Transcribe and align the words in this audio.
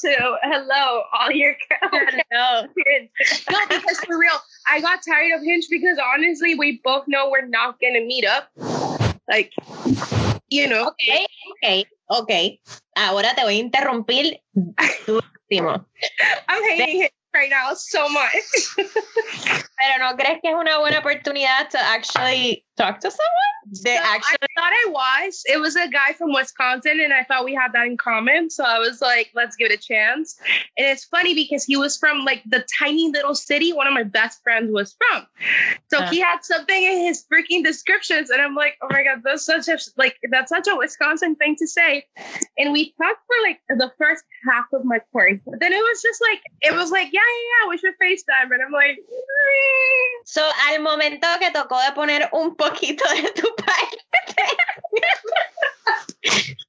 to 0.00 0.36
hello, 0.42 1.02
all 1.12 1.30
your 1.30 1.54
no. 2.32 2.66
kids. 2.86 3.44
No, 3.50 3.58
because 3.68 3.98
for 4.00 4.18
real, 4.18 4.38
I 4.66 4.80
got 4.80 5.00
tired 5.06 5.32
of 5.38 5.42
Hinge 5.42 5.66
because 5.70 5.98
honestly, 5.98 6.54
we 6.54 6.80
both 6.84 7.04
know 7.06 7.30
we're 7.30 7.46
not 7.46 7.80
gonna 7.80 8.00
meet 8.00 8.24
up. 8.24 8.50
Like, 9.28 9.52
you 10.48 10.68
know. 10.68 10.88
Okay, 10.88 11.26
okay, 11.52 11.84
okay. 12.10 12.60
Ahora 12.96 13.34
te 13.34 13.42
voy 13.42 13.56
a 13.56 13.60
interrumpir. 13.60 14.40
I'm 16.48 16.62
hating 16.62 17.00
Hinge 17.02 17.10
right 17.34 17.50
now 17.50 17.72
so 17.74 18.08
much. 18.08 18.32
Pero 18.76 19.98
no 19.98 20.16
crees 20.16 20.40
que 20.42 20.50
es 20.50 20.54
una 20.56 20.78
buena 20.78 21.00
oportunidad 21.00 21.68
to 21.70 21.78
actually 21.78 22.64
talk 22.76 23.00
to 23.00 23.10
someone? 23.10 23.50
De 23.72 23.94
So 23.94 24.02
actually 24.02 24.36
I 24.42 24.60
thought 24.60 24.72
I 24.72 24.86
was. 24.90 25.42
It 25.46 25.58
was 25.58 25.76
a 25.76 25.88
guy 25.88 26.12
from 26.14 26.32
Wisconsin, 26.32 27.00
and 27.00 27.12
I 27.12 27.24
thought 27.24 27.44
we 27.44 27.54
had 27.54 27.72
that 27.74 27.86
in 27.86 27.96
common. 27.96 28.50
So 28.50 28.64
I 28.64 28.78
was 28.78 29.00
like, 29.00 29.30
let's 29.34 29.54
give 29.56 29.70
it 29.70 29.74
a 29.74 29.82
chance. 29.82 30.36
And 30.76 30.86
it's 30.86 31.04
funny 31.04 31.34
because 31.34 31.64
he 31.64 31.76
was 31.76 31.96
from 31.96 32.24
like 32.24 32.42
the 32.46 32.64
tiny 32.78 33.10
little 33.10 33.34
city 33.34 33.72
one 33.72 33.86
of 33.86 33.92
my 33.94 34.02
best 34.02 34.42
friends 34.42 34.70
was 34.72 34.96
from. 34.98 35.26
So 35.90 35.98
Uh. 35.98 36.10
he 36.10 36.20
had 36.20 36.38
something 36.42 36.82
in 36.82 37.00
his 37.06 37.24
freaking 37.30 37.62
descriptions, 37.62 38.30
and 38.30 38.40
I'm 38.40 38.54
like, 38.54 38.76
oh 38.82 38.88
my 38.90 39.04
god, 39.04 39.22
that's 39.24 39.44
such 39.44 39.68
a 39.68 39.78
like 39.96 40.16
that's 40.30 40.48
such 40.50 40.66
a 40.66 40.76
Wisconsin 40.76 41.36
thing 41.36 41.56
to 41.56 41.66
say. 41.66 42.04
And 42.58 42.72
we 42.72 42.92
talked 43.00 43.20
for 43.26 43.36
like 43.42 43.60
the 43.68 43.92
first 43.98 44.24
half 44.50 44.66
of 44.72 44.84
my 44.84 45.00
course. 45.12 45.38
But 45.46 45.60
then 45.60 45.72
it 45.72 45.82
was 45.82 46.02
just 46.02 46.20
like 46.20 46.40
it 46.62 46.74
was 46.74 46.90
like, 46.90 47.08
yeah, 47.12 47.19
yeah, 47.20 47.64
yeah, 47.64 47.68
we 47.68 47.78
should 47.78 47.94
FaceTime. 48.00 48.52
And 48.52 48.62
I'm 48.62 48.72
like, 48.72 48.98
mm. 48.98 50.10
So, 50.24 50.48
al 50.68 50.80
momento 50.80 51.26
que 51.38 51.50
tocó 51.50 51.78
de 51.84 51.92
poner 51.92 52.28
un 52.32 52.54
poquito 52.56 53.04
de 53.14 53.30
tu 53.32 53.48
parte, 53.56 53.96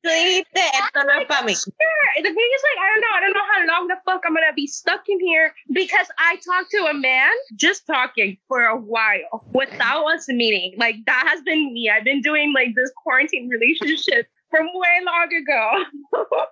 tú 0.01 0.09
dijiste, 0.09 0.61
esto 0.73 1.03
no 1.03 1.19
es 1.19 1.27
para 1.27 1.43
mí. 1.43 1.53
Sure. 1.53 2.23
The 2.23 2.33
thing 2.33 2.49
is, 2.55 2.63
like, 2.63 2.79
I 2.79 2.87
don't 2.93 3.01
know. 3.01 3.13
I 3.13 3.19
don't 3.21 3.33
know 3.33 3.47
how 3.53 3.65
long 3.67 3.87
the 3.87 3.97
fuck 4.05 4.23
I'm 4.25 4.33
gonna 4.33 4.53
be 4.55 4.67
stuck 4.67 5.07
in 5.07 5.19
here 5.19 5.53
because 5.71 6.07
I 6.17 6.37
talked 6.37 6.71
to 6.71 6.85
a 6.87 6.93
man 6.93 7.31
just 7.55 7.85
talking 7.85 8.37
for 8.47 8.63
a 8.63 8.77
while 8.77 9.45
without 9.53 10.05
us 10.05 10.27
meeting. 10.27 10.75
Like 10.77 10.95
that 11.05 11.27
has 11.29 11.41
been 11.41 11.73
me. 11.73 11.89
I've 11.89 12.03
been 12.03 12.21
doing 12.21 12.53
like 12.53 12.73
this 12.75 12.91
quarantine 13.03 13.49
relationship 13.49 14.27
from 14.51 14.67
way 14.73 14.99
long 15.03 15.33
ago. 15.33 15.83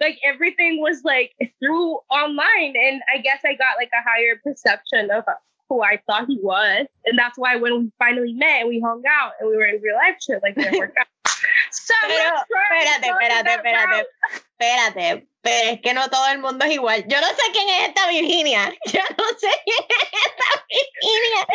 like 0.00 0.18
everything 0.24 0.80
was 0.80 1.02
like 1.04 1.32
through 1.58 1.98
online, 2.10 2.74
and 2.76 3.02
I 3.12 3.18
guess 3.18 3.40
I 3.44 3.54
got 3.54 3.76
like 3.78 3.90
a 3.92 4.08
higher 4.08 4.40
perception 4.44 5.10
of 5.10 5.24
who 5.68 5.82
I 5.82 6.00
thought 6.06 6.26
he 6.26 6.38
was, 6.42 6.86
and 7.06 7.18
that's 7.18 7.38
why 7.38 7.56
when 7.56 7.78
we 7.78 7.92
finally 7.98 8.34
met 8.34 8.60
and 8.60 8.68
we 8.68 8.80
hung 8.80 9.02
out 9.08 9.32
and 9.40 9.48
we 9.48 9.56
were 9.56 9.64
in 9.64 9.80
real 9.82 9.96
life 9.96 10.16
shit, 10.20 10.40
like 10.42 10.56
worked 10.56 10.96
out. 10.98 11.06
So 11.70 11.94
Pero, 12.08 12.34
espérate, 12.36 13.06
espérate, 13.06 13.54
espérate, 13.54 14.06
espérate. 14.58 15.26
Pero 15.42 15.70
es 15.70 15.80
que 15.80 15.94
no 15.94 16.08
todo 16.10 16.26
el 16.28 16.38
mundo 16.38 16.64
es 16.64 16.72
igual. 16.72 17.04
Yo 17.06 17.20
no 17.20 17.26
sé 17.28 17.42
quién 17.52 17.68
es 17.68 17.88
esta 17.88 18.08
Virginia. 18.08 18.74
Yo 18.92 19.00
no 19.16 19.24
sé 19.38 19.48
quién 19.64 19.86
es 19.88 20.08
esta 20.12 20.66
Virginia. 20.68 21.46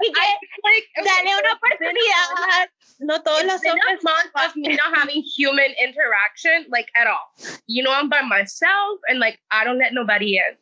Y 0.00 0.12
que 0.12 0.20
like 0.62 0.88
dale 1.04 1.40
una 1.40 1.52
oportunidad. 1.54 2.69
No 3.10 3.18
todos 3.26 3.42
los 3.44 3.60
It's 3.62 3.66
hombres. 3.68 4.04
month 4.04 4.32
of 4.44 4.56
me 4.56 4.76
not 4.76 4.96
having 4.96 5.22
human 5.36 5.70
interaction, 5.82 6.66
like 6.70 6.86
at 6.94 7.06
all. 7.08 7.26
You 7.66 7.82
know, 7.82 7.90
I'm 7.92 8.08
by 8.08 8.22
myself, 8.22 9.00
and 9.08 9.18
like 9.18 9.38
I 9.50 9.64
don't 9.64 9.78
let 9.78 9.92
nobody 9.92 10.36
in. 10.38 10.52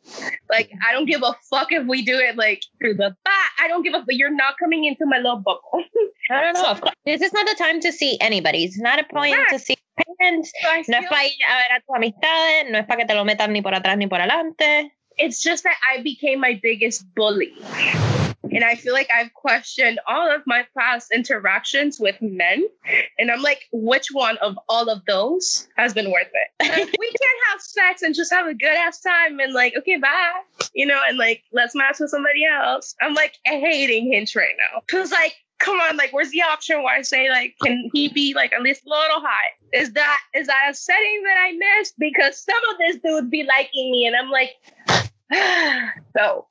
Like 0.49 0.71
I 0.87 0.91
don't 0.93 1.05
give 1.05 1.21
a 1.23 1.33
fuck 1.49 1.71
if 1.71 1.85
we 1.85 2.01
do 2.03 2.17
it 2.17 2.35
like 2.37 2.63
through 2.79 2.95
the 2.95 3.15
back. 3.23 3.51
I 3.61 3.67
don't 3.67 3.83
give 3.83 3.93
a. 3.93 3.99
fuck. 3.99 4.07
You're 4.09 4.33
not 4.35 4.55
coming 4.57 4.85
into 4.85 5.05
my 5.05 5.17
little 5.17 5.37
bubble. 5.37 5.83
No, 6.31 6.51
no. 6.53 6.65
of 6.65 6.79
course. 6.81 6.93
This 7.05 7.21
is 7.21 7.33
not 7.33 7.45
the 7.47 7.55
time 7.57 7.79
to 7.81 7.91
see 7.91 8.17
anybody. 8.21 8.63
It's 8.63 8.77
not 8.79 8.99
a 8.99 9.03
point 9.03 9.35
Right. 9.35 9.49
to 9.49 9.57
see 9.59 9.75
parents. 10.19 10.51
So 10.61 10.91
No 10.91 10.99
es 10.99 11.07
para 11.09 11.25
ir 11.25 11.31
a 11.47 11.55
ver 11.57 11.71
a 11.75 11.79
tus 11.81 11.95
amistades. 11.95 12.71
No 12.71 12.77
es 12.79 12.85
para 12.85 12.97
que 13.01 13.05
te 13.07 13.15
lo 13.15 13.25
metan 13.25 13.51
ni 13.51 13.61
por 13.61 13.73
atrás 13.73 13.97
ni 13.97 14.05
por 14.07 14.19
adelante. 14.21 14.91
it's 15.17 15.41
just 15.41 15.63
that 15.63 15.75
I 15.91 16.01
became 16.03 16.39
my 16.39 16.59
biggest 16.61 17.03
bully. 17.15 17.51
And 18.51 18.63
I 18.63 18.75
feel 18.75 18.93
like 18.93 19.09
I've 19.13 19.33
questioned 19.33 19.99
all 20.07 20.33
of 20.33 20.41
my 20.45 20.65
past 20.77 21.11
interactions 21.13 21.99
with 21.99 22.15
men. 22.21 22.65
And 23.17 23.31
I'm 23.31 23.41
like, 23.41 23.67
which 23.71 24.07
one 24.11 24.37
of 24.37 24.57
all 24.67 24.89
of 24.89 25.05
those 25.05 25.67
has 25.77 25.93
been 25.93 26.11
worth 26.11 26.31
it? 26.33 26.49
Uh, 26.69 26.85
we 26.99 27.07
can't 27.07 27.39
have 27.49 27.61
sex 27.61 28.03
and 28.03 28.13
just 28.13 28.31
have 28.31 28.45
a 28.45 28.53
good 28.53 28.69
ass 28.69 29.01
time 29.01 29.39
and 29.39 29.53
like, 29.53 29.73
okay, 29.75 29.97
bye. 29.97 30.31
You 30.75 30.85
know, 30.85 31.01
and 31.07 31.17
like, 31.17 31.41
let's 31.51 31.73
match 31.73 31.99
with 31.99 32.11
somebody 32.11 32.45
else. 32.45 32.95
I'm 33.01 33.15
like 33.15 33.33
hating 33.43 34.11
Hinge 34.11 34.35
right 34.35 34.53
now. 34.57 34.81
Cause 34.87 35.11
like, 35.11 35.33
come 35.59 35.77
on, 35.79 35.97
like, 35.97 36.11
where's 36.11 36.31
the 36.31 36.41
option 36.41 36.81
where 36.83 36.95
I 36.95 37.01
say, 37.01 37.29
like, 37.29 37.55
can 37.63 37.89
he 37.93 38.09
be 38.09 38.33
like 38.33 38.53
at 38.53 38.61
least 38.61 38.85
a 38.85 38.89
little 38.89 39.21
high? 39.21 39.49
Is 39.73 39.91
that 39.93 40.19
is 40.33 40.47
that 40.47 40.67
a 40.69 40.73
setting 40.73 41.23
that 41.25 41.37
I 41.37 41.51
missed? 41.51 41.95
Because 41.99 42.43
some 42.43 42.59
of 42.71 42.77
this 42.79 42.97
dude 43.03 43.29
be 43.29 43.43
liking 43.43 43.91
me, 43.91 44.05
and 44.05 44.15
I'm 44.15 44.29
like, 44.29 44.51
so 46.15 46.47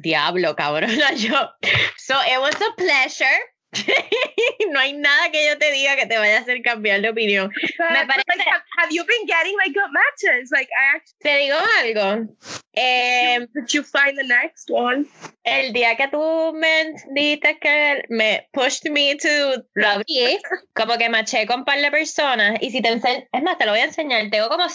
Diablo, 0.00 0.54
cabrona, 0.54 1.12
yo. 1.16 1.48
So, 1.96 2.14
it 2.26 2.40
was 2.40 2.54
a 2.54 2.72
pleasure. 2.76 3.40
no 4.68 4.78
hay 4.80 4.92
nada 4.92 5.30
que 5.32 5.46
yo 5.48 5.56
te 5.58 5.72
diga 5.72 5.96
que 5.96 6.04
te 6.06 6.18
vaya 6.18 6.36
a 6.36 6.40
hacer 6.40 6.60
cambiar 6.62 7.00
de 7.00 7.08
opinión. 7.08 7.50
But, 7.78 7.90
Me 7.90 8.04
but, 8.04 8.16
like, 8.16 8.26
parece- 8.26 8.44
have, 8.50 8.62
have 8.78 8.92
you 8.92 9.02
been 9.06 9.26
getting 9.26 9.56
like 9.56 9.72
good 9.72 9.90
matches? 9.90 10.50
Like, 10.52 10.68
I 10.68 10.96
actually 10.96 11.22
Te 11.22 11.38
digo 11.38 11.58
algo. 11.80 12.28
Eh, 12.74 13.46
did 13.54 13.72
you 13.72 13.82
find 13.82 14.18
the 14.18 14.24
next 14.24 14.68
one? 14.70 15.06
el 15.44 15.72
día 15.72 15.96
que 15.96 16.08
tú 16.08 16.52
me 16.54 16.94
dijiste 17.14 17.58
que 17.60 18.02
me 18.10 18.46
pushed 18.52 18.84
me 18.90 19.16
to 19.16 19.64
love 19.74 20.02
you, 20.06 20.38
como 20.74 20.98
que 20.98 21.08
maché 21.08 21.46
con 21.46 21.60
un 21.60 21.64
par 21.64 21.80
de 21.80 21.90
personas. 21.90 22.58
Y 22.60 22.70
si 22.72 22.82
te 22.82 22.90
enseño, 22.90 23.26
es 23.32 23.42
más, 23.42 23.56
te 23.56 23.64
lo 23.64 23.72
voy 23.72 23.80
a 23.80 23.84
enseñar. 23.84 24.28
Tengo 24.30 24.48
como 24.50 24.66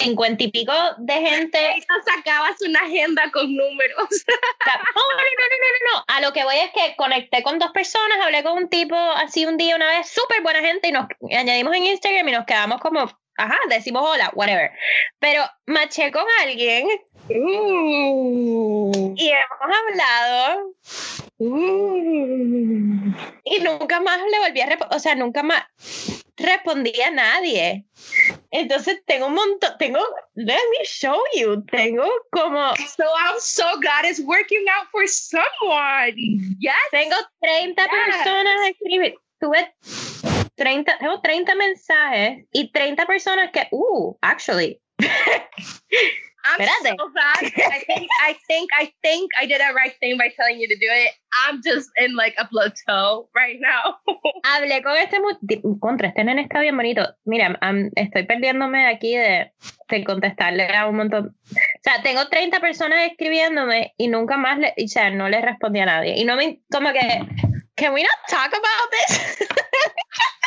cincuenta 0.00 0.42
y 0.44 0.48
pico 0.50 0.72
de 0.98 1.12
gente. 1.14 1.58
Sacabas 2.04 2.60
una 2.62 2.80
agenda 2.80 3.30
con 3.32 3.54
números. 3.54 4.24
No, 4.66 5.02
no, 5.02 5.22
no, 5.22 5.56
no, 5.60 5.98
no. 5.98 6.04
A 6.08 6.20
lo 6.20 6.32
que 6.32 6.44
voy 6.44 6.56
es 6.56 6.70
que 6.72 6.94
conecté 6.96 7.42
con 7.42 7.58
dos 7.58 7.70
personas, 7.70 8.18
hablé 8.22 8.42
con 8.42 8.58
un 8.58 8.68
tipo 8.68 8.94
así 8.94 9.46
un 9.46 9.56
día 9.56 9.76
una 9.76 9.86
vez, 9.86 10.08
súper 10.08 10.42
buena 10.42 10.60
gente, 10.60 10.88
y 10.88 10.92
nos 10.92 11.06
añadimos 11.36 11.74
en 11.74 11.84
Instagram 11.86 12.28
y 12.28 12.32
nos 12.32 12.44
quedamos 12.46 12.80
como, 12.80 13.00
ajá, 13.36 13.58
decimos 13.68 14.02
hola, 14.06 14.30
whatever. 14.34 14.70
Pero 15.18 15.44
maché 15.66 16.12
con 16.12 16.24
alguien 16.42 16.88
Ooh. 17.30 19.14
y 19.16 19.30
hemos 19.30 19.76
hablado 19.78 20.74
Ooh. 21.38 23.14
y 23.44 23.60
nunca 23.60 24.00
más 24.00 24.20
le 24.30 24.38
volví 24.40 24.60
a 24.60 24.78
o 24.90 24.98
sea, 24.98 25.14
nunca 25.14 25.42
más 25.42 25.64
respondí 26.40 26.92
a 27.02 27.10
nadie. 27.10 27.84
Entonces 28.50 29.02
tengo 29.06 29.26
un 29.26 29.34
montón, 29.34 29.72
tengo, 29.78 30.00
let 30.34 30.58
me 30.78 30.84
show 30.84 31.20
you, 31.34 31.62
tengo 31.66 32.04
como, 32.32 32.74
So 32.76 33.04
I'm 33.04 33.38
so 33.38 33.64
glad 33.80 34.04
it's 34.04 34.20
working 34.20 34.64
out 34.68 34.86
for 34.90 35.06
someone. 35.06 36.14
Yes. 36.58 36.74
tengo 36.90 37.16
30 37.40 37.82
Yes. 37.82 37.90
personas 37.90 38.68
escribir, 38.70 39.14
tuve 39.40 39.72
30, 40.56 40.98
tengo 40.98 41.20
30 41.20 41.54
mensajes 41.54 42.44
y 42.52 42.70
30 42.72 43.06
personas 43.06 43.50
que, 43.52 43.66
uh, 43.70 44.16
actually, 44.20 44.80
I'm 46.44 46.60
Espérate. 46.60 46.96
so 46.98 47.08
glad. 47.10 47.42
I 47.72 47.80
think 47.86 48.08
I 48.22 48.36
think 48.48 48.70
I 48.78 48.92
think 49.02 49.30
I 49.40 49.46
did 49.46 49.60
a 49.60 49.74
right 49.74 49.94
thing 50.00 50.16
by 50.16 50.32
telling 50.36 50.60
you 50.60 50.68
to 50.68 50.76
do 50.76 50.86
it. 50.88 51.12
I'm 51.46 51.60
just 51.62 51.90
in 51.96 52.16
like 52.16 52.34
a 52.38 52.46
plateau 52.46 53.28
right 53.34 53.58
now. 53.60 53.98
hablé 54.44 54.82
con 54.82 54.96
este 54.96 55.18
contra 55.80 56.08
este 56.08 56.24
nene 56.24 56.42
está 56.42 56.60
bien 56.60 56.76
bonito. 56.76 57.06
Mira, 57.24 57.58
estoy 57.96 58.24
perdiéndome 58.24 58.86
aquí 58.86 59.16
de, 59.16 59.52
de 59.88 60.04
contestarle 60.04 60.66
a 60.74 60.86
un 60.86 60.96
montón. 60.96 61.36
O 61.50 61.82
sea, 61.82 62.02
tengo 62.02 62.28
30 62.28 62.60
personas 62.60 63.10
escribiéndome 63.10 63.94
y 63.96 64.08
nunca 64.08 64.36
más 64.36 64.58
le, 64.58 64.74
o 64.82 64.88
sea, 64.88 65.10
no 65.10 65.28
le 65.28 65.40
respondí 65.40 65.80
a 65.80 65.86
nadie. 65.86 66.18
Y 66.18 66.24
no 66.24 66.36
me, 66.36 66.60
como 66.70 66.92
que, 66.92 67.00
can 67.76 67.92
we 67.92 68.02
not 68.02 68.10
talk 68.28 68.52
about 68.52 68.90
this? 68.90 69.48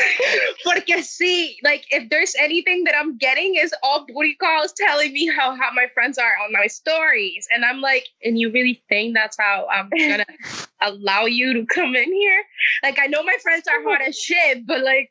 Porque 0.64 1.02
see, 1.02 1.56
like 1.62 1.84
if 1.90 2.08
there's 2.10 2.34
anything 2.38 2.84
that 2.84 2.94
I'm 2.98 3.16
getting 3.18 3.56
is 3.56 3.74
all 3.82 4.06
booty 4.06 4.34
calls 4.34 4.72
telling 4.72 5.12
me 5.12 5.26
how 5.26 5.54
hot 5.56 5.74
my 5.74 5.86
friends 5.94 6.18
are 6.18 6.34
on 6.44 6.52
my 6.52 6.66
stories, 6.66 7.46
and 7.52 7.64
I'm 7.64 7.80
like, 7.80 8.06
and 8.22 8.38
you 8.38 8.50
really 8.52 8.82
think 8.88 9.14
that's 9.14 9.36
how 9.38 9.66
I'm 9.72 9.88
gonna 9.90 10.24
allow 10.82 11.24
you 11.26 11.52
to 11.54 11.66
come 11.66 11.94
in 11.96 12.12
here? 12.12 12.42
Like 12.82 12.98
I 13.00 13.06
know 13.06 13.22
my 13.22 13.36
friends 13.42 13.66
are 13.68 13.82
hot 13.82 14.00
as 14.02 14.18
shit, 14.18 14.66
but 14.66 14.82
like, 14.82 15.10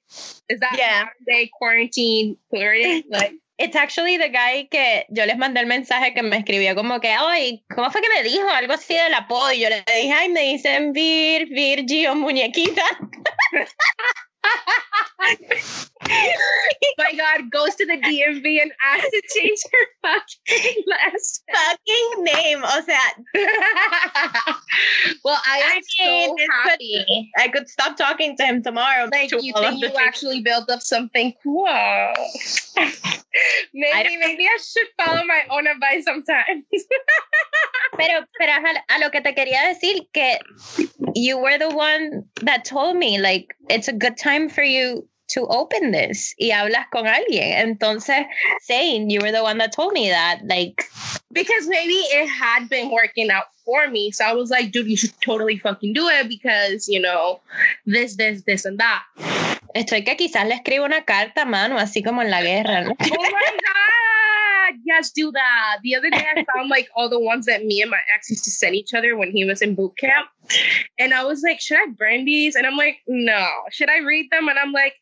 is 0.49 0.59
that 0.59 0.75
Yeah. 0.77 1.07
they 1.27 1.49
quarantine 1.57 2.37
flirting? 2.49 3.03
Like, 3.09 3.33
It's 3.57 3.77
actually 3.77 4.17
the 4.17 4.27
guy 4.27 4.67
que 4.69 5.05
yo 5.09 5.23
les 5.25 5.37
mandé 5.37 5.61
el 5.61 5.65
mensaje 5.65 6.13
que 6.13 6.21
me 6.21 6.35
escribió 6.35 6.75
como 6.75 6.99
que, 6.99 7.07
ay, 7.17 7.63
¿cómo 7.73 7.89
fue 7.89 8.01
que 8.01 8.09
me 8.09 8.21
dijo? 8.21 8.49
Algo 8.49 8.73
así 8.73 8.95
del 8.95 9.13
apodo. 9.13 9.49
Y 9.53 9.61
yo 9.61 9.69
le 9.69 9.81
dije, 9.87 10.11
ay, 10.11 10.27
me 10.27 10.41
dicen 10.41 10.91
Vir, 10.91 11.47
Virgi 11.47 12.05
o 12.07 12.15
muñequita. 12.15 12.83
My 16.97 17.11
God, 17.17 17.49
goes 17.51 17.75
to 17.75 17.85
the 17.85 17.97
DMV 17.97 18.61
and 18.61 18.71
asks 18.83 19.09
to 19.09 19.21
change 19.35 19.59
her 19.71 19.87
fucking 20.03 20.83
last 20.87 21.43
fucking 21.51 22.23
name. 22.23 22.61
Oh, 22.63 22.77
o 22.77 22.81
sea, 22.83 22.99
well, 25.23 25.39
I 25.47 25.57
am 25.57 25.71
I 25.71 25.81
mean, 25.99 26.29
so 26.29 26.35
happy. 26.63 27.05
could, 27.07 27.43
I 27.43 27.47
could 27.47 27.67
stop 27.69 27.97
talking 27.97 28.37
to 28.37 28.43
him 28.43 28.61
tomorrow. 28.63 29.09
Like 29.11 29.29
to 29.29 29.43
you 29.43 29.53
think 29.53 29.81
you 29.81 29.87
things- 29.89 29.99
actually 29.99 30.41
built 30.41 30.69
up 30.69 30.81
something 30.81 31.33
cool. 31.43 31.65
maybe 33.73 34.09
don't- 34.09 34.19
maybe 34.19 34.45
I 34.45 34.57
should 34.61 34.87
follow 34.97 35.23
my 35.25 35.43
own 35.49 35.67
advice 35.67 36.05
sometimes. 36.05 36.65
Pero, 37.97 38.25
pero 38.37 38.51
a 38.89 38.99
lo 38.99 39.09
que 39.09 39.21
te 39.21 39.33
quería 39.33 39.63
decir 39.73 40.07
que 40.13 40.37
you 41.15 41.37
were 41.37 41.57
the 41.57 41.69
one 41.69 42.25
that 42.41 42.65
told 42.65 42.97
me 42.97 43.17
like 43.19 43.55
it's 43.69 43.87
a 43.87 43.93
good 43.93 44.17
time 44.17 44.34
for 44.49 44.63
you 44.63 45.07
to 45.27 45.47
open 45.47 45.91
this 45.91 46.35
y 46.39 46.51
hablas 46.51 46.89
con 46.91 47.07
alguien. 47.07 47.53
Entonces, 47.57 48.25
saying 48.61 49.09
you 49.09 49.19
were 49.21 49.31
the 49.31 49.41
one 49.41 49.57
that 49.57 49.71
told 49.71 49.93
me 49.93 50.09
that 50.09 50.41
like 50.45 50.83
because 51.31 51.67
maybe 51.67 51.93
it 51.93 52.27
had 52.27 52.69
been 52.69 52.91
working 52.91 53.31
out 53.31 53.45
for 53.65 53.87
me. 53.89 54.11
So 54.11 54.23
I 54.23 54.33
was 54.33 54.49
like, 54.49 54.71
dude, 54.71 54.87
you 54.87 54.97
should 54.97 55.13
totally 55.21 55.57
fucking 55.57 55.93
do 55.93 56.07
it 56.07 56.29
because, 56.29 56.87
you 56.87 57.01
know, 57.01 57.39
this, 57.85 58.15
this, 58.15 58.43
this, 58.43 58.65
and 58.65 58.79
that. 58.79 59.03
estoy 59.75 60.05
que 60.05 60.15
quizás 60.15 60.47
le 60.47 60.55
escribo 60.55 60.85
una 60.85 61.03
carta 61.03 61.41
a 61.41 61.45
mano 61.45 61.77
así 61.77 62.01
como 62.01 62.21
en 62.21 62.31
la 62.31 62.41
guerra. 62.41 62.81
¿no? 62.81 62.91
Oh 62.91 62.95
my 63.03 63.09
God. 63.09 64.24
Yes, 64.83 65.11
do 65.11 65.31
that. 65.31 65.77
The 65.83 65.95
other 65.95 66.09
day 66.09 66.25
I 66.35 66.45
found 66.53 66.69
like 66.69 66.89
all 66.95 67.09
the 67.09 67.19
ones 67.19 67.45
that 67.45 67.65
me 67.65 67.81
and 67.81 67.91
my 67.91 67.99
ex 68.13 68.29
used 68.29 68.43
to 68.45 68.51
send 68.51 68.75
each 68.75 68.93
other 68.93 69.15
when 69.17 69.31
he 69.31 69.45
was 69.45 69.61
in 69.61 69.75
boot 69.75 69.97
camp. 69.97 70.27
And 70.99 71.13
I 71.13 71.23
was 71.23 71.41
like, 71.43 71.59
should 71.59 71.77
I 71.77 71.87
burn 71.87 72.25
these? 72.25 72.55
And 72.55 72.65
I'm 72.65 72.77
like, 72.77 72.97
no. 73.07 73.47
Should 73.71 73.89
I 73.89 73.99
read 73.99 74.29
them? 74.31 74.47
And 74.47 74.59
I'm 74.59 74.71
like, 74.71 74.95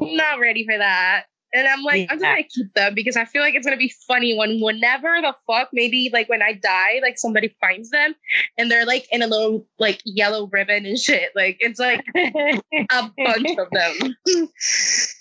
not 0.00 0.40
ready 0.40 0.64
for 0.64 0.76
that. 0.76 1.24
And 1.54 1.68
I'm 1.68 1.82
like, 1.84 2.08
I'm 2.10 2.18
just 2.18 2.22
gonna 2.22 2.42
keep 2.42 2.74
them 2.74 2.94
because 2.94 3.16
I 3.16 3.24
feel 3.24 3.40
like 3.40 3.54
it's 3.54 3.64
gonna 3.64 3.76
be 3.76 3.92
funny 4.08 4.36
when 4.36 4.60
whenever 4.60 5.14
the 5.22 5.34
fuck, 5.46 5.68
maybe 5.72 6.10
like 6.12 6.28
when 6.28 6.42
I 6.42 6.54
die, 6.54 6.98
like 7.00 7.16
somebody 7.16 7.54
finds 7.60 7.90
them 7.90 8.14
and 8.58 8.68
they're 8.70 8.84
like 8.84 9.06
in 9.12 9.22
a 9.22 9.28
little 9.28 9.64
like 9.78 10.00
yellow 10.04 10.48
ribbon 10.52 10.84
and 10.84 10.98
shit. 10.98 11.30
Like 11.36 11.58
it's 11.60 11.78
like 11.78 12.02
a 12.14 13.10
bunch 13.16 13.56
of 13.56 13.70
them. 13.70 14.16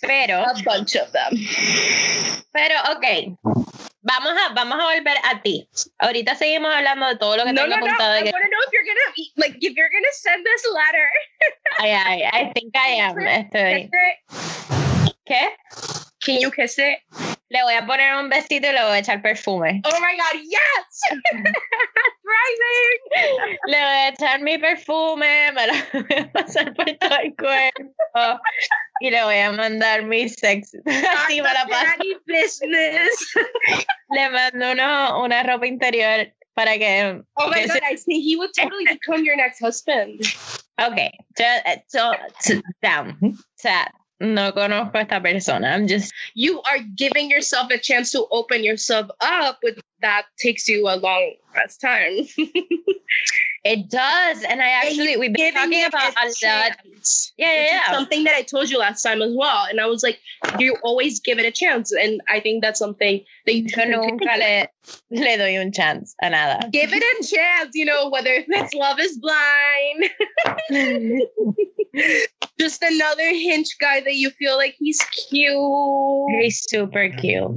Pero, 0.01 0.41
A 0.43 0.55
bunch 0.65 0.95
of 0.95 1.11
them. 1.13 1.31
pero, 2.51 2.75
ok. 2.91 3.37
Vamos 4.05 4.33
a, 4.35 4.53
vamos 4.53 4.77
a 4.79 4.83
volver 4.83 5.15
a 5.23 5.41
ti. 5.41 5.65
Ahorita 6.01 6.35
seguimos 6.35 6.73
hablando 6.73 7.07
de 7.07 7.15
todo 7.17 7.37
lo 7.37 7.45
que 7.45 7.53
No, 7.53 7.61
tengo 7.63 7.77
no, 7.77 7.85
no. 7.85 7.93
apuntado. 7.93 8.15
I 8.17 8.23
want 8.23 8.43
to 8.43 8.49
know 8.49 8.63
if 8.67 8.73
you're 8.73 8.83
gonna 8.83 9.29
like 9.37 9.55
if 9.61 9.75
you're 9.77 9.89
gonna 9.89 10.13
send 10.13 10.43
this 10.45 10.65
letter. 10.73 11.09
Ay, 11.79 11.91
ay, 11.93 12.29
I 12.33 12.51
think 12.53 12.75
I 12.75 12.87
am. 12.99 13.15
Estoy. 13.21 13.89
¿Qué? 15.25 15.47
Can 16.25 16.39
you 16.39 16.51
kiss 16.51 16.77
it? 16.79 16.99
Le 17.49 17.61
voy 17.63 17.73
a 17.75 17.85
poner 17.85 18.15
un 18.15 18.29
besito 18.29 18.67
y 18.67 18.71
le 18.73 18.81
voy 18.81 18.93
a 18.95 18.99
echar 18.99 19.21
perfume. 19.21 19.81
Oh 19.85 19.99
my 19.99 20.15
god, 20.17 20.41
yes! 20.41 21.01
Thriving! 22.23 23.57
Le 23.67 23.77
voy 23.77 23.97
a 23.97 24.07
echar 24.09 24.41
mi 24.41 24.57
perfume, 24.57 25.51
me 25.53 25.67
lo 25.67 25.73
voy 25.93 26.17
a 26.17 26.31
pasar 26.31 26.73
por 26.73 26.85
todo 26.97 27.17
el 27.21 27.35
cuerpo 27.35 28.41
y 29.01 29.09
le 29.11 29.23
voy 29.23 29.37
a 29.37 29.51
mandar 29.51 30.03
mi 30.03 30.29
sex. 30.29 30.73
Así 30.85 31.41
me 31.41 31.53
la 31.53 31.65
paso. 31.67 31.91
Business. 32.25 33.33
Le 34.09 34.29
mando 34.29 34.71
uno, 34.71 35.23
una 35.23 35.43
ropa 35.43 35.67
interior 35.67 36.33
para 36.55 36.77
que. 36.77 37.21
Oh 37.35 37.47
my 37.49 37.53
que 37.61 37.67
god, 37.67 37.73
se- 37.73 37.93
I 37.93 37.95
think 37.97 38.23
he 38.23 38.35
would 38.37 38.51
totally 38.57 38.85
become 38.85 39.23
your 39.25 39.35
next 39.35 39.59
husband. 39.59 40.21
Ok, 40.79 41.11
so, 41.37 41.43
so, 41.87 42.11
so, 42.39 42.61
down. 42.81 43.17
O 43.21 43.33
sea, 43.57 43.91
no 44.19 44.51
conozco 44.53 44.95
esta 44.95 45.21
persona. 45.21 45.67
I'm 45.69 45.87
just. 45.87 46.13
You 46.33 46.61
are 46.61 46.79
giving 46.95 47.29
yourself 47.29 47.71
a 47.71 47.77
chance 47.77 48.11
to 48.11 48.25
open 48.31 48.63
yourself 48.63 49.09
up, 49.21 49.59
but 49.61 49.75
that 50.01 50.25
takes 50.37 50.67
you 50.67 50.87
a 50.87 50.95
long 50.95 51.33
ass 51.55 51.77
time. 51.77 52.27
It 53.65 53.89
does, 53.89 54.43
and 54.43 54.61
I 54.61 54.67
actually 54.67 55.15
we've 55.15 55.33
been 55.33 55.53
talking 55.53 55.85
about 55.85 56.13
a 56.21 56.25
lot. 56.25 56.71
Yeah, 57.37 57.53
yeah, 57.53 57.65
yeah. 57.71 57.91
something 57.93 58.25
that 58.25 58.35
I 58.35 58.41
told 58.41 58.69
you 58.69 58.77
last 58.77 59.01
time 59.01 59.21
as 59.21 59.33
well. 59.33 59.65
And 59.69 59.79
I 59.79 59.85
was 59.85 60.03
like, 60.03 60.19
you 60.59 60.75
always 60.83 61.21
give 61.21 61.39
it 61.39 61.45
a 61.45 61.51
chance. 61.51 61.93
And 61.93 62.19
I 62.29 62.41
think 62.41 62.61
that's 62.61 62.77
something 62.77 63.23
that 63.45 63.53
you 63.53 63.63
Yo 63.63 63.67
should 63.69 63.87
nunca 63.89 64.35
le, 64.37 64.67
le 65.11 65.37
doy 65.37 65.57
un 65.59 65.71
chance 65.71 66.13
a 66.21 66.29
nada. 66.29 66.69
give 66.71 66.91
it 66.93 67.01
a 67.01 67.23
chance, 67.25 67.71
you 67.73 67.85
know, 67.85 68.09
whether 68.09 68.31
it's 68.47 68.73
love 68.73 68.99
is 68.99 69.17
blind, 69.17 70.09
just 72.59 72.83
another 72.83 73.29
hinge 73.29 73.77
guy 73.79 74.01
that 74.01 74.15
you 74.15 74.29
feel 74.31 74.57
like 74.57 74.75
he's 74.77 75.01
cute. 75.29 76.29
He's 76.41 76.65
super 76.69 77.07
cute. 77.09 77.51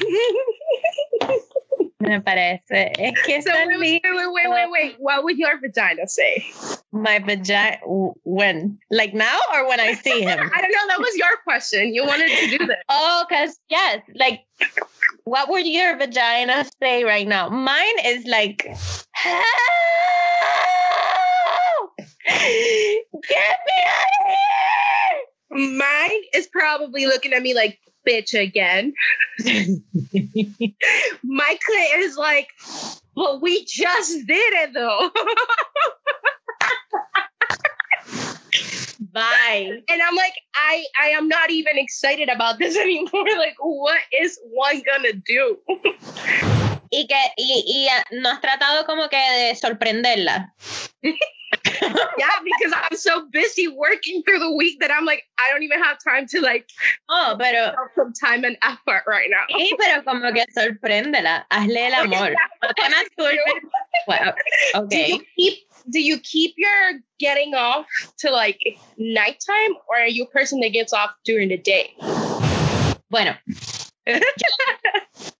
Me 2.04 2.20
parece. 2.20 2.92
Es 2.98 3.22
que 3.22 3.42
so 3.42 3.50
wait, 3.66 3.78
wait, 3.78 4.02
wait, 4.04 4.50
wait, 4.50 4.70
wait. 4.70 4.96
What 4.98 5.24
would 5.24 5.38
your 5.38 5.58
vagina 5.58 6.06
say? 6.06 6.44
my 6.94 7.18
vagina. 7.18 7.78
When? 8.24 8.78
Like 8.90 9.12
now 9.14 9.38
or 9.52 9.68
when 9.68 9.80
I 9.80 9.94
see 9.94 10.22
him? 10.22 10.38
I 10.54 10.60
don't 10.62 10.72
know. 10.72 10.86
That 10.88 11.00
was 11.00 11.16
your 11.16 11.36
question. 11.42 11.92
You 11.94 12.06
wanted 12.06 12.30
to 12.30 12.58
do 12.58 12.66
this. 12.66 12.76
oh, 12.88 13.26
because, 13.28 13.58
yes, 13.68 14.00
like, 14.14 14.44
what 15.24 15.50
would 15.50 15.66
your 15.66 15.96
vagina 15.96 16.64
say 16.80 17.04
right 17.04 17.26
now? 17.26 17.48
Mine 17.48 17.98
is 18.04 18.24
like, 18.26 18.66
help! 19.12 19.44
Get 22.26 23.58
me 23.66 23.78
out 23.86 24.10
of 24.20 24.26
here! 24.26 25.76
Mine 25.78 26.20
is 26.32 26.46
probably 26.48 27.06
looking 27.06 27.32
at 27.32 27.42
me 27.42 27.54
like, 27.54 27.78
bitch, 28.08 28.38
again. 28.40 28.94
My 31.24 31.58
clit 31.68 31.98
is 31.98 32.16
like, 32.16 32.48
but 33.14 33.40
we 33.42 33.64
just 33.64 34.26
did 34.26 34.52
it 34.54 34.74
though. 34.74 35.10
Bye. 39.12 39.70
and 39.88 40.02
I'm 40.02 40.16
like, 40.16 40.32
I, 40.56 40.84
I 41.00 41.06
am 41.10 41.28
not 41.28 41.50
even 41.50 41.78
excited 41.78 42.28
about 42.28 42.58
this 42.58 42.76
anymore. 42.80 43.26
Like, 43.36 43.54
what 43.60 44.00
is 44.12 44.40
one 44.50 44.82
gonna 44.84 45.12
do? 45.12 45.58
Y 46.96 47.06
que 47.08 47.16
y, 47.36 47.64
y 47.66 47.88
no 48.20 48.30
has 48.30 48.40
tratado 48.40 48.86
como 48.86 49.08
que 49.08 49.16
de 49.16 49.56
sorprenderla. 49.56 50.52
yeah, 51.02 52.38
because 52.44 52.72
I'm 52.72 52.96
so 52.96 53.26
busy 53.30 53.68
working 53.68 54.22
through 54.22 54.38
the 54.38 54.52
week 54.52 54.78
that 54.80 54.90
I'm 54.92 55.04
like, 55.04 55.24
I 55.38 55.50
don't 55.50 55.62
even 55.64 55.82
have 55.82 55.98
time 56.02 56.26
to 56.28 56.40
like 56.40 56.68
Oh, 57.08 57.36
pero 57.38 57.72
some 57.96 58.12
time 58.12 58.44
and 58.44 58.56
effort 58.62 59.02
right 59.08 59.28
now. 59.28 59.44
sí, 59.50 59.70
pero 59.78 60.02
como 60.04 60.32
que 60.32 60.44
sorpréndela. 60.56 61.44
Hazle 61.50 61.76
el 61.76 61.94
oh, 61.94 62.04
amor. 62.04 62.34
No 62.62 62.70
te 62.76 62.88
masturbes. 62.88 63.60
Bueno, 64.06 64.32
Do 64.88 64.96
you 64.96 65.20
keep 65.36 65.58
do 65.90 66.00
you 66.00 66.18
keep 66.20 66.54
your 66.56 67.00
getting 67.18 67.54
off 67.54 67.86
to 68.18 68.30
like 68.30 68.60
nighttime 68.96 69.74
or 69.88 69.96
are 69.98 70.08
you 70.08 70.24
a 70.24 70.28
person 70.28 70.60
that 70.60 70.72
gets 70.72 70.92
off 70.92 71.10
during 71.24 71.48
the 71.48 71.58
day? 71.58 71.94
Bueno, 73.10 73.34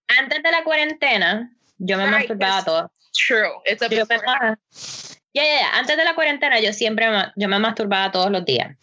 antes 0.09 0.43
de 0.43 0.51
la 0.51 0.65
cuarentena, 0.65 1.51
yo 1.79 1.97
me 1.97 2.05
Right, 2.05 2.13
masturbaba 2.15 2.65
todo. 2.65 2.91
True. 3.27 3.51
It's 3.67 3.83
a 3.83 3.89
Yo 3.89 4.07
pensaba- 4.07 4.59
Ya, 5.33 5.45
ya, 5.45 5.61
ya. 5.61 5.79
Antes 5.79 5.97
de 5.97 6.05
la 6.05 6.15
cuarentena, 6.15 6.61
yo 6.61 6.73
siempre 6.73 7.07
yo 7.37 7.49
me 7.49 7.59
masturbaba 7.59 8.11
todos 8.13 8.31
los 8.31 8.45
días. 8.45 8.77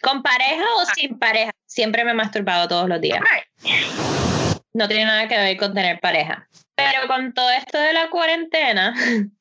Con 0.00 0.22
pareja 0.22 0.62
o 0.76 0.84
sin 0.94 1.18
pareja, 1.18 1.50
siempre 1.66 2.04
me 2.04 2.12
he 2.12 2.14
masturbado 2.14 2.68
todos 2.68 2.88
los 2.88 3.00
días. 3.00 3.20
Right. 3.20 4.62
No 4.72 4.86
tiene 4.86 5.06
nada 5.06 5.26
que 5.26 5.36
ver 5.36 5.56
con 5.56 5.74
tener 5.74 5.98
pareja. 6.00 6.48
Pero 6.76 7.08
con 7.08 7.34
todo 7.34 7.50
esto 7.50 7.78
de 7.78 7.92
la 7.92 8.08
cuarentena, 8.08 8.94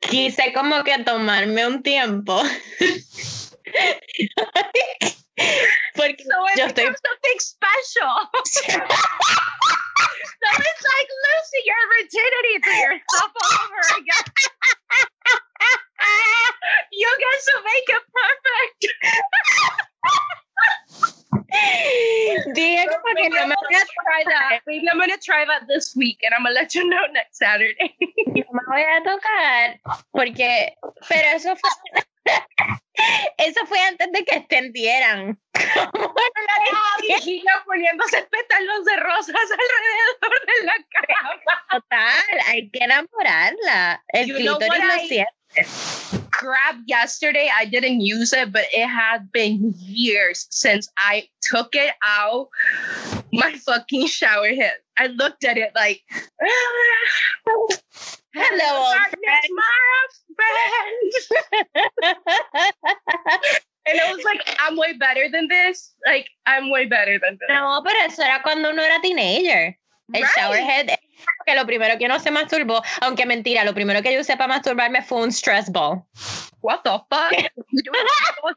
quise 0.00 0.52
como 0.52 0.84
que 0.84 0.98
tomarme 0.98 1.66
un 1.66 1.82
tiempo. 1.82 2.42
Porque 5.94 6.24
So 6.24 6.46
it 6.46 6.58
yo 6.58 6.66
estoy 6.66 6.84
something 6.84 7.38
special. 7.38 8.14
so 8.34 8.74
it's 10.58 10.84
like 10.84 11.08
losing 11.26 11.64
your 11.64 11.82
virginity 11.96 12.58
to 12.64 12.70
yourself 12.70 13.30
all 13.40 13.52
over 13.64 13.82
again. 13.98 14.26
you 16.92 17.08
get 17.18 17.40
to 17.46 17.54
make 17.64 17.88
it 17.88 18.02
perfect. 18.14 18.86
dije 22.54 22.86
como 22.86 23.02
que 23.14 23.16
Maybe 23.22 23.28
no 23.30 23.36
I'm 23.42 23.48
me 23.48 23.54
voy 23.54 23.64
a 23.64 23.66
gonna 23.70 23.84
try 24.04 24.24
that. 24.26 24.60
Maybe 24.66 24.86
I'm 24.90 24.98
gonna 24.98 25.16
try 25.18 25.44
that 25.44 25.66
this 25.68 25.94
week, 25.96 26.18
and 26.22 26.34
I'm 26.34 26.42
gonna 26.42 26.54
let 26.54 26.74
you 26.74 26.84
know 26.88 27.06
next 27.12 27.38
Saturday. 27.38 27.94
no 28.26 28.32
me 28.34 28.44
voy 28.66 28.82
a 28.82 29.02
tocar 29.02 29.80
porque 30.12 30.76
pero 31.08 31.28
eso 31.34 31.56
fue 31.56 31.70
eso 33.38 33.66
fue 33.66 33.80
antes 33.80 34.10
de 34.12 34.24
que 34.24 34.36
extendieran 34.36 35.38
Como 35.92 36.14
poniéndose 37.66 38.22
pétalos 38.30 38.84
de 38.84 38.96
rosas 38.96 39.34
alrededor 39.36 40.46
de 40.46 40.64
la 40.64 40.74
cama. 40.90 41.64
total 41.70 42.40
hay 42.46 42.70
que 42.70 42.84
enamorarla 42.84 44.02
el 44.08 44.26
You 44.26 44.36
clítoris 44.36 44.84
lo 44.84 44.94
I- 44.96 45.08
siente 45.08 45.40
grabbed 46.30 46.84
yesterday. 46.86 47.50
I 47.52 47.64
didn't 47.66 48.00
use 48.00 48.32
it, 48.32 48.52
but 48.52 48.64
it 48.72 48.86
had 48.86 49.30
been 49.32 49.74
years 49.76 50.46
since 50.50 50.88
I 50.96 51.28
took 51.42 51.74
it 51.74 51.92
out 52.04 52.48
my 53.32 53.52
fucking 53.66 54.06
shower 54.06 54.48
head. 54.48 54.76
I 54.96 55.08
looked 55.08 55.44
at 55.44 55.58
it 55.58 55.72
like, 55.74 56.02
Hello, 58.34 58.86
old 58.86 58.94
darkness, 58.94 59.50
my 59.50 60.06
friend. 60.36 61.12
and 63.86 63.98
it 63.98 64.16
was 64.16 64.24
like, 64.24 64.40
I'm 64.58 64.76
way 64.76 64.92
better 64.96 65.28
than 65.30 65.48
this. 65.48 65.94
Like, 66.06 66.28
I'm 66.46 66.70
way 66.70 66.86
better 66.86 67.18
than 67.18 67.38
this. 67.40 67.48
No, 67.48 67.82
pero 67.84 67.98
eso 68.06 68.22
era 68.22 68.40
cuando 68.42 68.70
uno 68.70 68.82
era 68.82 69.00
teenager. 69.02 69.76
El 70.12 70.22
Right. 70.22 70.30
showerhead, 70.36 70.98
que 71.46 71.54
lo 71.54 71.64
primero 71.66 71.96
que 71.96 72.06
uno 72.06 72.18
se 72.18 72.30
masturbó, 72.32 72.82
aunque 73.00 73.26
mentira, 73.26 73.64
lo 73.64 73.74
primero 73.74 74.02
que 74.02 74.12
yo 74.12 74.20
usé 74.20 74.36
para 74.36 74.48
masturbarme 74.48 75.02
fue 75.02 75.22
un 75.22 75.30
stress 75.30 75.70
ball. 75.70 76.02
What 76.62 76.82
the 76.82 77.00
fuck? 77.08 77.32
You 77.70 77.82
doing 77.82 78.06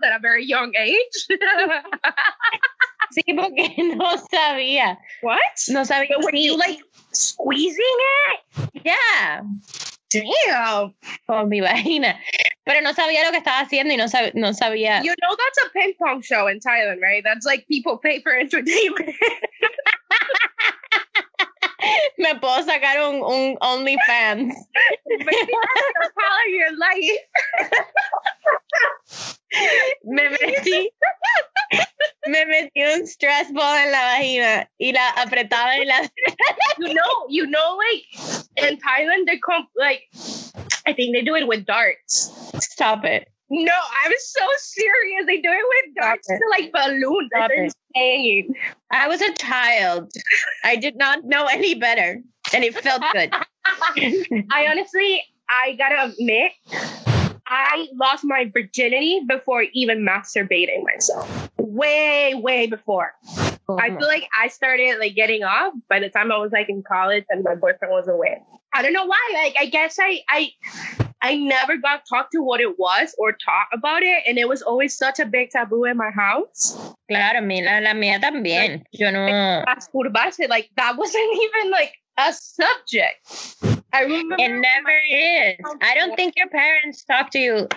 at 0.04 0.16
a 0.16 0.20
very 0.20 0.46
young 0.46 0.74
age? 0.76 1.28
Sí, 3.14 3.24
porque 3.36 3.74
no 3.96 4.18
sabía. 4.32 4.98
what? 5.22 5.40
No 5.70 5.84
sabía. 5.86 6.16
But 6.18 6.26
were 6.26 6.36
you 6.38 6.58
like 6.58 6.80
squeezing 7.14 7.78
it? 7.80 8.70
yeah, 8.86 9.42
Damn. 10.12 10.94
con 11.28 11.50
mi 11.50 11.62
vagina. 11.62 12.20
Pero 12.66 12.82
no 12.82 12.94
sabía 12.94 13.24
lo 13.26 13.32
que 13.32 13.38
estaba 13.40 13.60
haciendo 13.60 13.94
y 13.94 13.98
no, 13.98 14.06
sab- 14.06 14.34
no 14.36 14.54
sabía. 14.54 15.02
You 15.04 15.14
know 15.22 15.36
that's 15.36 15.58
a 15.66 15.70
ping 15.74 15.94
pong 16.00 16.22
show 16.22 16.48
in 16.48 16.60
Thailand, 16.60 17.02
right? 17.02 17.24
That's 17.24 17.46
like 17.46 17.68
people 17.68 17.98
pay 17.98 18.22
for 18.22 18.32
entertainment. 18.34 19.16
Me 22.18 22.36
puedo 22.36 22.64
sacar 22.64 23.00
un, 23.10 23.24
un 23.24 23.58
OnlyFans. 23.62 24.54
Maybe 25.08 25.26
that's 25.26 25.48
the 26.02 26.12
part 26.16 26.50
your 26.50 26.78
life. 26.78 27.20
Me 30.04 30.30
metí, 30.30 30.90
me 32.28 32.46
metí 32.46 32.82
un 32.84 33.06
stress 33.06 33.52
ball 33.52 33.78
en 33.78 33.92
la 33.92 34.04
vagina 34.04 34.70
y 34.80 34.92
la 34.92 35.10
apretaba 35.10 35.78
y 35.78 35.86
la. 35.86 36.02
You 36.80 36.94
know, 36.94 37.28
you 37.30 37.46
know, 37.46 37.78
like 37.78 38.04
in 38.58 38.78
Thailand, 38.78 39.28
they 39.28 39.38
come 39.38 39.68
like 39.76 40.10
I 40.88 40.94
think 40.94 41.14
they 41.14 41.22
do 41.22 41.36
it 41.36 41.48
with 41.48 41.66
darts. 41.66 42.32
Stop 42.60 43.06
it. 43.06 43.28
No, 43.56 43.74
I'm 44.04 44.12
so 44.20 44.42
serious. 44.58 45.26
They 45.28 45.38
do 45.42 45.50
it 45.52 45.66
with 45.70 45.96
darts 46.02 46.28
it. 46.30 46.40
to 46.40 46.44
like 46.50 46.72
balloons. 46.72 47.30
Stop 47.36 47.52
It's 47.54 47.76
it. 47.94 47.96
insane. 47.96 48.56
I 48.92 49.08
was 49.08 49.22
a 49.22 49.32
child. 49.36 50.12
I 50.64 50.76
did 50.76 50.98
not 50.98 51.24
know 51.24 51.46
any 51.46 51.76
better, 51.76 52.20
and 52.54 52.64
it 52.64 52.74
felt 52.76 53.04
good. 53.14 53.32
I 54.52 54.68
honestly, 54.70 55.22
I 55.50 55.74
gotta 55.78 56.12
admit, 56.12 56.52
I 57.46 57.88
lost 57.94 58.24
my 58.26 58.50
virginity 58.52 59.22
before 59.28 59.64
even 59.74 60.00
masturbating 60.04 60.84
myself. 60.84 61.30
Way, 61.58 62.34
way 62.34 62.66
before. 62.68 63.14
I 63.70 63.90
feel 63.90 64.08
like 64.08 64.28
I 64.38 64.48
started 64.48 64.98
like 65.00 65.16
getting 65.16 65.44
off 65.44 65.74
by 65.90 66.00
the 66.00 66.10
time 66.10 66.32
I 66.32 66.38
was 66.38 66.52
like 66.52 66.70
in 66.70 66.84
college 66.84 67.24
and 67.30 67.44
my 67.44 67.56
boyfriend 67.56 67.94
was 67.94 68.08
away. 68.08 68.42
I 68.74 68.82
don't 68.82 68.94
know 68.94 69.06
why. 69.06 69.20
Like 69.36 69.56
I 69.60 69.68
guess 69.68 69.98
I 70.00 70.20
I 70.28 70.50
I 71.24 71.36
never 71.38 71.78
got 71.78 72.04
taught 72.08 72.30
to 72.34 72.44
what 72.44 72.60
it 72.60 72.78
was 72.78 73.16
or 73.18 73.32
taught 73.32 73.68
about 73.72 74.04
it, 74.04 74.24
and 74.28 74.38
it 74.38 74.50
was 74.50 74.62
always 74.62 74.98
such 74.98 75.20
a 75.20 75.26
big 75.26 75.52
taboo 75.52 75.86
in 75.86 75.96
my 75.96 76.12
house. 76.12 76.78
Claro, 77.10 77.40
la, 77.40 77.80
la 77.80 77.94
mía 77.94 78.20
también. 78.20 78.84
Yo 78.92 79.10
no. 79.10 79.64
Masturbarse, 79.66 80.50
like 80.50 80.70
that 80.76 80.98
wasn't 80.98 81.24
even 81.42 81.72
like 81.72 81.94
a 82.18 82.34
subject. 82.34 83.83
I 83.94 84.02
remember. 84.02 84.36
It 84.40 84.50
never 84.50 84.98
is. 85.14 85.58
I 85.82 85.94
don't 85.94 86.16
think 86.16 86.34
your 86.36 86.50
parents 86.50 87.06
talk 87.06 87.30
to 87.32 87.40
you. 87.40 87.68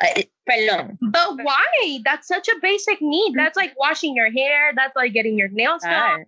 Uh, 0.00 0.22
perdón. 0.48 0.96
But 1.00 1.42
why? 1.42 1.98
That's 2.04 2.28
such 2.28 2.46
a 2.48 2.54
basic 2.62 3.02
need. 3.02 3.34
That's 3.34 3.56
like 3.56 3.74
washing 3.76 4.14
your 4.14 4.30
hair. 4.30 4.72
That's 4.76 4.94
like 4.94 5.12
getting 5.12 5.36
your 5.36 5.48
nails 5.48 5.82
done. 5.82 6.26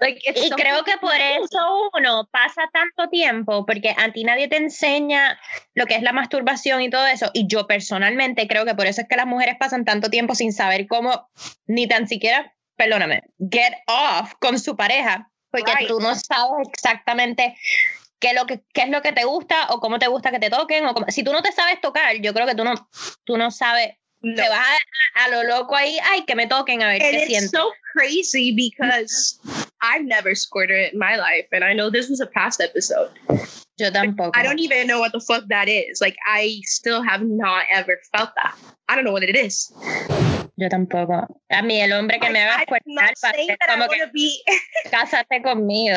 Like 0.00 0.20
it's 0.26 0.42
Y 0.42 0.50
creo 0.50 0.82
que 0.84 0.98
por 0.98 1.14
eso 1.14 1.90
uno 1.94 2.28
pasa 2.32 2.62
tanto 2.72 3.08
tiempo, 3.08 3.64
porque 3.64 3.94
a 3.96 4.10
ti 4.12 4.24
nadie 4.24 4.48
te 4.48 4.56
enseña 4.56 5.38
lo 5.74 5.86
que 5.86 5.94
es 5.94 6.02
la 6.02 6.12
masturbación 6.12 6.82
y 6.82 6.90
todo 6.90 7.06
eso. 7.06 7.30
Y 7.34 7.46
yo 7.46 7.68
personalmente 7.68 8.48
creo 8.48 8.64
que 8.64 8.74
por 8.74 8.86
eso 8.86 9.02
es 9.02 9.06
que 9.08 9.16
las 9.16 9.26
mujeres 9.26 9.54
pasan 9.60 9.84
tanto 9.84 10.10
tiempo 10.10 10.34
sin 10.34 10.52
saber 10.52 10.88
cómo, 10.88 11.28
ni 11.66 11.86
tan 11.86 12.08
siquiera, 12.08 12.52
perdóname, 12.76 13.22
get 13.38 13.74
off 13.86 14.34
con 14.40 14.58
su 14.58 14.76
pareja, 14.76 15.30
porque 15.52 15.72
Right. 15.72 15.86
tú 15.86 16.00
no 16.00 16.16
sabes 16.16 16.66
exactamente 16.72 17.56
qué, 18.22 18.32
lo 18.32 18.46
que, 18.46 18.62
qué 18.72 18.82
es 18.82 18.88
lo 18.88 19.02
que 19.02 19.12
te 19.12 19.24
gusta 19.24 19.66
o 19.70 19.80
cómo 19.80 19.98
te 19.98 20.06
gusta 20.06 20.30
que 20.30 20.38
te 20.38 20.48
toquen. 20.48 20.86
O 20.86 20.94
cómo- 20.94 21.06
si 21.10 21.22
tú 21.22 21.32
no 21.32 21.42
te 21.42 21.52
sabes 21.52 21.80
tocar, 21.82 22.16
yo 22.16 22.32
creo 22.32 22.46
que 22.46 22.54
tú 22.54 22.64
no, 22.64 22.72
tú 23.24 23.36
no 23.36 23.50
sabes, 23.50 23.90
No. 24.24 24.36
te 24.40 24.48
vas 24.48 24.60
a, 25.16 25.24
a 25.24 25.28
lo 25.30 25.42
loco 25.42 25.74
ahí, 25.76 25.98
ay, 26.10 26.24
que 26.24 26.36
me 26.36 26.46
toquen 26.46 26.80
a 26.80 26.86
ver 26.88 27.02
and 27.02 27.10
qué 27.10 27.16
it's 27.18 27.26
siento. 27.26 27.58
so 27.58 27.72
crazy 27.92 28.52
because 28.54 29.40
I've 29.82 30.04
never 30.06 30.34
squirted 30.36 30.92
in 30.92 30.98
my 30.98 31.16
life, 31.16 31.48
and 31.50 31.64
I 31.64 31.74
know 31.74 31.90
this 31.90 32.08
was 32.08 32.20
a 32.20 32.26
past 32.28 32.60
episode. 32.60 33.10
Yo 33.78 33.90
tampoco. 33.90 34.30
I 34.38 34.44
don't 34.44 34.60
even 34.60 34.86
know 34.86 35.00
what 35.00 35.10
the 35.12 35.18
fuck 35.20 35.48
that 35.48 35.66
is. 35.68 36.00
Like 36.00 36.14
I 36.24 36.60
still 36.62 37.02
have 37.02 37.22
not 37.26 37.64
ever 37.72 37.98
felt 38.16 38.30
that. 38.36 38.54
I 38.88 38.94
don't 38.94 39.04
know 39.04 39.12
what 39.12 39.24
it 39.24 39.34
is. 39.34 39.72
Yo 40.56 40.68
tampoco. 40.68 41.26
A 41.50 41.62
mí 41.62 41.80
el 41.80 41.90
hombre 41.92 42.20
que 42.20 42.30
me 42.30 42.38
haga 42.42 42.58
I'm 42.58 42.62
escuchar 42.62 43.16
ser 43.16 43.34
I 43.40 43.56
como 43.66 43.88
que 43.88 44.06
be, 44.12 44.30
cásate 44.92 45.42
conmigo. 45.42 45.96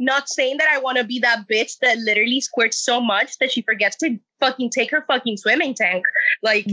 Not 0.00 0.28
saying 0.28 0.58
that 0.58 0.68
I 0.72 0.78
want 0.78 0.98
to 0.98 1.04
be 1.04 1.18
that 1.20 1.46
bitch 1.50 1.78
that 1.80 1.98
literally 1.98 2.40
squirts 2.40 2.78
so 2.78 3.00
much 3.00 3.38
that 3.38 3.50
she 3.52 3.62
forgets 3.62 3.96
to 3.96 4.18
fucking 4.40 4.70
take 4.70 4.90
her 4.90 5.04
fucking 5.06 5.36
swimming 5.36 5.74
tank. 5.74 6.04
Like 6.42 6.66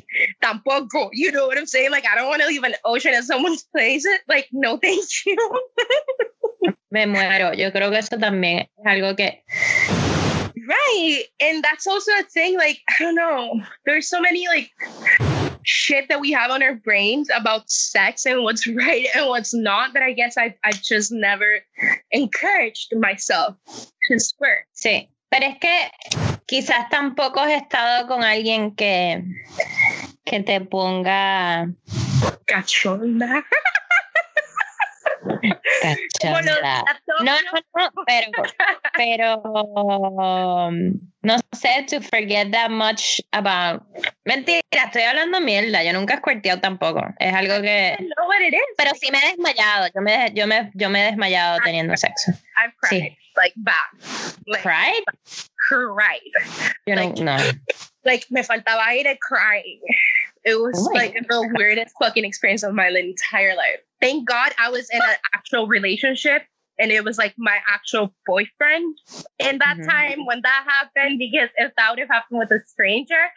tampoco. 0.43 1.09
You 1.13 1.31
know 1.31 1.47
what 1.47 1.57
I'm 1.57 1.65
saying? 1.65 1.91
Like 1.91 2.05
I 2.05 2.15
don't 2.15 2.27
want 2.27 2.41
to 2.41 2.47
leave 2.47 2.63
an 2.63 2.75
ocean 2.85 3.13
at 3.13 3.23
someone's 3.23 3.63
place. 3.75 4.05
Like 4.27 4.47
no, 4.51 4.77
thank 4.77 5.05
you. 5.25 5.61
Me 6.91 7.05
muero. 7.05 7.57
Yo 7.57 7.71
creo 7.71 7.89
que 7.89 7.97
eso 7.97 8.17
también 8.17 8.67
es 8.77 8.85
algo 8.85 9.15
que 9.15 9.43
Right. 10.65 11.23
And 11.41 11.63
that's 11.63 11.87
also 11.87 12.11
a 12.19 12.23
thing, 12.23 12.57
like, 12.57 12.79
I 12.87 13.03
don't 13.03 13.15
know. 13.15 13.61
There's 13.85 14.07
so 14.07 14.21
many 14.21 14.47
like 14.47 14.71
shit 15.63 16.07
that 16.09 16.19
we 16.19 16.31
have 16.31 16.51
on 16.51 16.61
our 16.63 16.75
brains 16.75 17.29
about 17.35 17.69
sex 17.69 18.25
and 18.25 18.43
what's 18.43 18.67
right 18.75 19.07
and 19.15 19.27
what's 19.27 19.53
not 19.53 19.93
that 19.93 20.03
I 20.03 20.13
guess 20.13 20.37
I 20.37 20.55
I 20.63 20.71
just 20.71 21.11
never 21.11 21.59
encouraged 22.11 22.93
myself 22.95 23.55
to 23.67 24.19
squirt. 24.19 24.65
sí. 24.75 25.09
Pero 25.29 25.47
es 25.47 25.57
que 25.57 25.89
quizás 26.45 26.89
tampoco 26.89 27.39
has 27.39 27.53
estado 27.53 28.07
con 28.07 28.23
alguien 28.23 28.75
que 28.75 29.23
que 30.25 30.41
te 30.41 30.61
ponga 30.61 31.73
Cachonda. 32.45 33.43
No, 36.23 36.41
no, 37.23 37.33
no, 37.75 37.89
pero, 38.05 38.31
pero, 38.95 40.71
no 41.21 41.37
sé, 41.53 41.85
to 41.89 42.01
forget 42.01 42.51
that 42.51 42.69
much 42.69 43.21
about. 43.31 43.83
Mentira, 44.25 44.61
estoy 44.71 45.03
hablando 45.03 45.39
mierda. 45.41 45.83
Yo 45.83 45.93
nunca 45.93 46.15
he 46.15 46.17
squirteado 46.17 46.61
tampoco. 46.61 47.01
Es 47.19 47.33
algo 47.33 47.61
que. 47.61 47.97
Pero 48.77 48.91
sí 48.99 49.11
me 49.11 49.19
he 49.19 49.31
desmayado. 49.31 49.87
Yo 49.93 50.01
me, 50.01 50.31
yo 50.33 50.47
me, 50.47 50.71
yo 50.73 50.89
me 50.89 51.01
he 51.01 51.05
desmayado 51.11 51.59
teniendo 51.63 51.95
sexo. 51.97 52.31
I've 52.57 52.73
cried. 52.81 53.15
Like 53.35 53.53
bad. 53.57 53.73
Like 54.45 54.61
¿Cried? 54.61 55.03
cried. 55.69 56.31
Yo 56.85 56.95
Like- 56.95 57.19
no. 57.19 57.37
Like 58.03 58.25
me 58.29 58.43
faltaba 58.43 58.85
aire 58.87 59.17
crying. 59.21 59.79
It 60.45 60.55
was 60.55 60.75
Oh 60.77 60.91
like 60.93 61.13
the 61.13 61.49
weirdest 61.55 61.95
fucking 61.99 62.25
experience 62.25 62.63
of 62.63 62.73
my 62.73 62.89
entire 62.89 63.55
life. 63.55 63.79
Thank 64.03 64.27
God 64.27 64.51
I 64.59 64.69
was 64.69 64.89
in 64.89 65.01
an 65.01 65.15
actual 65.33 65.67
relationship 65.67 66.43
and 66.77 66.91
it 66.91 67.05
was 67.05 67.17
like 67.17 67.33
my 67.37 67.59
actual 67.67 68.13
boyfriend 68.25 68.97
in 69.39 69.59
that 69.59 69.77
Mhm. 69.79 69.89
time 69.89 70.25
when 70.25 70.41
that 70.41 70.65
happened 70.67 71.19
because 71.19 71.49
if 71.55 71.73
that 71.77 71.89
would 71.89 71.99
have 71.99 72.09
happened 72.09 72.39
with 72.39 72.51
a 72.51 72.59
stranger, 72.67 73.31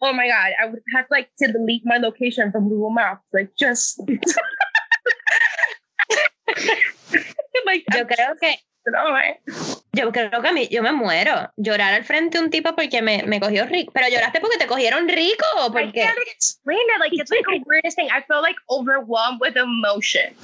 oh 0.00 0.12
my 0.12 0.28
God, 0.28 0.52
I 0.62 0.66
would 0.66 0.82
have 0.94 1.06
like 1.10 1.28
to 1.40 1.50
delete 1.50 1.84
my 1.84 1.96
location 1.96 2.52
from 2.52 2.68
Google 2.68 2.90
Maps. 2.90 3.26
Like 3.32 3.56
just 3.56 4.00
like 7.66 7.82
Yo 7.92 8.04
creo 8.04 8.38
que 8.38 8.56
oh 8.94 9.73
Yo 9.94 10.12
creo 10.12 10.42
que 10.42 10.48
a 10.48 10.52
mí, 10.52 10.68
yo 10.70 10.82
me 10.82 10.92
muero. 10.92 11.50
Llorar 11.56 11.94
al 11.94 12.04
frente 12.04 12.38
de 12.38 12.44
un 12.44 12.50
tipo 12.50 12.74
porque 12.74 13.00
me, 13.02 13.22
me 13.24 13.40
cogió 13.40 13.66
rico. 13.66 13.92
Pero 13.92 14.08
lloraste 14.08 14.40
porque 14.40 14.58
te 14.58 14.66
cogieron 14.66 15.08
rico 15.08 15.44
o 15.58 15.66
I 15.66 15.70
porque. 15.70 16.00
can't 16.02 16.18
explain 16.34 16.78
it. 16.78 17.00
Like 17.00 17.12
it's 17.12 17.30
like 17.30 17.46
a 17.48 17.62
weirdest 17.66 17.96
thing. 17.96 18.08
I 18.10 18.22
feel 18.22 18.42
like 18.42 18.56
overwhelmed 18.70 19.40
with 19.40 19.56
emotion, 19.56 20.34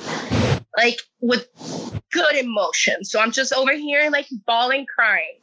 like 0.77 1.01
with 1.21 1.49
good 2.13 2.37
emotion. 2.37 3.05
So 3.05 3.21
I'm 3.21 3.33
just 3.33 3.53
over 3.53 3.73
here 3.73 4.09
like 4.11 4.27
bawling, 4.47 4.87
crying. 4.87 5.39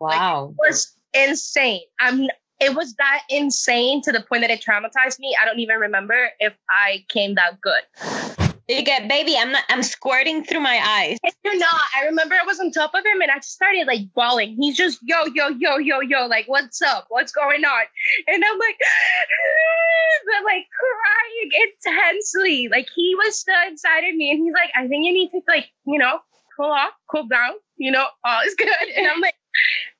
Wow. 0.00 0.50
It 0.50 0.68
was 0.68 0.96
insane. 1.12 1.82
I'm. 2.00 2.28
It 2.58 2.74
was 2.74 2.94
that 2.94 3.22
insane 3.28 4.00
to 4.02 4.12
the 4.12 4.22
point 4.22 4.40
that 4.40 4.50
it 4.50 4.64
traumatized 4.64 5.18
me. 5.18 5.36
I 5.38 5.44
don't 5.44 5.58
even 5.58 5.76
remember 5.78 6.30
if 6.38 6.54
I 6.70 7.04
came 7.08 7.34
that 7.34 7.60
good. 7.60 8.45
You 8.68 8.82
get, 8.82 9.08
baby, 9.08 9.36
I'm 9.38 9.52
not, 9.52 9.62
I'm 9.68 9.84
squirting 9.84 10.42
through 10.44 10.60
my 10.60 10.80
eyes. 10.84 11.18
You're 11.44 11.58
not. 11.58 11.80
I 11.96 12.06
remember 12.06 12.34
I 12.34 12.44
was 12.44 12.58
on 12.58 12.72
top 12.72 12.94
of 12.94 13.04
him 13.06 13.20
and 13.20 13.30
I 13.30 13.36
just 13.36 13.52
started 13.52 13.86
like 13.86 14.12
bawling. 14.12 14.56
He's 14.58 14.76
just 14.76 14.98
yo, 15.02 15.24
yo, 15.34 15.48
yo, 15.48 15.76
yo, 15.76 16.00
yo, 16.00 16.26
like, 16.26 16.46
what's 16.46 16.82
up? 16.82 17.06
What's 17.08 17.30
going 17.30 17.64
on? 17.64 17.84
And 18.26 18.44
I'm 18.44 18.58
like, 18.58 18.78
but 20.26 20.44
like 20.44 20.66
crying 20.74 21.50
intensely. 21.86 22.68
Like 22.68 22.88
he 22.94 23.14
was 23.14 23.38
still 23.38 23.54
inside 23.68 24.04
of 24.08 24.16
me 24.16 24.32
and 24.32 24.42
he's 24.42 24.54
like, 24.54 24.70
I 24.74 24.88
think 24.88 25.06
you 25.06 25.12
need 25.12 25.30
to 25.30 25.40
like, 25.46 25.66
you 25.86 25.98
know, 25.98 26.18
cool 26.56 26.72
off, 26.72 26.92
cool 27.08 27.26
down, 27.28 27.52
you 27.76 27.92
know, 27.92 28.06
all 28.24 28.40
is 28.44 28.54
good. 28.56 28.68
And 28.96 29.06
I'm 29.06 29.20
like, 29.20 29.34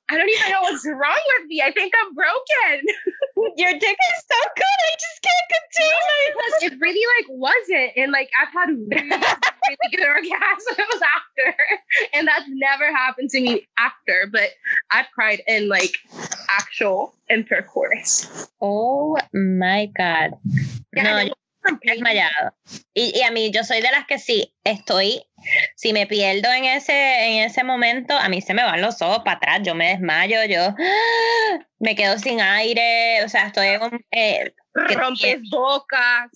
I 0.09 0.17
don't 0.17 0.29
even 0.29 0.51
know 0.51 0.61
what's 0.63 0.87
wrong 0.87 1.23
with 1.39 1.49
me. 1.49 1.63
I 1.65 1.73
think 1.73 1.93
I'm 2.01 2.15
broken. 2.15 2.87
Your 3.57 3.73
dick 3.73 3.97
is 4.15 4.25
so 4.31 4.49
good. 4.55 4.65
I 4.65 4.95
just 4.95 5.23
can't 5.23 5.49
contain 5.57 6.33
because 6.35 6.63
it 6.73 6.81
really 6.81 7.05
like 7.19 7.27
wasn't. 7.29 7.93
And 7.97 8.13
like 8.13 8.31
I've 8.41 8.53
had 8.53 8.69
really, 8.69 9.09
really 9.09 9.91
good 9.91 10.07
orgasms 10.07 11.01
after. 11.17 11.57
And 12.15 12.29
that's 12.29 12.45
never 12.49 12.95
happened 12.95 13.31
to 13.31 13.41
me 13.41 13.67
after. 13.79 14.29
But 14.31 14.51
I've 14.93 15.07
cried 15.13 15.43
in 15.49 15.69
like 15.69 15.93
actual 16.49 17.15
intercourse. 17.29 18.49
Oh 18.61 19.19
my 19.35 19.91
God. 19.99 20.33
Yeah, 20.95 21.03
no, 21.03 21.35
desmayado. 21.83 22.55
Y, 22.95 23.19
y 23.19 23.23
a 23.23 23.31
mí, 23.31 23.51
yo 23.51 23.65
soy 23.65 23.81
de 23.81 23.91
las 23.91 24.07
que 24.07 24.19
sí, 24.19 24.55
estoy, 24.65 25.25
si 25.77 25.93
me 25.93 26.07
pierdo 26.07 26.53
en 26.53 26.65
ese, 26.65 27.27
en 27.27 27.45
ese 27.45 27.65
momento, 27.65 28.17
a 28.17 28.29
mí 28.29 28.41
se 28.41 28.55
me 28.55 28.65
van 28.65 28.81
los 28.81 29.01
ojos 29.03 29.21
para 29.25 29.37
atrás, 29.37 29.61
yo 29.63 29.75
me 29.75 29.89
desmayo, 29.89 30.45
yo 30.45 30.75
me 31.79 31.95
quedo 31.95 32.19
sin 32.19 32.41
aire, 32.41 33.25
o 33.25 33.29
sea, 33.29 33.47
estoy 33.47 33.69
en 33.69 33.83
un... 33.83 34.05
Eh, 34.11 34.55
rompes 34.95 35.41
bocas. 35.51 36.31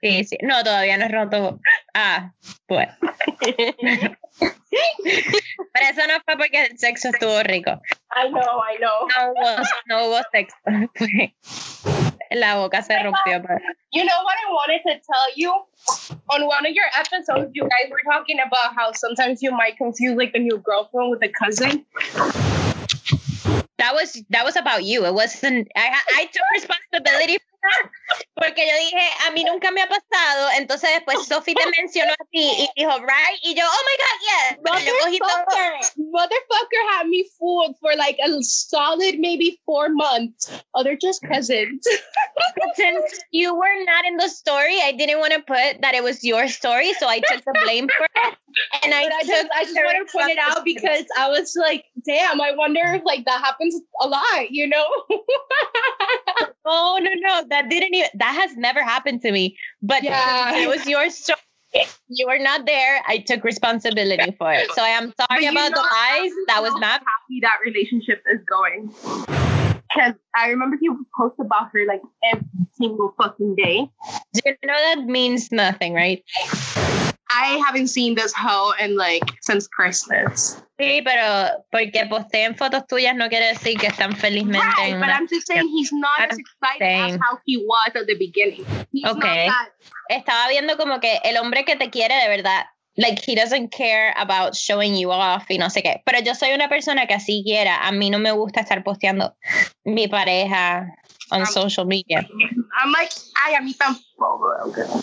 Sí, 0.00 0.24
sí. 0.24 0.38
No, 0.42 0.62
todavía 0.64 0.96
no 0.96 1.04
he 1.04 1.08
roto. 1.08 1.60
Ah, 1.92 2.32
pues. 2.66 2.88
Pero 3.40 4.16
eso 5.90 6.06
no 6.06 6.20
fue 6.24 6.36
porque 6.36 6.64
el 6.64 6.78
sexo 6.78 7.08
estuvo 7.08 7.42
rico. 7.42 7.70
I 8.14 8.28
know, 8.28 8.40
I 8.40 8.78
know. 8.78 9.06
No 9.08 9.32
hubo, 9.32 9.56
no 9.86 10.06
hubo 10.06 10.20
sexo. 10.32 10.56
La 12.30 12.56
boca 12.56 12.82
se 12.82 12.94
rompió. 13.02 13.42
You 13.92 14.04
know 14.04 14.22
what 14.22 14.34
I 14.34 14.50
wanted 14.50 14.82
to 14.86 15.00
tell 15.06 15.26
you? 15.36 15.52
On 16.30 16.46
one 16.46 16.66
of 16.66 16.72
your 16.72 16.86
episodes, 16.98 17.50
you 17.54 17.62
guys 17.62 17.90
were 17.90 18.02
talking 18.10 18.38
about 18.40 18.74
how 18.74 18.92
sometimes 18.92 19.42
you 19.42 19.52
might 19.52 19.76
confuse 19.76 20.16
like 20.16 20.32
a 20.34 20.38
new 20.38 20.58
girlfriend 20.58 21.10
with 21.10 21.22
a 21.22 21.28
cousin. 21.28 21.84
That 23.78 23.94
was 23.94 24.22
that 24.30 24.44
was 24.44 24.56
about 24.56 24.84
you. 24.84 25.04
It 25.04 25.14
wasn't. 25.14 25.68
I 25.76 26.00
I 26.16 26.24
took 26.26 26.42
responsibility. 26.54 27.38
Porque 28.34 28.66
yo 28.66 28.76
dije, 28.76 29.10
a 29.26 29.30
mí 29.30 29.44
nunca 29.44 29.70
me 29.70 29.82
ha 29.82 29.88
pasado. 29.88 30.48
Entonces 30.56 30.90
después 30.90 31.26
Sophie 31.26 31.54
te 31.54 31.66
mencionó 31.80 32.12
a 32.12 32.24
ti 32.30 32.42
y 32.42 32.68
dijo, 32.76 32.90
right? 32.98 33.38
Y 33.42 33.54
yo, 33.54 33.64
oh 33.64 33.82
my 33.86 33.96
God, 34.02 34.18
yes. 34.22 34.58
Pero 34.64 35.10
yo. 35.10 35.18
Motherfucker, 35.24 35.72
motherfucker 36.12 36.82
had 36.90 37.06
me 37.06 37.24
fooled 37.38 37.76
for 37.80 37.94
like 37.96 38.18
a 38.24 38.42
solid 38.42 39.18
maybe 39.18 39.60
four 39.64 39.88
months. 39.88 40.50
Oh, 40.74 40.82
they're 40.82 40.96
just 40.96 41.22
cousins. 41.22 41.86
Since 42.74 43.24
you 43.30 43.54
were 43.54 43.84
not 43.84 44.04
in 44.04 44.16
the 44.16 44.28
story, 44.28 44.80
I 44.82 44.92
didn't 44.92 45.20
want 45.20 45.32
to 45.32 45.40
put 45.40 45.80
that 45.82 45.94
it 45.94 46.02
was 46.02 46.24
your 46.24 46.48
story, 46.48 46.92
so 46.94 47.08
I 47.08 47.20
took 47.20 47.44
the 47.44 47.60
blame 47.64 47.88
for 47.88 48.04
it. 48.04 48.34
And 48.82 48.94
I, 48.94 49.04
I 49.04 49.20
took 49.20 49.26
just, 49.26 49.48
I 49.54 49.64
just 49.64 49.76
want 49.76 50.08
to 50.08 50.12
point 50.12 50.30
it 50.30 50.38
out 50.38 50.64
because 50.64 51.04
I 51.18 51.28
was 51.28 51.56
like, 51.56 51.86
damn, 52.04 52.40
I 52.40 52.52
wonder 52.52 52.80
if 52.84 53.04
like 53.04 53.24
that 53.24 53.40
happens 53.40 53.74
a 54.00 54.08
lot, 54.08 54.50
you 54.50 54.68
know? 54.68 54.86
Oh 56.66 56.98
no, 57.00 57.10
no, 57.14 57.44
that 57.50 57.68
didn't 57.68 57.94
even 57.94 58.08
that 58.14 58.34
has 58.40 58.56
never 58.56 58.82
happened 58.82 59.20
to 59.22 59.32
me. 59.32 59.56
But 59.82 60.02
Yeah. 60.02 60.56
it 60.62 60.68
was 60.68 60.86
your 60.86 61.10
story. 61.10 61.38
You 62.08 62.26
were 62.26 62.38
not 62.38 62.66
there. 62.66 63.02
I 63.06 63.18
took 63.18 63.44
responsibility 63.44 64.34
for 64.38 64.52
it. 64.52 64.70
So 64.72 64.82
I 64.82 64.90
am 64.90 65.12
sorry 65.18 65.46
about 65.46 65.70
the 65.72 65.80
lies. 65.80 66.32
That 66.46 66.62
was 66.62 66.72
not 66.74 67.02
happy 67.02 67.40
that 67.42 67.58
relationship 67.64 68.22
is 68.32 68.40
going. 68.48 68.94
Because 69.94 70.14
I 70.36 70.48
remember 70.48 70.76
he 70.80 70.88
would 70.88 71.04
post 71.18 71.34
about 71.40 71.68
her 71.72 71.84
like 71.86 72.02
every 72.32 72.46
single 72.72 73.14
fucking 73.18 73.56
day. 73.56 73.90
you 74.44 74.56
know 74.64 74.94
that 74.94 75.04
means 75.04 75.50
nothing, 75.50 75.94
right? 75.94 76.24
I 77.36 77.60
haven't 77.66 77.88
seen 77.88 78.14
this 78.14 78.32
hoe 78.32 78.72
in 78.80 78.96
like 78.96 79.24
since 79.42 79.66
Christmas. 79.68 80.62
Sí, 80.78 81.02
pero 81.04 81.64
porque 81.70 82.06
posteen 82.08 82.56
fotos 82.56 82.86
tuyas 82.88 83.14
no 83.14 83.28
quiere 83.28 83.46
decir 83.46 83.78
que 83.78 83.86
están 83.88 84.16
felizmente 84.16 84.66
Right, 84.78 84.98
but 84.98 85.08
I'm 85.08 85.26
just 85.28 85.46
saying 85.46 85.68
he's 85.68 85.92
not 85.92 86.10
as 86.18 86.36
I'm 86.36 86.40
excited 86.40 86.82
as 86.82 87.10
saying. 87.10 87.20
how 87.20 87.38
he 87.46 87.56
was 87.58 87.92
at 87.94 88.06
the 88.06 88.14
beginning. 88.16 88.64
He's 88.92 89.04
Okay. 89.06 89.48
estaba 90.08 90.48
viendo 90.48 90.76
como 90.76 90.98
que 91.00 91.20
el 91.24 91.36
hombre 91.36 91.64
que 91.64 91.76
te 91.76 91.90
quiere 91.90 92.14
de 92.16 92.28
verdad, 92.28 92.66
like 92.96 93.20
he 93.24 93.34
doesn't 93.36 93.70
care 93.70 94.12
about 94.16 94.54
showing 94.56 94.94
you 94.96 95.10
off 95.12 95.48
y 95.50 95.58
no 95.58 95.70
sé 95.70 95.82
qué. 95.82 96.02
Pero 96.04 96.20
yo 96.20 96.34
soy 96.34 96.52
una 96.52 96.68
persona 96.68 97.06
que 97.06 97.14
así 97.14 97.42
quiera. 97.44 97.86
A 97.86 97.92
mí 97.92 98.10
no 98.10 98.18
me 98.18 98.32
gusta 98.32 98.60
estar 98.60 98.82
posteando 98.82 99.36
mi 99.84 100.08
pareja 100.08 100.86
on 101.30 101.40
Um, 101.42 101.46
social 101.46 101.86
media. 101.86 102.26
I'm 102.82 102.92
like, 102.92 103.12
I 103.36 103.54
am 103.54 103.72
tampoco. 103.74 105.00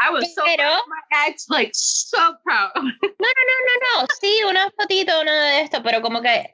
I 0.00 0.10
was 0.10 0.32
so 0.34 0.42
Pero- 0.44 0.56
proud 0.58 0.78
of 0.78 0.88
my 0.88 1.26
ex, 1.26 1.46
like 1.48 1.70
so 1.74 2.34
proud. 2.44 2.70
No, 3.20 3.28
no, 3.36 3.42
no, 3.50 3.56
no, 3.66 3.74
no. 4.02 4.06
Sí, 4.22 4.40
una 4.48 4.70
fotito, 4.78 5.20
uno 5.20 5.32
de 5.32 5.60
esto, 5.62 5.82
pero 5.82 6.00
como 6.00 6.22
que. 6.22 6.46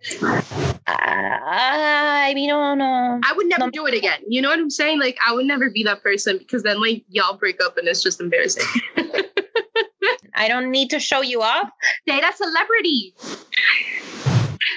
Ay, 0.87 2.35
mi 2.35 2.46
no, 2.46 2.74
no. 2.74 3.20
I 3.22 3.33
would 3.37 3.46
never 3.46 3.66
No. 3.66 3.70
do 3.70 3.87
it 3.87 3.94
again. 3.94 4.20
You 4.28 4.40
know 4.42 4.48
what 4.48 4.59
I'm 4.59 4.70
saying? 4.70 4.98
Like 4.98 5.18
I 5.26 5.33
would 5.35 5.46
never 5.46 5.70
be 5.70 5.83
that 5.85 6.02
person 6.02 6.38
because 6.38 6.62
then 6.62 6.80
like 6.80 7.04
y'all 7.09 7.37
break 7.37 7.62
up 7.62 7.76
and 7.76 7.87
it's 7.87 8.02
just 8.02 8.20
embarrassing. 8.20 8.64
I 10.35 10.48
don't 10.48 10.70
need 10.70 10.90
to 10.90 10.98
show 10.98 11.20
you 11.22 11.42
off. 11.42 11.68
Date 12.07 12.24
a 12.24 12.33
celebrity. 12.35 13.14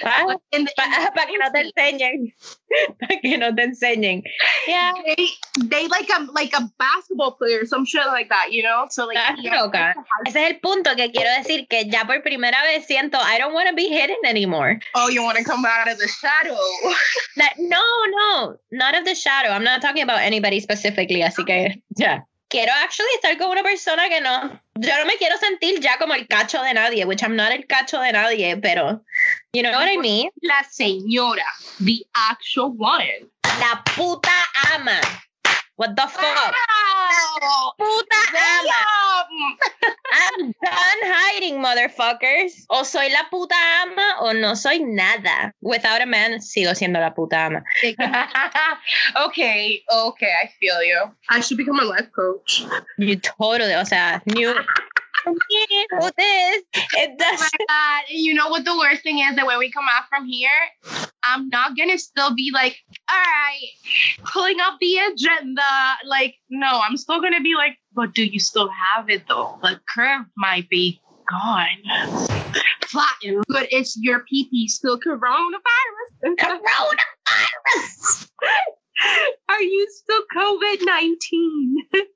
Ah, 0.04 0.24
para 0.24 0.36
In 0.52 0.64
the, 0.64 0.72
que 1.26 1.38
no 1.38 1.50
te 1.52 1.60
enseñen. 1.64 2.32
Para 3.00 3.20
que 3.20 3.36
no 3.36 3.54
te 3.54 3.62
enseñen. 3.64 4.22
Yeah. 4.68 4.92
they 5.04 5.28
they 5.64 5.88
like 5.88 6.08
a 6.10 6.26
like 6.32 6.52
a 6.54 6.70
basketball 6.78 7.32
player, 7.32 7.64
some 7.66 7.84
shit 7.84 8.06
like 8.06 8.28
that, 8.28 8.52
you 8.52 8.62
know? 8.62 8.86
So 8.90 9.06
like 9.06 9.18
Estás 9.18 9.42
yeah. 9.42 9.62
loca. 9.62 9.94
Ese 10.26 10.36
es 10.36 10.50
el 10.50 10.60
punto 10.60 10.94
que 10.94 11.10
quiero 11.10 11.30
decir 11.30 11.66
que 11.68 11.88
ya 11.88 12.04
por 12.04 12.22
primera 12.22 12.62
vez 12.62 12.86
siento 12.86 13.18
I 13.18 13.38
don't 13.38 13.54
want 13.54 13.68
to 13.68 13.74
be 13.74 13.88
hidden 13.88 14.18
anymore. 14.24 14.80
Oh, 14.94 15.08
you 15.08 15.22
want 15.22 15.38
to 15.38 15.44
come 15.44 15.64
out 15.64 15.90
of 15.90 15.98
the 15.98 16.08
shadow. 16.08 16.58
Like, 17.36 17.56
no, 17.58 17.80
no, 18.08 18.56
not 18.72 18.96
of 18.96 19.04
the 19.04 19.14
shadow. 19.14 19.50
I'm 19.50 19.62
not 19.62 19.80
talking 19.80 20.02
about 20.02 20.20
anybody 20.20 20.60
specifically, 20.60 21.22
así 21.22 21.44
que 21.46 21.82
ya. 21.96 22.20
Quiero 22.50 22.72
actually 22.82 23.10
estar 23.16 23.36
con 23.36 23.50
una 23.50 23.62
persona 23.62 24.08
que 24.08 24.22
no, 24.22 24.58
yo 24.78 24.96
no 24.96 25.04
me 25.04 25.16
quiero 25.18 25.36
sentir 25.36 25.80
ya 25.80 25.98
como 25.98 26.14
el 26.14 26.26
cacho 26.26 26.62
de 26.62 26.72
nadie, 26.72 27.04
which 27.04 27.22
I'm 27.22 27.36
not 27.36 27.52
el 27.52 27.66
cacho 27.66 28.00
de 28.00 28.10
nadie, 28.12 28.56
pero 28.56 29.02
you 29.52 29.62
know 29.62 29.72
what 29.72 29.86
I 29.86 29.98
mean? 29.98 30.30
La 30.42 30.64
señora, 30.64 31.44
the 31.78 32.06
actual 32.14 32.72
one. 32.72 33.28
La 33.60 33.82
puta 33.84 34.30
ama. 34.74 35.00
What 35.76 35.94
the 35.94 36.02
fuck? 36.02 36.22
Wow. 36.22 37.72
Puta 37.78 38.20
ama. 38.34 39.56
I'm 40.10 40.52
done 40.62 41.02
hiding, 41.04 41.58
motherfuckers. 41.62 42.66
O 42.70 42.82
soy 42.82 43.08
la 43.08 43.24
puta 43.30 43.54
ama 43.82 44.16
o 44.20 44.32
no 44.32 44.54
soy 44.54 44.78
nada. 44.78 45.52
Without 45.60 46.00
a 46.00 46.06
man, 46.06 46.40
sigo 46.40 46.74
siendo 46.74 47.00
la 47.00 47.10
puta 47.10 47.46
ama. 47.46 47.62
okay, 49.26 49.82
okay, 49.92 50.32
I 50.42 50.50
feel 50.60 50.82
you. 50.82 51.10
I 51.28 51.40
should 51.40 51.58
become 51.58 51.78
a 51.80 51.84
life 51.84 52.10
coach. 52.14 52.64
You 52.96 53.16
totally, 53.16 53.74
o 53.74 53.84
sea, 53.84 54.20
new. 54.26 54.54
This? 56.16 56.64
It 56.94 57.16
Oh 57.20 57.36
my 57.38 57.48
god! 57.68 58.04
You 58.10 58.34
know 58.34 58.48
what 58.48 58.64
the 58.64 58.76
worst 58.76 59.02
thing 59.02 59.18
is? 59.18 59.36
That 59.36 59.46
when 59.46 59.58
we 59.58 59.70
come 59.70 59.84
out 59.90 60.04
from 60.08 60.26
here, 60.26 60.50
I'm 61.24 61.48
not 61.48 61.76
gonna 61.76 61.98
still 61.98 62.34
be 62.34 62.50
like, 62.52 62.76
all 63.10 63.16
right, 63.16 64.24
pulling 64.24 64.60
up 64.60 64.78
the 64.80 64.98
agenda. 65.12 65.62
Like, 66.04 66.36
no, 66.50 66.80
I'm 66.82 66.96
still 66.96 67.20
gonna 67.20 67.40
be 67.40 67.54
like, 67.54 67.76
but 67.94 68.14
do 68.14 68.24
you 68.24 68.40
still 68.40 68.68
have 68.68 69.08
it 69.10 69.24
though? 69.28 69.58
The 69.62 69.80
curve 69.94 70.26
might 70.36 70.68
be 70.68 71.00
gone, 71.28 72.38
flattened, 72.86 73.44
but 73.48 73.68
it's 73.70 73.96
your 74.00 74.24
PP 74.32 74.68
still 74.68 74.98
coronavirus. 74.98 76.36
Coronavirus. 76.38 78.28
Are 79.48 79.62
you 79.62 79.86
still 79.90 80.22
COVID 80.34 80.84
nineteen? 80.84 81.76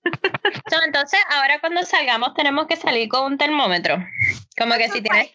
So, 0.68 0.83
entonces, 0.85 1.21
ahora 1.31 1.61
cuando 1.61 1.83
salgamos 1.85 2.35
tenemos 2.35 2.66
que 2.66 2.77
salir 2.77 3.09
con 3.09 3.25
un 3.33 3.38
termómetro. 3.38 4.05
Como 4.59 4.75
que 4.77 4.88
si 4.88 5.01
tienes, 5.03 5.31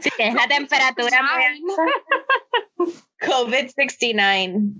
si 0.00 0.10
tienes 0.10 0.34
la 0.34 0.46
temperatura 0.48 1.22
muy 1.22 1.44
alta, 1.44 2.92
COVID-69. 3.20 4.72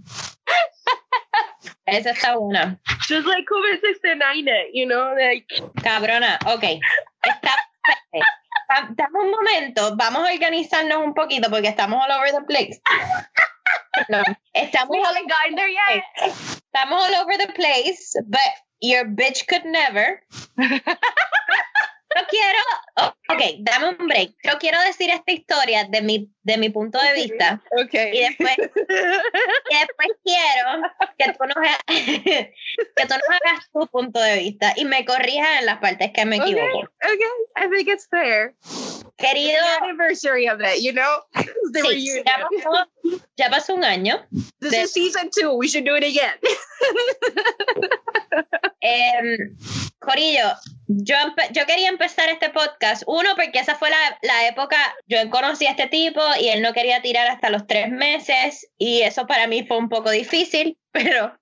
Esa 1.87 2.11
está 2.11 2.39
una. 2.39 2.79
Just 3.09 3.27
like 3.27 3.45
COVID 3.47 3.81
sixty 3.81 4.15
nine, 4.15 4.49
you 4.73 4.87
know, 4.87 5.15
like. 5.17 5.47
Cabrona, 5.83 6.39
ok. 6.47 6.63
Está, 7.23 7.51
da- 8.13 8.41
dame 8.97 9.19
un 9.19 9.31
momento, 9.31 9.97
vamos 9.97 10.29
a 10.29 10.33
organizarnos 10.33 10.99
un 10.99 11.15
poquito 11.15 11.51
porque 11.51 11.69
estamos 11.69 12.03
all 12.03 12.19
over 12.19 12.33
the 12.33 12.45
place. 12.47 12.81
No, 14.09 14.23
estamos, 14.55 14.97
yet. 14.97 16.03
estamos 16.17 17.03
all 17.03 17.15
over 17.23 17.37
the 17.39 17.53
place, 17.55 18.15
but 18.27 18.53
Your 18.83 19.05
bitch 19.05 19.47
could 19.47 19.65
never. 19.65 20.21
Yo 22.14 22.27
quiero, 22.29 23.11
ok, 23.29 23.42
dame 23.61 23.88
un 23.98 24.07
break. 24.09 24.33
Yo 24.44 24.59
quiero 24.59 24.81
decir 24.83 25.11
esta 25.11 25.33
historia 25.33 25.85
de 25.85 26.03
mi, 26.03 26.31
de 26.42 26.57
mi 26.59 26.68
punto 26.68 26.98
de 27.01 27.12
vista. 27.14 27.62
Okay. 27.85 28.16
Y 28.16 28.20
después, 28.20 28.57
y 28.59 29.77
después 29.79 30.09
quiero 30.25 30.90
que 31.18 31.33
tú, 31.33 31.44
nos, 31.46 31.57
hagas- 31.57 31.79
que 31.87 32.53
tú 33.07 33.14
nos 33.14 33.29
hagas 33.40 33.70
tu 33.72 33.87
punto 33.88 34.20
de 34.20 34.38
vista 34.38 34.72
y 34.77 34.85
me 34.85 35.05
corrijas 35.05 35.61
en 35.61 35.66
las 35.66 35.79
partes 35.79 36.11
que 36.12 36.25
me 36.25 36.37
equivoco. 36.37 36.79
Okay. 36.79 37.64
I 37.64 37.68
think 37.70 37.88
it's 37.88 38.07
fair. 38.09 38.55
Querido, 39.18 39.61
anniversary 39.83 40.48
of 40.48 40.61
it, 40.61 40.81
you 40.83 40.92
know? 40.92 41.22
The 41.72 41.81
sí, 41.81 41.88
reunion. 41.88 42.25
ya, 42.27 42.48
pasó, 42.48 42.87
ya 43.37 43.51
pasó 43.51 43.75
un 43.75 43.85
año. 43.85 44.27
This 44.61 44.70
de- 44.72 44.83
is 44.83 44.92
season 44.92 45.31
two. 45.31 45.55
We 45.55 45.68
should 45.68 45.85
do 45.85 45.94
it 45.96 46.05
again. 46.05 46.35
Em, 48.81 49.57
Corillo, 50.01 50.53
yo, 50.88 51.14
yo 51.53 51.66
quería 51.66 51.88
empezar 51.88 52.29
este 52.31 52.51
podcast, 52.51 53.05
uno, 53.07 53.31
porque 53.37 53.61
esa 53.61 53.77
fue 53.77 53.90
la, 53.90 54.18
la 54.22 54.48
época, 54.48 54.77
yo 55.07 55.18
conocí 55.31 55.66
a 55.66 55.70
este 55.70 55.87
tipo 55.87 56.20
y 56.40 56.48
él 56.48 56.62
no 56.62 56.72
quería 56.72 57.01
tirar 57.01 57.29
hasta 57.29 57.48
los 57.51 57.66
tres 57.68 57.90
meses 57.90 58.68
y 58.79 59.03
eso 59.03 59.27
para 59.29 59.46
mí 59.46 59.64
fue 59.66 59.79
un 59.79 59.88
poco 59.88 60.11
difícil, 60.11 60.77
pero 60.92 61.38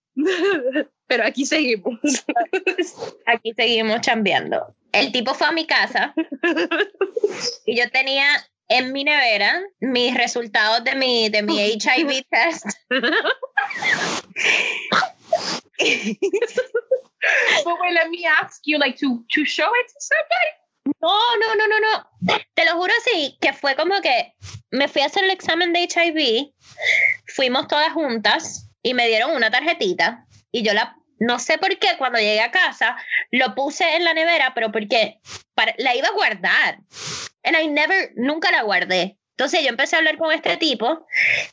Pero 1.10 1.24
aquí 1.24 1.44
seguimos. 1.44 1.98
aquí 3.26 3.52
seguimos 3.52 4.00
chambeando. 4.00 4.76
El 4.92 5.10
tipo 5.10 5.34
fue 5.34 5.48
a 5.48 5.52
mi 5.52 5.66
casa 5.66 6.14
y 7.66 7.76
yo 7.76 7.90
tenía 7.90 8.26
en 8.68 8.92
mi 8.92 9.02
nevera 9.02 9.60
mis 9.80 10.14
resultados 10.14 10.84
de 10.84 10.94
mi, 10.94 11.28
de 11.28 11.42
mi 11.42 11.58
HIV 11.58 12.24
test. 12.30 12.64
but 17.64 17.76
wait, 17.80 17.92
let 17.92 18.08
me 18.08 18.24
ask 18.40 18.60
you, 18.64 18.78
like, 18.78 18.96
to 18.96 19.24
to 19.34 19.44
show 19.44 19.68
it 19.80 19.88
to 19.88 19.98
somebody. 19.98 20.52
No, 21.02 21.18
no, 21.40 21.54
no, 21.56 21.66
no, 21.66 21.78
no. 21.80 22.38
Te 22.54 22.64
lo 22.66 22.76
juro 22.76 22.94
sí, 23.04 23.36
que 23.40 23.52
fue 23.52 23.74
como 23.74 24.00
que 24.00 24.32
me 24.70 24.86
fui 24.86 25.02
a 25.02 25.06
hacer 25.06 25.24
el 25.24 25.30
examen 25.30 25.72
de 25.72 25.88
HIV, 25.88 26.52
fuimos 27.26 27.66
todas 27.66 27.92
juntas 27.92 28.70
y 28.80 28.94
me 28.94 29.08
dieron 29.08 29.32
una 29.32 29.50
tarjetita 29.50 30.24
y 30.52 30.62
yo 30.62 30.72
la, 30.72 30.99
no 31.20 31.38
sé 31.38 31.58
por 31.58 31.78
qué, 31.78 31.88
cuando 31.98 32.18
llegué 32.18 32.40
a 32.40 32.50
casa 32.50 32.96
lo 33.30 33.54
puse 33.54 33.94
en 33.96 34.04
la 34.04 34.14
nevera, 34.14 34.52
pero 34.54 34.72
porque 34.72 35.20
para, 35.54 35.74
la 35.78 35.94
iba 35.94 36.08
a 36.08 36.12
guardar. 36.12 36.78
And 37.44 37.56
I 37.56 37.68
never, 37.68 38.10
nunca 38.16 38.50
la 38.50 38.62
guardé. 38.62 39.16
Entonces 39.36 39.62
yo 39.62 39.68
empecé 39.70 39.96
a 39.96 40.00
hablar 40.00 40.18
con 40.18 40.32
este 40.32 40.58
tipo 40.58 41.06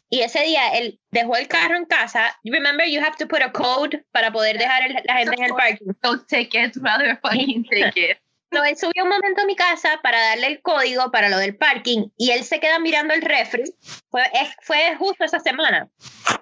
y 0.10 0.20
ese 0.22 0.42
día 0.42 0.70
él 0.76 1.00
dejó 1.12 1.38
el 1.38 1.48
carro 1.48 1.78
en 1.78 1.86
casa. 1.86 2.38
You 2.44 2.52
remember 2.52 2.86
you 2.86 3.00
have 3.00 3.16
to 3.18 3.28
put 3.28 3.42
a 3.42 3.52
code 3.54 4.04
para 4.12 4.32
poder 4.32 4.58
dejar 4.58 4.84
el- 4.88 5.02
la 5.06 5.18
gente 5.18 5.36
en 5.38 5.44
el 5.46 5.54
parking. 5.54 5.94
Those 6.02 6.26
tickets, 6.28 6.78
motherfucking 6.82 7.64
tickets. 7.70 8.20
No, 8.50 8.64
él 8.64 8.78
subió 8.78 9.04
un 9.04 9.10
momento 9.10 9.42
a 9.42 9.46
mi 9.46 9.58
casa 9.58 10.00
para 10.02 10.22
darle 10.22 10.48
el 10.48 10.62
código 10.62 11.12
para 11.12 11.28
lo 11.28 11.38
del 11.38 11.58
parking 11.58 12.08
y 12.18 12.32
él 12.32 12.46
se 12.46 12.62
queda 12.62 12.80
mirando 12.80 13.14
el 13.14 13.22
refri. 13.22 13.64
Fue, 14.10 14.24
fue 14.62 14.96
justo 14.96 15.26
esa 15.26 15.40
semana. 15.42 15.90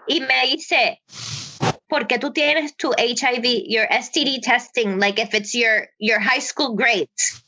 Y 0.05 0.21
me 0.21 0.45
dice, 0.45 1.01
¿por 1.95 2.08
qué 2.08 2.19
tú 2.19 2.34
tienes 2.34 2.75
tu 2.75 2.91
HIV, 2.97 3.63
your 3.69 3.88
STD 3.89 4.41
testing, 4.41 4.99
like 4.99 5.17
if 5.17 5.34
it's 5.34 5.53
your, 5.53 5.88
your 5.97 6.19
high 6.19 6.41
school 6.41 6.75
grades? 6.75 7.41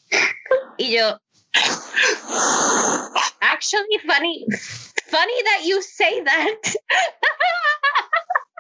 Y 0.78 0.92
yo, 0.96 1.18
actually 3.42 3.98
funny, 4.08 4.46
funny 5.10 5.44
that 5.44 5.66
you 5.66 5.82
say 5.82 6.22
that. 6.24 6.62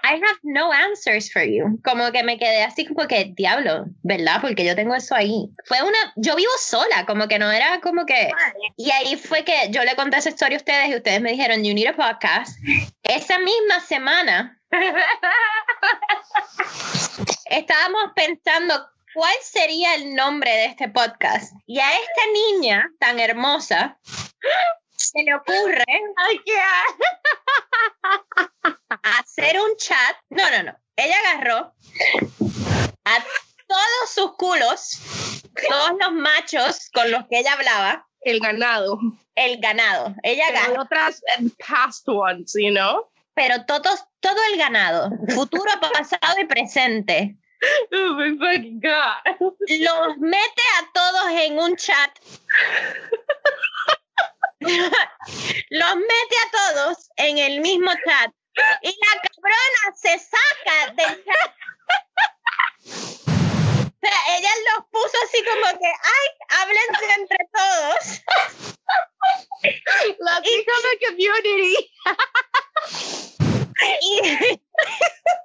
I 0.03 0.19
have 0.23 0.39
no 0.43 0.73
answers 0.73 1.31
for 1.31 1.41
you. 1.41 1.79
Como 1.85 2.11
que 2.11 2.23
me 2.23 2.37
quedé 2.37 2.63
así 2.63 2.85
como 2.85 3.07
que, 3.07 3.33
diablo, 3.33 3.85
¿verdad? 4.03 4.41
Porque 4.41 4.65
yo 4.65 4.75
tengo 4.75 4.93
eso 4.93 5.15
ahí. 5.15 5.49
Fue 5.65 5.81
una, 5.81 6.13
yo 6.17 6.35
vivo 6.35 6.51
sola, 6.59 7.05
como 7.05 7.29
que 7.29 7.39
no 7.39 7.49
era 7.49 7.79
como 7.79 8.05
que... 8.05 8.29
Y 8.75 8.91
ahí 8.91 9.15
fue 9.15 9.45
que 9.45 9.69
yo 9.69 9.83
le 9.83 9.95
conté 9.95 10.17
esa 10.17 10.29
historia 10.29 10.57
a 10.57 10.59
ustedes 10.59 10.89
y 10.89 10.95
ustedes 10.95 11.21
me 11.21 11.31
dijeron, 11.31 11.63
you 11.63 11.73
need 11.73 11.87
a 11.87 11.93
podcast. 11.93 12.57
Esa 13.03 13.39
misma 13.39 13.79
semana 13.79 14.57
estábamos 17.45 18.11
pensando 18.15 18.73
cuál 19.13 19.33
sería 19.41 19.95
el 19.95 20.13
nombre 20.15 20.51
de 20.51 20.65
este 20.65 20.89
podcast. 20.89 21.53
Y 21.65 21.79
a 21.79 21.93
esta 21.93 22.21
niña 22.33 22.89
tan 22.99 23.19
hermosa 23.19 23.97
se 24.95 25.23
le 25.23 25.33
ocurre 25.35 25.85
hacer 29.03 29.59
un 29.59 29.75
chat. 29.77 30.17
No, 30.29 30.49
no, 30.51 30.63
no. 30.63 30.77
Ella 30.95 31.15
agarró 31.31 31.73
a 33.05 33.23
todos 33.67 34.09
sus 34.13 34.35
culos, 34.35 34.99
todos 35.67 35.91
los 35.99 36.11
machos 36.13 36.89
con 36.93 37.11
los 37.11 37.27
que 37.27 37.39
ella 37.39 37.53
hablaba, 37.53 38.07
El 38.21 38.39
ganado. 38.39 38.99
el 39.35 39.59
ganado. 39.59 40.15
Ella 40.23 40.47
agarró, 40.47 40.81
otras 40.81 41.21
eh, 41.37 41.49
past 41.67 42.07
ones, 42.07 42.53
you 42.55 42.71
know? 42.71 43.07
Pero 43.37 43.63
todos, 43.65 44.03
todo 44.19 44.35
el 44.51 44.57
ganado, 44.57 45.11
futuro, 45.35 45.71
pasado 45.93 46.39
y 46.41 46.45
presente. 46.45 47.37
Oh 47.93 48.15
my 48.15 48.35
fucking 48.35 48.79
god. 48.81 49.21
los 49.39 50.17
mete 50.17 50.63
a 50.79 50.91
todos 50.91 51.29
en 51.29 51.59
un 51.59 51.75
chat. 51.75 52.17
los 54.59 55.95
mete 55.95 56.35
a 56.45 56.51
todos 56.51 57.09
en 57.17 57.37
el 57.37 57.61
mismo 57.61 57.91
chat. 58.07 58.33
Y 58.81 58.89
la 58.89 59.21
cabrona 59.21 59.95
se 59.95 60.17
saca 60.17 60.93
del 60.95 61.23
chat. 61.23 61.53
Sea, 64.07 64.37
ella 64.37 64.49
los 64.73 64.85
puso 64.89 65.17
así 65.25 65.43
como 65.43 65.79
que, 65.79 65.87
ay, 65.87 66.27
háblense 66.49 67.13
entre 67.19 67.37
todos. 67.53 68.21
Let's 69.63 70.43
become 70.43 70.85
a 70.93 71.07
community. 71.07 71.75
Y, 74.01 74.21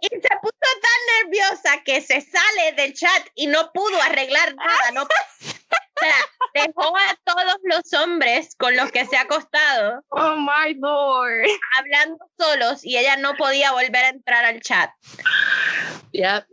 y 0.01 0.09
se 0.09 0.29
puso 0.41 0.53
tan 0.61 1.01
nerviosa 1.25 1.83
que 1.85 2.01
se 2.01 2.21
sale 2.21 2.73
del 2.77 2.95
chat 2.95 3.27
y 3.35 3.47
no 3.49 3.73
pudo 3.73 4.01
arreglar 4.01 4.55
nada. 4.55 4.91
No, 4.93 5.03
o 5.03 5.09
sea, 6.01 6.15
dejó 6.55 6.97
a 6.97 7.19
todos 7.25 7.57
los 7.65 7.93
hombres 8.01 8.55
con 8.57 8.77
los 8.77 8.91
que 8.91 9.07
se 9.07 9.17
ha 9.17 9.23
acostado 9.23 10.03
Oh 10.11 10.37
my 10.37 10.75
lord. 10.75 11.47
hablando 11.79 12.19
solos 12.39 12.85
y 12.85 12.97
ella 12.97 13.17
no 13.17 13.35
podía 13.37 13.73
volver 13.73 14.05
a 14.05 14.09
entrar 14.09 14.45
al 14.45 14.61
chat. 14.61 14.91
Yep. 16.13 16.47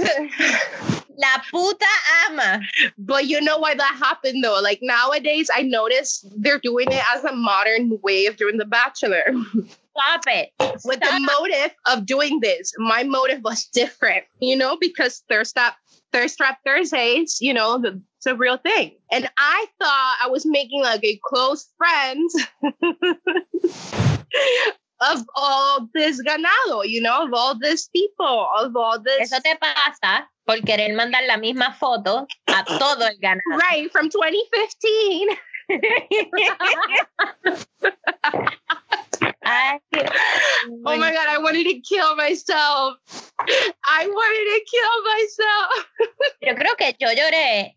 La 1.16 1.42
puta 1.50 1.86
ama. 2.28 2.60
But 2.96 3.26
you 3.26 3.40
know 3.40 3.58
why 3.58 3.74
that 3.74 3.96
happened 4.02 4.42
though? 4.42 4.60
Like 4.62 4.78
nowadays, 4.82 5.50
I 5.54 5.62
notice 5.62 6.24
they're 6.36 6.58
doing 6.58 6.88
it 6.90 7.02
as 7.14 7.24
a 7.24 7.34
modern 7.34 7.98
way 8.02 8.26
of 8.26 8.36
doing 8.36 8.56
The 8.56 8.64
Bachelor. 8.64 9.24
Stop 9.98 10.22
it. 10.28 10.50
With 10.84 11.00
the 11.00 11.20
motive 11.20 11.74
of 11.88 12.06
doing 12.06 12.40
this, 12.40 12.72
my 12.78 13.02
motive 13.02 13.42
was 13.42 13.66
different, 13.66 14.24
you 14.40 14.56
know, 14.56 14.78
because 14.80 15.22
thirst 15.28 15.54
trap, 15.54 15.76
thirst 16.12 16.38
trap 16.38 16.58
Thursdays, 16.64 17.38
you 17.40 17.52
know, 17.52 17.78
the, 17.78 18.00
it's 18.16 18.26
a 18.26 18.34
real 18.34 18.56
thing. 18.56 18.92
And 19.10 19.28
I 19.36 19.66
thought 19.78 20.18
I 20.22 20.28
was 20.28 20.46
making 20.46 20.82
like 20.82 21.04
a 21.04 21.20
close 21.24 21.68
friend 21.76 22.30
of 25.00 25.24
all 25.34 25.88
this 25.94 26.22
ganado, 26.22 26.84
you 26.84 27.00
know, 27.00 27.24
of 27.24 27.32
all 27.32 27.58
these 27.58 27.88
people, 27.94 28.48
of 28.58 28.76
all 28.76 29.00
this. 29.00 29.32
Eso 29.32 29.40
te 29.42 29.56
pasa 29.56 30.28
por 30.46 30.60
querer 30.62 30.94
mandar 30.94 31.22
la 31.26 31.36
misma 31.36 31.72
foto 31.74 32.26
a 32.46 32.64
todo 32.64 33.06
el 33.06 33.18
ganado. 33.20 33.58
Right 33.58 33.90
from 33.92 34.08
2015. 34.08 35.28
Ay, 39.42 39.78
Oh 40.84 40.96
my 40.96 41.12
god, 41.12 41.28
I 41.28 41.38
wanted 41.38 41.64
to 41.64 41.80
kill 41.80 42.16
myself. 42.16 42.96
I 43.86 44.06
wanted 44.06 44.46
to 44.50 44.60
kill 44.70 45.02
myself. 45.04 45.86
Yo 46.42 46.54
creo 46.54 46.76
que 46.76 46.96
yo 46.98 47.08
lloré 47.08 47.76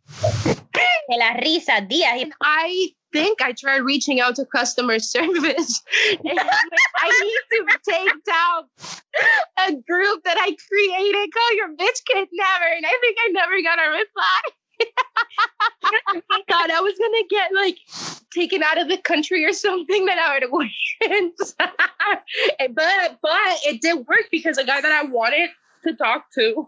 de 1.07 1.17
la 1.17 1.33
risa 1.33 1.81
días 1.81 2.17
y 2.17 2.31
I 2.41 2.95
think 3.13 3.41
I 3.41 3.53
tried 3.53 3.83
reaching 3.83 4.19
out 4.19 4.35
to 4.35 4.45
customer 4.45 4.99
service. 5.13 5.81
I 6.25 7.21
need 7.21 7.67
to 7.67 7.79
take 7.89 8.23
down 8.25 8.63
a 9.67 9.81
group 9.87 10.23
that 10.23 10.37
I 10.37 10.55
created 10.67 11.29
called 11.33 11.55
your 11.55 11.69
bitch 11.69 12.03
kidnapper. 12.05 12.73
And 12.75 12.85
I 12.85 12.97
think 12.99 13.17
I 13.19 13.29
never 13.31 13.61
got 13.61 13.79
a 13.79 13.91
reply. 13.91 14.41
I 15.85 16.41
thought 16.49 16.71
I 16.71 16.81
was 16.81 16.97
gonna 16.97 17.27
get 17.29 17.51
like 17.53 17.77
taken 18.33 18.63
out 18.63 18.81
of 18.81 18.89
the 18.89 18.97
country 18.97 19.45
or 19.45 19.53
something 19.53 20.05
that 20.05 20.17
I 20.17 20.39
would 20.39 20.51
win. 20.51 21.31
but 21.57 23.19
but 23.21 23.57
it 23.65 23.81
did 23.81 24.05
work 24.07 24.25
because 24.31 24.57
the 24.57 24.63
guy 24.63 24.81
that 24.81 24.91
I 24.91 25.03
wanted 25.03 25.51
to 25.85 25.93
talk 25.95 26.25
to 26.33 26.65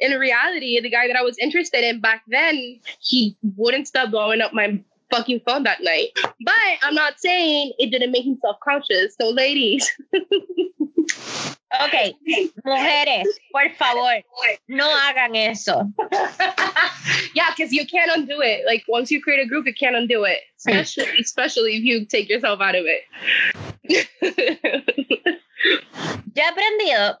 in 0.00 0.12
reality, 0.12 0.80
the 0.80 0.90
guy 0.90 1.06
that 1.08 1.16
I 1.16 1.22
was 1.22 1.36
interested 1.38 1.84
in 1.84 2.00
back 2.00 2.22
then, 2.28 2.80
he 3.00 3.36
wouldn't 3.56 3.88
stop 3.88 4.10
blowing 4.10 4.40
up 4.40 4.52
my 4.54 4.80
fucking 5.14 5.40
that 5.46 5.82
night. 5.82 6.08
But 6.14 6.54
I'm 6.82 6.94
not 6.94 7.20
saying 7.20 7.72
it 7.78 7.90
didn't 7.90 8.12
make 8.12 8.24
him 8.24 8.38
self-conscious. 8.42 9.16
So 9.20 9.30
ladies, 9.30 9.90
Ok, 11.80 12.14
mujeres, 12.64 13.26
por 13.50 13.68
favor, 13.74 14.22
no 14.68 14.88
hagan 14.88 15.34
eso. 15.34 15.90
yeah, 17.34 17.50
because 17.50 17.72
you 17.72 17.84
can't 17.86 18.10
undo 18.14 18.40
it. 18.40 18.64
Like 18.64 18.84
once 18.86 19.10
you 19.10 19.20
create 19.20 19.40
a 19.44 19.48
group, 19.48 19.66
you 19.66 19.74
can't 19.74 19.96
undo 19.96 20.24
it. 20.24 20.38
Especially, 20.56 21.18
especially 21.20 21.76
if 21.76 21.82
you 21.82 22.06
take 22.06 22.28
yourself 22.28 22.60
out 22.60 22.76
of 22.76 22.84
it. 22.86 23.02
Yo 26.34 26.42
he 26.42 26.48
aprendido 26.48 27.18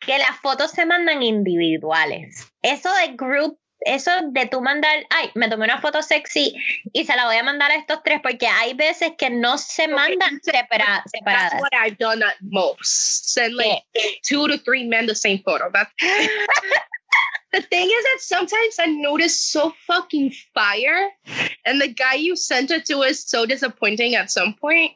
que 0.00 0.18
las 0.18 0.38
fotos 0.40 0.70
se 0.70 0.84
mandan 0.84 1.22
individuales. 1.22 2.50
Eso 2.62 2.88
de 2.94 3.14
group 3.16 3.58
eso 3.84 4.10
de 4.30 4.46
tú 4.46 4.60
mandar, 4.60 5.06
ay, 5.10 5.30
me 5.34 5.48
tomé 5.48 5.64
una 5.64 5.80
foto 5.80 6.02
sexy 6.02 6.54
y 6.92 7.04
se 7.04 7.16
la 7.16 7.26
voy 7.26 7.36
a 7.36 7.42
mandar 7.42 7.70
a 7.70 7.76
estos 7.76 8.02
tres, 8.02 8.20
porque 8.22 8.46
hay 8.46 8.74
veces 8.74 9.12
que 9.18 9.30
no 9.30 9.58
se 9.58 9.88
mandan 9.88 10.40
separa, 10.42 11.02
separadas. 11.06 11.52
That's 11.52 11.62
what 11.62 11.72
I've 11.74 11.98
done 11.98 12.22
at 12.22 12.36
most. 12.42 13.32
Send 13.32 13.54
like 13.56 13.82
two 14.22 14.48
to 14.48 14.58
three 14.58 14.86
men 14.86 15.06
the 15.06 15.14
same 15.14 15.42
photo. 15.42 15.70
That's 15.72 15.90
the 17.52 17.62
thing 17.62 17.86
is 17.86 18.04
that 18.04 18.18
sometimes 18.20 18.76
I 18.78 18.86
notice 18.86 19.40
so 19.40 19.72
fucking 19.86 20.32
fire, 20.54 21.10
and 21.64 21.80
the 21.80 21.88
guy 21.88 22.14
you 22.14 22.36
sent 22.36 22.70
it 22.70 22.86
to 22.86 23.02
is 23.02 23.24
so 23.24 23.46
disappointing 23.46 24.14
at 24.14 24.30
some 24.30 24.54
point 24.54 24.92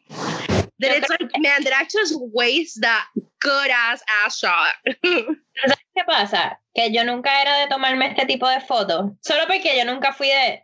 that 0.81 0.97
it's 0.97 1.09
like, 1.09 1.31
man, 1.39 1.63
did 1.63 1.73
I 1.73 1.85
just 1.85 2.15
waste 2.33 2.81
that 2.83 3.07
good 3.41 3.71
ass 3.71 4.03
ass 4.25 4.39
shot? 4.39 4.75
¿Sabes 5.05 5.77
qué 5.97 6.05
pasa? 6.07 6.59
Que 6.75 6.91
yo 6.93 7.05
nunca 7.05 7.31
era 7.41 7.61
de 7.61 7.69
tomarme 7.69 8.09
este 8.09 8.27
tipo 8.27 8.49
de 8.49 8.61
fotos. 8.61 9.13
Solo 9.23 9.47
porque 9.47 9.77
yo 9.77 9.85
nunca 9.85 10.13
fui 10.13 10.29
de. 10.29 10.63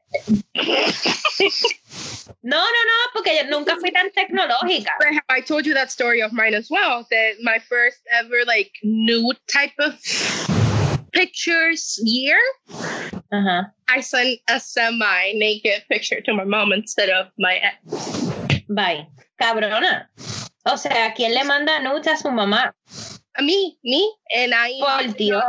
No, 2.45 2.57
no, 2.57 2.65
no, 2.65 3.11
porque 3.13 3.37
yo 3.37 3.49
nunca 3.51 3.77
fui 3.77 3.93
tan 3.93 4.11
tecnológica. 4.11 4.91
I 5.29 5.41
told 5.41 5.65
you 5.65 5.75
that 5.75 5.93
story 5.93 6.21
of 6.21 6.33
mine 6.33 6.55
as 6.55 6.69
well. 6.69 7.07
That 7.11 7.35
my 7.41 7.61
first 7.61 7.99
ever 8.11 8.45
like 8.47 8.73
nude 8.83 9.39
type 9.53 9.73
of 9.79 9.95
pictures 11.13 12.01
year. 12.03 12.39
Uh-huh. 13.33 13.63
I 13.89 14.01
sent 14.01 14.41
a 14.49 14.59
semi 14.59 15.33
naked 15.35 15.85
picture 15.89 16.21
to 16.21 16.35
my 16.35 16.45
mom 16.45 16.73
instead 16.73 17.11
of 17.11 17.29
my 17.39 17.61
ex. 17.63 18.63
Bye. 18.69 19.07
Cabrona. 19.43 20.11
O 20.65 20.77
sea, 20.77 21.13
¿quién 21.15 21.35
le 21.35 21.43
manda 21.43 21.81
nudes 21.81 22.07
a 22.07 22.17
su 22.17 22.31
mamá? 22.31 22.73
me, 23.41 23.77
me, 23.83 24.03
and 24.37 24.53
I 24.55 24.79
Por 24.79 25.15
Dios. 25.15 25.43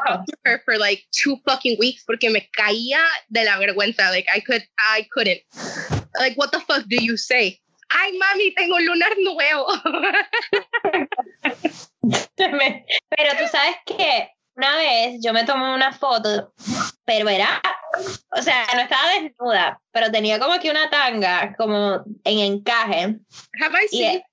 her 0.45 0.61
for 0.65 0.77
like 0.77 1.03
two 1.11 1.37
fucking 1.45 1.77
weeks 1.79 2.03
porque 2.05 2.31
me 2.31 2.49
caía 2.57 3.03
de 3.29 3.43
la 3.43 3.59
vergüenza. 3.59 4.09
Like 4.09 4.27
I 4.33 4.39
could, 4.39 4.63
I 4.79 5.05
couldn't. 5.11 5.41
Like 6.17 6.35
what 6.37 6.51
the 6.51 6.59
fuck 6.61 6.85
do 6.87 7.03
you 7.03 7.17
say? 7.17 7.59
Ay, 7.91 8.17
mami, 8.17 8.55
tengo 8.55 8.75
un 8.75 8.85
lunar 8.85 9.11
nuevo. 9.19 9.67
Pero 12.35 13.29
tú 13.37 13.47
sabes 13.51 13.75
que 13.85 14.29
una 14.55 14.77
vez 14.77 15.19
yo 15.21 15.33
me 15.33 15.43
tomé 15.45 15.73
una 15.73 15.93
foto, 15.93 16.53
pero 17.05 17.29
era, 17.29 17.61
o 18.31 18.41
sea, 18.41 18.67
no 18.73 18.81
estaba 18.81 19.13
desnuda, 19.19 19.81
pero 19.91 20.11
tenía 20.11 20.39
como 20.39 20.59
que 20.59 20.71
una 20.71 20.89
tanga, 20.89 21.55
como 21.57 22.03
en 22.23 22.39
encaje. 22.39 23.17
Have 23.61 23.83
I 23.83 23.87
seen 23.89 24.15
it? 24.15 24.23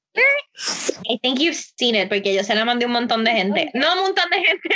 I 1.08 1.18
think 1.18 1.38
you've 1.38 1.56
seen 1.76 1.94
it, 1.94 2.08
porque 2.08 2.34
yo 2.34 2.42
se 2.42 2.54
la 2.54 2.64
mandé 2.64 2.84
a 2.84 2.88
un 2.88 2.92
montón 2.92 3.24
de 3.24 3.32
gente. 3.32 3.70
No 3.74 3.92
un 3.92 4.00
montón 4.00 4.28
de 4.30 4.40
gente, 4.40 4.68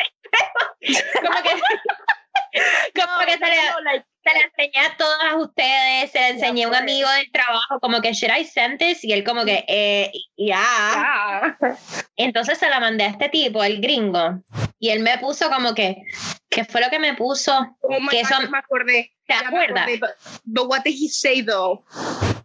como 1.22 1.42
que, 1.42 3.00
como 3.00 3.18
que 3.26 3.32
se, 3.32 3.46
le, 3.46 4.04
se 4.22 4.32
la 4.32 4.40
enseñé 4.40 4.86
a 4.86 4.96
todas 4.96 5.34
ustedes, 5.38 6.10
se 6.12 6.20
la 6.20 6.28
enseñé 6.30 6.64
a 6.64 6.68
un 6.68 6.74
amigo 6.74 7.08
del 7.10 7.30
trabajo, 7.32 7.80
como 7.80 8.00
que, 8.00 8.12
should 8.12 8.34
I 8.36 8.44
send 8.44 8.78
this? 8.78 9.02
Y 9.04 9.12
él 9.12 9.24
como 9.24 9.44
que, 9.44 9.64
eh, 9.66 10.12
ya. 10.36 11.56
Entonces 12.16 12.58
se 12.58 12.68
la 12.68 12.80
mandé 12.80 13.04
a 13.04 13.08
este 13.08 13.28
tipo, 13.28 13.62
el 13.64 13.80
gringo, 13.80 14.40
y 14.78 14.90
él 14.90 15.00
me 15.00 15.18
puso 15.18 15.50
como 15.50 15.74
que, 15.74 15.96
¿qué 16.54 16.64
fue 16.64 16.80
lo 16.80 16.88
que 16.88 16.98
me 16.98 17.14
puso? 17.14 17.52
Oh 17.82 18.00
my 18.00 18.08
que 18.08 18.22
God, 18.22 18.48
me 18.48 18.58
acordé. 18.58 19.12
¿Te 19.26 19.34
acuerdas? 19.34 19.84
acordé, 19.84 19.98
But, 19.98 20.10
but 20.44 20.68
what 20.68 20.84
did 20.84 20.94
he 20.94 21.08
say 21.08 21.42
though? 21.42 21.84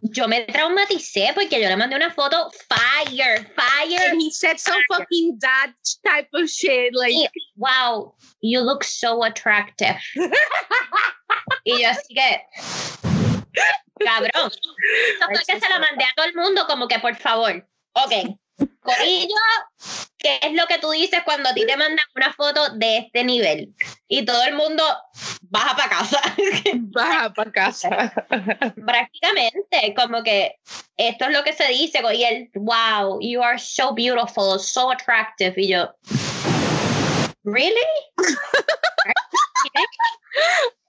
Yo 0.02 0.26
me 0.26 0.44
traumaticé 0.46 1.32
porque 1.34 1.60
yo 1.60 1.68
le 1.68 1.76
mandé 1.76 1.94
una 1.94 2.10
foto 2.10 2.50
fire, 2.68 3.46
fire. 3.54 4.10
And 4.10 4.20
he 4.20 4.30
said 4.30 4.58
some 4.58 4.80
fucking 4.88 5.38
dad 5.38 5.74
type 6.04 6.28
of 6.34 6.48
shit. 6.48 6.94
Like, 6.94 7.12
Y, 7.14 7.28
wow, 7.56 8.14
you 8.40 8.60
look 8.60 8.82
so 8.82 9.22
attractive. 9.22 10.00
y 11.64 11.82
yo 11.82 11.88
así 11.90 12.14
que, 12.14 12.40
cabrón. 14.04 14.50
Eso 14.50 15.26
fue 15.26 15.44
que 15.46 15.60
se 15.60 15.68
la 15.68 15.78
mandé 15.78 16.04
a 16.04 16.12
todo 16.16 16.26
el 16.26 16.34
mundo 16.34 16.66
como 16.66 16.88
que 16.88 16.98
por 16.98 17.14
favor. 17.16 17.64
Ok. 17.92 18.38
Corillo, 18.80 19.34
¿qué 20.18 20.40
es 20.42 20.52
lo 20.52 20.66
que 20.66 20.78
tú 20.78 20.90
dices 20.90 21.20
cuando 21.24 21.50
a 21.50 21.54
ti 21.54 21.66
te 21.66 21.76
mandan 21.76 22.04
una 22.14 22.32
foto 22.32 22.70
de 22.70 22.98
este 22.98 23.24
nivel? 23.24 23.74
Y 24.08 24.24
todo 24.24 24.42
el 24.44 24.54
mundo 24.54 24.82
baja 25.42 25.76
para 25.76 25.88
casa. 25.88 26.20
baja 26.74 27.32
para 27.32 27.52
casa. 27.52 28.12
Prácticamente, 28.86 29.94
como 29.94 30.22
que 30.22 30.56
esto 30.96 31.26
es 31.26 31.30
lo 31.32 31.44
que 31.44 31.52
se 31.52 31.68
dice. 31.68 32.00
Y 32.14 32.24
él, 32.24 32.50
wow, 32.54 33.18
you 33.20 33.42
are 33.42 33.58
so 33.58 33.94
beautiful, 33.94 34.58
so 34.58 34.90
attractive. 34.90 35.54
Y 35.56 35.68
yo, 35.68 35.94
¿really? 37.44 37.80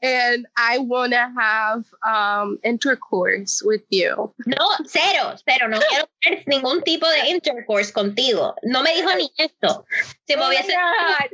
and 0.02 0.48
I 0.58 0.80
want 0.80 1.14
to 1.14 1.32
have 1.38 1.86
um, 2.06 2.58
intercourse 2.64 3.62
with 3.64 3.84
you. 3.90 4.34
No, 4.46 4.70
cero, 4.86 5.36
cero. 5.48 5.68
No 5.68 5.80
quiero 5.80 6.06
tener 6.24 6.44
ningún 6.48 6.84
tipo 6.84 7.08
de 7.08 7.30
intercourse 7.30 7.92
contigo. 7.92 8.56
No 8.64 8.84
me 8.84 8.96
dijo 8.96 9.16
ni 9.16 9.30
esto. 9.38 9.86
Si 10.28 10.36
Oh 10.36 10.40
my 10.40 10.56
hubiese. 10.56 10.76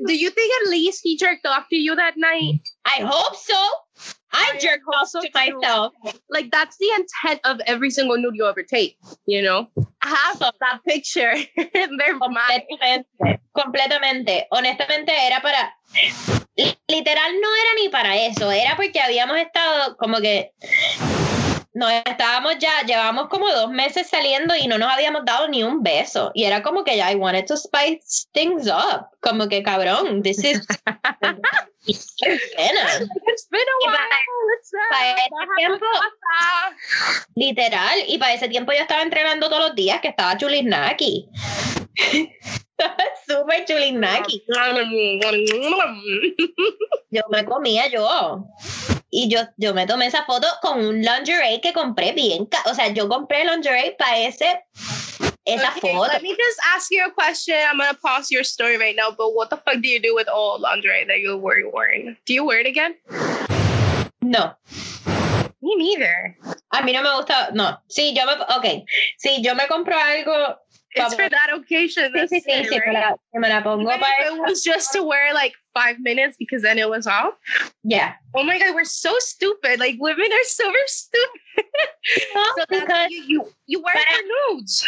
Do 0.06 0.14
you 0.14 0.30
think 0.30 0.54
at 0.62 0.70
least 0.70 1.02
he 1.04 1.18
jerked 1.18 1.46
off 1.46 1.68
to 1.70 1.76
you 1.76 1.96
that 1.96 2.16
night? 2.18 2.62
I 2.86 3.02
hope 3.02 3.36
so. 3.36 3.56
I 4.32 4.58
jerked 4.60 4.84
off 4.94 5.08
so 5.08 5.22
to 5.22 5.30
myself. 5.34 5.94
Like 6.30 6.52
that's 6.52 6.78
the 6.78 6.90
intent 6.96 7.42
of 7.46 7.60
every 7.66 7.90
single 7.90 8.18
nude 8.18 8.36
you 8.36 8.46
ever 8.46 8.64
take. 8.64 8.98
You 9.26 9.42
know, 9.42 9.70
have 10.02 10.40
that 10.40 10.82
picture 10.88 11.32
in 11.58 11.98
their 11.98 12.18
mind. 12.18 12.64
Completamente, 12.70 13.40
completamente. 13.54 14.48
Honestamente 14.52 15.12
era 15.12 15.42
para, 15.42 15.74
literal 16.88 17.32
no 17.42 17.56
era 17.56 17.74
ni 17.82 17.90
para 17.90 18.16
eso, 18.18 18.52
era 18.52 18.76
porque 18.76 19.00
habíamos 19.00 19.38
estado 19.38 19.96
como 19.98 20.20
que 20.20 20.54
nos 21.78 21.92
estábamos 22.06 22.58
ya, 22.58 22.82
llevamos 22.88 23.28
como 23.30 23.48
dos 23.52 23.70
meses 23.70 24.08
saliendo 24.10 24.56
y 24.56 24.68
no 24.68 24.80
nos 24.80 24.92
habíamos 24.92 25.24
dado 25.26 25.48
ni 25.48 25.64
un 25.64 25.84
beso. 25.84 26.32
Y 26.34 26.44
era 26.46 26.64
como 26.64 26.84
que 26.84 26.98
ya, 26.98 27.12
I 27.12 27.16
wanted 27.16 27.46
to 27.46 27.56
spice 27.56 28.28
things 28.34 28.68
up. 28.68 29.06
Como 29.22 29.48
que 29.48 29.62
cabrón, 29.62 30.24
this 30.24 30.44
is. 30.44 30.66
It's 31.86 32.16
been 32.20 32.76
a 32.76 33.78
while. 33.86 33.98
para- 34.90 35.16
para 35.30 35.56
tiempo-. 35.56 35.86
Literal, 37.36 38.00
y 38.08 38.18
para 38.18 38.34
ese 38.34 38.50
tiempo 38.50 38.72
yo 38.74 38.80
estaba 38.82 39.04
entrenando 39.04 39.48
todos 39.48 39.68
los 39.68 39.76
días 39.76 40.02
que 40.02 40.08
estaba 40.10 40.36
chulisnaki. 40.36 41.30
estaba 41.96 42.98
súper 43.28 43.66
chulisnaki. 43.66 44.44
Yo 47.12 47.22
me 47.30 47.46
comía 47.46 47.88
yo. 47.88 48.44
Y 49.10 49.30
yo, 49.30 49.42
yo 49.58 49.74
me 49.74 49.86
tomé 49.88 50.08
esa 50.08 50.26
foto 50.26 50.48
con 50.62 50.80
un 50.86 51.02
lingerie 51.02 51.62
que 51.62 51.72
compré 51.74 52.12
bien. 52.12 52.48
O 52.66 52.74
sea, 52.74 52.90
yo 52.90 53.08
compré 53.08 53.46
lingerie 53.46 53.96
para 53.98 54.18
ese, 54.20 54.62
esa 55.46 55.74
Okay, 55.78 55.94
foto. 55.94 56.12
Let 56.12 56.22
me 56.22 56.36
just 56.36 56.60
ask 56.76 56.92
you 56.92 57.06
a 57.06 57.12
question. 57.12 57.56
I'm 57.56 57.78
gonna 57.78 57.94
pause 57.94 58.30
your 58.30 58.44
story 58.44 58.78
right 58.78 58.96
now. 58.96 59.12
But 59.12 59.34
what 59.34 59.50
the 59.50 59.58
fuck 59.58 59.82
do 59.82 59.88
you 59.88 60.00
do 60.02 60.14
with 60.14 60.28
all 60.28 60.60
lingerie 60.60 61.06
that 61.08 61.20
you 61.20 61.38
were 61.38 61.64
wearing? 61.72 62.18
Do 62.26 62.34
you 62.34 62.44
wear 62.44 62.60
it 62.60 62.68
again? 62.68 62.96
No, 64.22 64.56
Me 65.62 65.76
neither. 65.76 66.36
a 66.74 66.82
mí 66.82 66.92
no 66.92 67.02
me 67.02 67.10
gusta. 67.16 67.52
No, 67.54 67.78
sí, 67.90 68.14
yo 68.14 68.26
me. 68.26 68.34
Ok, 68.34 68.86
sí, 69.18 69.42
yo 69.42 69.56
me 69.56 69.68
compro 69.68 69.96
algo. 69.96 70.56
It's 70.96 71.14
for 71.14 71.30
that 71.30 71.54
occasion. 71.54 72.12
Sí, 72.14 72.28
sí, 72.28 72.42
sí, 72.42 72.66
sí, 72.66 72.70
me 72.72 72.80
right? 72.80 72.94
la, 72.94 73.16
me 73.34 73.50
la 73.50 73.62
pongo 73.64 73.88
Even 73.90 74.00
para 74.02 74.26
if 74.28 74.34
it 74.34 74.40
was 74.40 74.64
just 74.64 74.92
to 74.94 75.04
wear 75.04 75.34
like 75.34 75.54
five 75.78 75.98
minutes 76.00 76.36
because 76.38 76.62
then 76.64 76.78
it 76.80 76.90
was 76.90 77.06
off. 77.08 77.34
Yeah. 77.84 78.14
Oh 78.34 78.44
my 78.44 78.58
god, 78.60 78.74
we're 78.76 78.86
so 78.86 79.14
stupid. 79.20 79.80
Like 79.80 79.98
women 80.00 80.32
are 80.40 80.44
so 80.46 80.66
stupid. 80.86 81.66
No, 82.36 82.44
So 82.58 82.64
because 82.70 83.10
you, 83.12 83.24
you 83.28 83.40
you 83.68 83.82
wear 83.84 83.96
your 83.96 84.26
nudes. 84.34 84.86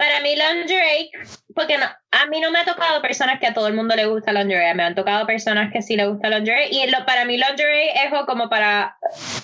para 0.00 0.20
mí 0.20 0.34
lingerie, 0.34 1.10
porque 1.54 1.76
no, 1.76 1.84
a 2.10 2.26
mí 2.26 2.40
no 2.40 2.50
me 2.50 2.58
ha 2.60 2.64
tocado 2.64 3.02
personas 3.02 3.38
que 3.38 3.46
a 3.46 3.52
todo 3.52 3.66
el 3.66 3.74
mundo 3.74 3.94
le 3.94 4.06
gusta 4.06 4.32
lingerie, 4.32 4.74
me 4.74 4.82
han 4.82 4.94
tocado 4.94 5.26
personas 5.26 5.70
que 5.72 5.82
sí 5.82 5.94
le 5.94 6.06
gusta 6.06 6.30
lingerie 6.30 6.68
y 6.70 6.90
lo, 6.90 7.04
para 7.04 7.26
mí 7.26 7.36
lingerie 7.36 7.92
es 8.04 8.10
como 8.26 8.48
para, 8.48 8.96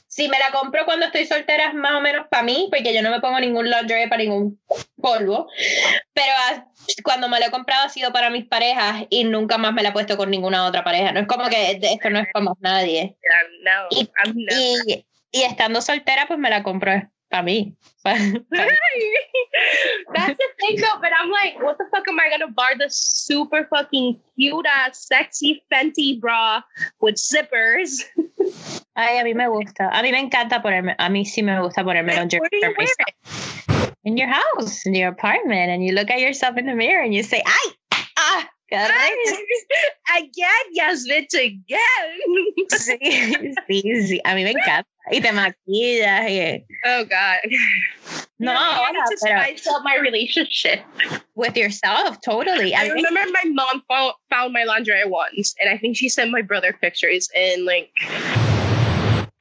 si 0.08 0.28
me 0.28 0.38
la 0.38 0.50
compro 0.52 0.86
cuando 0.86 1.06
estoy 1.06 1.26
soltera 1.26 1.68
es 1.68 1.74
más 1.74 1.92
o 1.92 2.00
menos 2.00 2.26
para 2.30 2.42
mí, 2.42 2.68
porque 2.70 2.94
yo 2.94 3.02
no 3.02 3.10
me 3.10 3.20
pongo 3.20 3.38
ningún 3.38 3.68
lingerie 3.68 4.08
para 4.08 4.22
ningún 4.22 4.58
polvo, 4.96 5.46
pero 6.16 6.33
ah, 6.35 6.66
cuando 7.05 7.29
me 7.29 7.38
lo 7.38 7.44
he 7.44 7.50
comprado 7.50 7.85
ha 7.85 7.90
sido 7.90 8.11
para 8.11 8.31
mis 8.31 8.46
parejas 8.46 9.05
y 9.11 9.24
nunca 9.24 9.59
más 9.59 9.74
me 9.74 9.83
la 9.83 9.90
he 9.90 9.92
puesto 9.92 10.16
con 10.16 10.31
ninguna 10.31 10.64
otra 10.64 10.83
pareja, 10.83 11.12
no 11.12 11.20
es 11.20 11.26
como 11.26 11.46
que 11.50 11.72
esto 11.72 12.09
no 12.09 12.20
es 12.20 12.29
como 12.33 12.57
nadie. 12.61 13.18
Yeah, 13.22 13.42
no, 13.62 13.88
Y-. 13.90 14.09
Y, 14.50 15.05
y 15.31 15.42
estando 15.42 15.83
soltera, 15.83 16.26
pues 16.26 16.38
me 16.38 16.48
la 16.48 16.62
compro 16.62 16.90
para 17.29 17.42
mí. 17.42 17.76
That's 18.05 18.33
the 20.38 20.48
thing 20.59 20.81
though, 20.81 20.98
but 21.02 21.11
I'm 21.20 21.31
like, 21.31 21.61
what 21.62 21.76
the 21.76 21.85
fuck 21.90 22.09
am 22.09 22.18
I 22.18 22.31
gonna 22.31 22.48
bar 22.50 22.79
the 22.79 22.88
super 22.88 23.66
fucking 23.68 24.18
cute 24.37 24.66
ass, 24.66 25.07
sexy 25.07 25.62
Fenty 25.70 26.18
bra 26.18 26.62
with 27.00 27.16
zippers? 27.16 28.07
Ay, 28.96 29.18
a 29.18 29.24
mí 29.24 29.35
me 29.35 29.48
gusta. 29.48 29.90
A 29.92 30.02
mí 30.02 30.12
me 30.12 30.20
encanta 30.20 30.62
ponerme, 30.62 30.94
a 30.96 31.11
mí 31.11 31.26
sí 31.26 31.42
me 31.42 31.61
gusta 31.61 31.85
ponerme 31.85 32.16
los 32.16 32.26
do 34.07 34.12
you 34.12 34.27
wear 34.27 34.27
it? 34.27 34.27
in 34.27 34.29
your 34.29 34.29
house, 34.29 34.87
in 34.87 34.95
your 34.95 35.09
apartment, 35.09 35.71
and 35.71 35.85
you 35.85 35.92
look 35.92 36.11
at 36.11 36.21
yourself 36.21 36.57
in 36.57 36.66
the 36.66 36.75
mirror 36.75 37.03
and 37.03 37.14
you 37.14 37.23
say, 37.23 37.42
I, 37.45 37.73
ah, 38.16 38.49
qué 38.73 38.88
rico." 38.88 39.37
Again, 40.16 40.64
yes, 40.73 41.09
bitch, 41.09 41.35
again. 41.35 42.55
Sí, 42.71 42.99
sí, 43.69 44.07
sí, 44.07 44.21
a 44.25 44.35
mí 44.35 44.45
me 44.45 44.53
encanta. 44.53 44.85
Y 45.12 45.21
te 45.21 45.33
maquillas 45.33 46.29
y... 46.29 46.64
Oh 46.85 47.05
God. 47.05 47.38
No, 48.38 48.53
I 48.53 48.55
ahora, 48.55 48.92
need 48.92 49.05
to 49.07 49.16
pero 49.23 49.40
spice 49.40 49.66
up 49.69 49.83
my 49.85 49.97
relationship. 49.97 50.81
with 51.37 51.57
yourself, 51.57 52.21
totally. 52.23 52.75
I, 52.75 52.88
me- 52.88 53.03
remember 53.05 53.33
my 53.33 53.51
mom 53.51 53.83
found, 53.88 54.14
found 54.31 54.53
my 54.53 54.64
lingerie 54.64 55.07
once, 55.07 55.55
and 55.61 55.71
I 55.71 55.79
think 55.79 55.97
she 55.97 56.09
sent 56.09 56.31
my 56.31 56.42
brother 56.42 56.73
pictures, 56.73 57.29
and 57.35 57.64
like, 57.64 57.90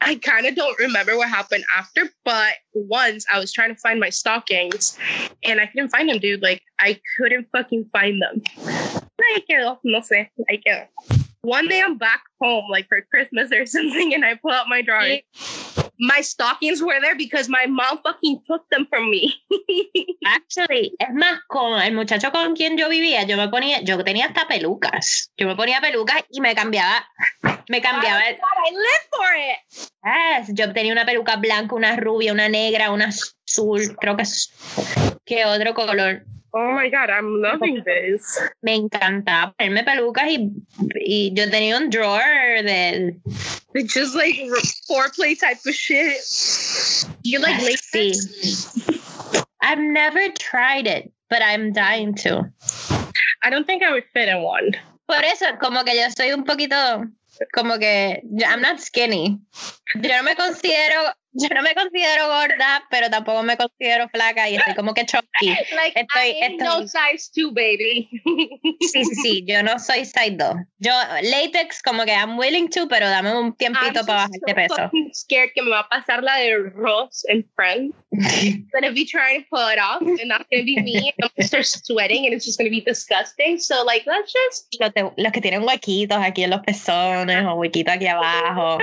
I 0.05 0.15
kind 0.15 0.45
of 0.45 0.55
don't 0.55 0.77
remember 0.77 1.17
what 1.17 1.29
happened 1.29 1.63
after, 1.75 2.07
but 2.23 2.53
once 2.73 3.25
I 3.33 3.39
was 3.39 3.51
trying 3.51 3.73
to 3.73 3.81
find 3.81 3.99
my 3.99 4.11
stockings, 4.11 4.99
and 5.43 5.59
I 5.59 5.65
couldn't 5.65 5.89
find 5.89 6.07
them, 6.07 6.19
dude. 6.19 6.43
Like, 6.43 6.61
I 6.79 6.99
couldn't 7.17 7.47
fucking 7.51 7.89
find 7.91 8.21
them. 8.21 8.41
Ahí 8.55 9.43
quedó, 9.49 9.79
no 9.83 10.01
sé, 10.01 10.29
ahí 10.47 10.61
quedó. 10.63 10.85
One 11.41 11.67
day 11.67 11.81
I'm 11.81 11.97
back 11.97 12.21
home, 12.39 12.65
like 12.69 12.87
for 12.87 13.01
Christmas 13.09 13.51
or 13.51 13.65
something, 13.75 14.13
and 14.13 14.23
I 14.23 14.35
pull 14.35 14.51
out 14.51 14.69
my 14.69 14.83
drawer. 14.83 15.17
My 15.97 16.21
stockings 16.21 16.81
were 16.81 16.99
there 17.01 17.15
because 17.15 17.47
my 17.49 17.65
mom 17.67 17.99
fucking 18.03 18.43
took 18.47 18.67
them 18.69 18.85
from 18.89 19.09
me. 19.09 19.33
Actually, 20.25 20.93
es 20.99 21.13
más, 21.13 21.39
con 21.47 21.81
el 21.81 21.93
muchacho 21.93 22.31
con 22.31 22.55
quien 22.55 22.77
yo 22.77 22.89
vivía, 22.89 23.23
yo 23.23 23.37
me 23.37 23.47
ponía, 23.49 23.81
yo 23.81 24.03
tenía 24.03 24.25
hasta 24.25 24.47
pelucas. 24.47 25.31
Yo 25.37 25.47
me 25.47 25.55
ponía 25.55 25.79
pelucas 25.81 26.23
y 26.29 26.41
me 26.41 26.53
cambiaba, 26.55 27.07
me 27.69 27.81
cambiaba. 27.81 28.21
el- 28.27 28.35
God, 28.37 28.67
I 28.67 28.71
live 28.71 29.09
for 29.11 29.35
it. 29.35 29.89
Yes, 30.47 30.55
yo 30.55 30.73
tenía 30.73 30.91
una 30.91 31.05
peluca 31.05 31.35
blanca, 31.37 31.75
una 31.75 31.95
rubia, 31.95 32.33
una 32.33 32.49
negra, 32.49 32.91
una 32.91 33.05
azul, 33.05 33.95
creo 33.99 34.15
que 34.17 34.23
es. 34.23 34.51
¿Qué 35.25 35.45
otro 35.45 35.73
color? 35.73 36.25
Oh 36.57 36.71
my 36.71 36.87
god, 36.89 37.09
I'm 37.09 37.41
loving 37.41 37.83
this. 37.85 38.39
Me 38.63 38.75
encantaba 38.79 39.53
ponerme 39.59 39.83
pelucas 39.83 40.23
y, 40.29 40.51
y 40.95 41.31
yo 41.35 41.49
tenía 41.49 41.75
un 41.77 41.89
drawer 41.89 42.63
de. 42.63 43.17
It's 43.73 43.93
just 43.93 44.15
like 44.15 44.39
r- 44.39 44.55
foreplay 44.89 45.37
type 45.37 45.57
of 45.65 45.73
shit. 45.75 46.15
You 47.23 47.39
like 47.39 47.59
Sí. 47.59 48.13
latex? 48.13 49.43
I've 49.61 49.79
never 49.79 50.29
tried 50.39 50.87
it, 50.87 51.11
but 51.29 51.41
I'm 51.41 51.73
dying 51.73 52.13
to. 52.23 52.49
I 53.43 53.49
don't 53.49 53.67
think 53.67 53.83
I 53.83 53.91
would 53.91 54.05
fit 54.13 54.29
in 54.29 54.41
one. 54.41 54.71
Por 55.09 55.21
eso, 55.23 55.45
como 55.61 55.83
que 55.83 55.93
yo 55.93 56.07
soy 56.09 56.31
un 56.31 56.45
poquito, 56.45 57.11
como 57.53 57.77
que, 57.77 58.21
I'm 58.45 58.61
not 58.61 58.79
skinny. 58.79 59.39
Yo 59.95 60.09
no 60.09 60.23
me 60.23 60.35
considero, 60.35 61.11
yo 61.37 61.49
no 61.53 61.61
me 61.61 61.73
considero 61.75 62.27
gorda, 62.27 62.83
pero 62.89 63.09
tampoco 63.09 63.43
me 63.43 63.57
considero 63.57 64.07
flaca 64.09 64.49
y 64.49 64.55
estoy 64.55 64.73
como 64.75 64.93
que 64.93 65.05
chunky. 65.05 65.49
Like 65.75 65.99
Estoy- 65.99 66.31
I 66.31 66.43
ain't 66.43 66.61
no 66.61 66.81
estoy- 66.81 66.87
size 67.11 67.29
two, 67.33 67.51
baby. 67.51 68.09
Sí, 68.81 69.03
sí, 69.03 69.15
sí, 69.21 69.45
yo 69.47 69.61
no 69.63 69.77
soy 69.79 70.05
size 70.05 70.31
2. 70.37 70.55
Yo, 70.79 70.91
latex, 71.23 71.81
como 71.81 72.05
que 72.05 72.11
I'm 72.13 72.37
willing 72.37 72.69
to, 72.69 72.87
pero 72.87 73.09
dame 73.09 73.31
un 73.35 73.47
I'm 73.47 73.55
tiempito 73.55 73.93
just 73.93 74.07
para 74.07 74.27
so 74.27 74.29
bajarte 74.29 74.55
peso. 74.55 74.75
fucking 74.75 75.11
scared 75.13 75.49
que 75.53 75.61
me 75.61 75.71
va 75.71 75.79
a 75.81 75.89
pasar 75.89 76.23
la 76.23 76.35
de 76.37 76.55
Ross 76.75 77.23
and 77.29 77.43
Friends. 77.55 77.93
gonna 78.71 78.91
be 78.91 79.05
trying 79.05 79.41
to 79.41 79.47
pull 79.49 79.67
it 79.67 79.79
off, 79.79 80.01
and 80.01 80.29
that's 80.31 80.45
gonna 80.51 80.63
be 80.63 80.81
me. 80.81 81.13
I'm 81.21 81.29
gonna 81.35 81.47
start 81.47 81.65
sweating, 81.65 82.25
and 82.25 82.33
it's 82.33 82.45
just 82.45 82.57
gonna 82.57 82.69
be 82.69 82.81
disgusting. 82.81 83.57
So 83.59 83.83
like, 83.83 84.03
let's 84.05 84.31
just. 84.31 84.67
Los, 84.79 84.93
de- 84.93 85.11
los 85.17 85.31
que 85.33 85.41
tienen 85.41 85.63
huequitos 85.63 86.17
aquí 86.17 86.43
en 86.43 86.51
los 86.51 86.61
pezones 86.61 87.43
o 87.45 87.55
huequitos 87.55 87.93
aquí 87.95 88.07
abajo. 88.07 88.77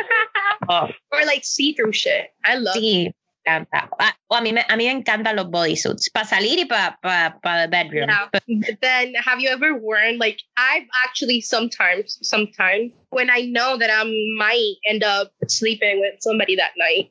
Oh, 0.68 0.88
or 1.10 1.24
like 1.26 1.44
see-through 1.44 1.92
shit. 1.92 2.30
I 2.44 2.54
love. 2.56 2.74
sí, 2.74 3.10
me 3.44 3.52
encanta. 3.52 3.90
Ah, 3.98 4.14
o 4.28 4.36
a 4.36 4.40
mí, 4.40 4.52
me, 4.52 4.64
a 4.68 4.76
mí 4.76 4.86
me 4.86 4.92
encantan 4.92 5.36
los 5.36 5.50
bodysuits, 5.50 6.10
para 6.10 6.26
salir 6.26 6.58
y 6.58 6.64
para 6.64 6.98
pa, 7.02 7.38
pa 7.42 7.62
the 7.62 7.68
bedroom. 7.68 8.08
Yeah. 8.08 8.28
But 8.32 8.80
then 8.80 9.14
have 9.14 9.40
you 9.40 9.50
ever 9.50 9.74
worn 9.74 10.18
like 10.18 10.40
I've 10.56 10.86
actually 11.04 11.40
sometimes 11.40 12.18
sometimes 12.22 12.92
when 13.12 13.28
I 13.28 13.42
know 13.42 13.76
that 13.76 13.90
I 13.92 14.04
might 14.38 14.76
end 14.88 15.04
up 15.04 15.32
sleeping 15.46 16.00
with 16.00 16.14
somebody 16.20 16.56
that 16.56 16.72
night, 16.78 17.10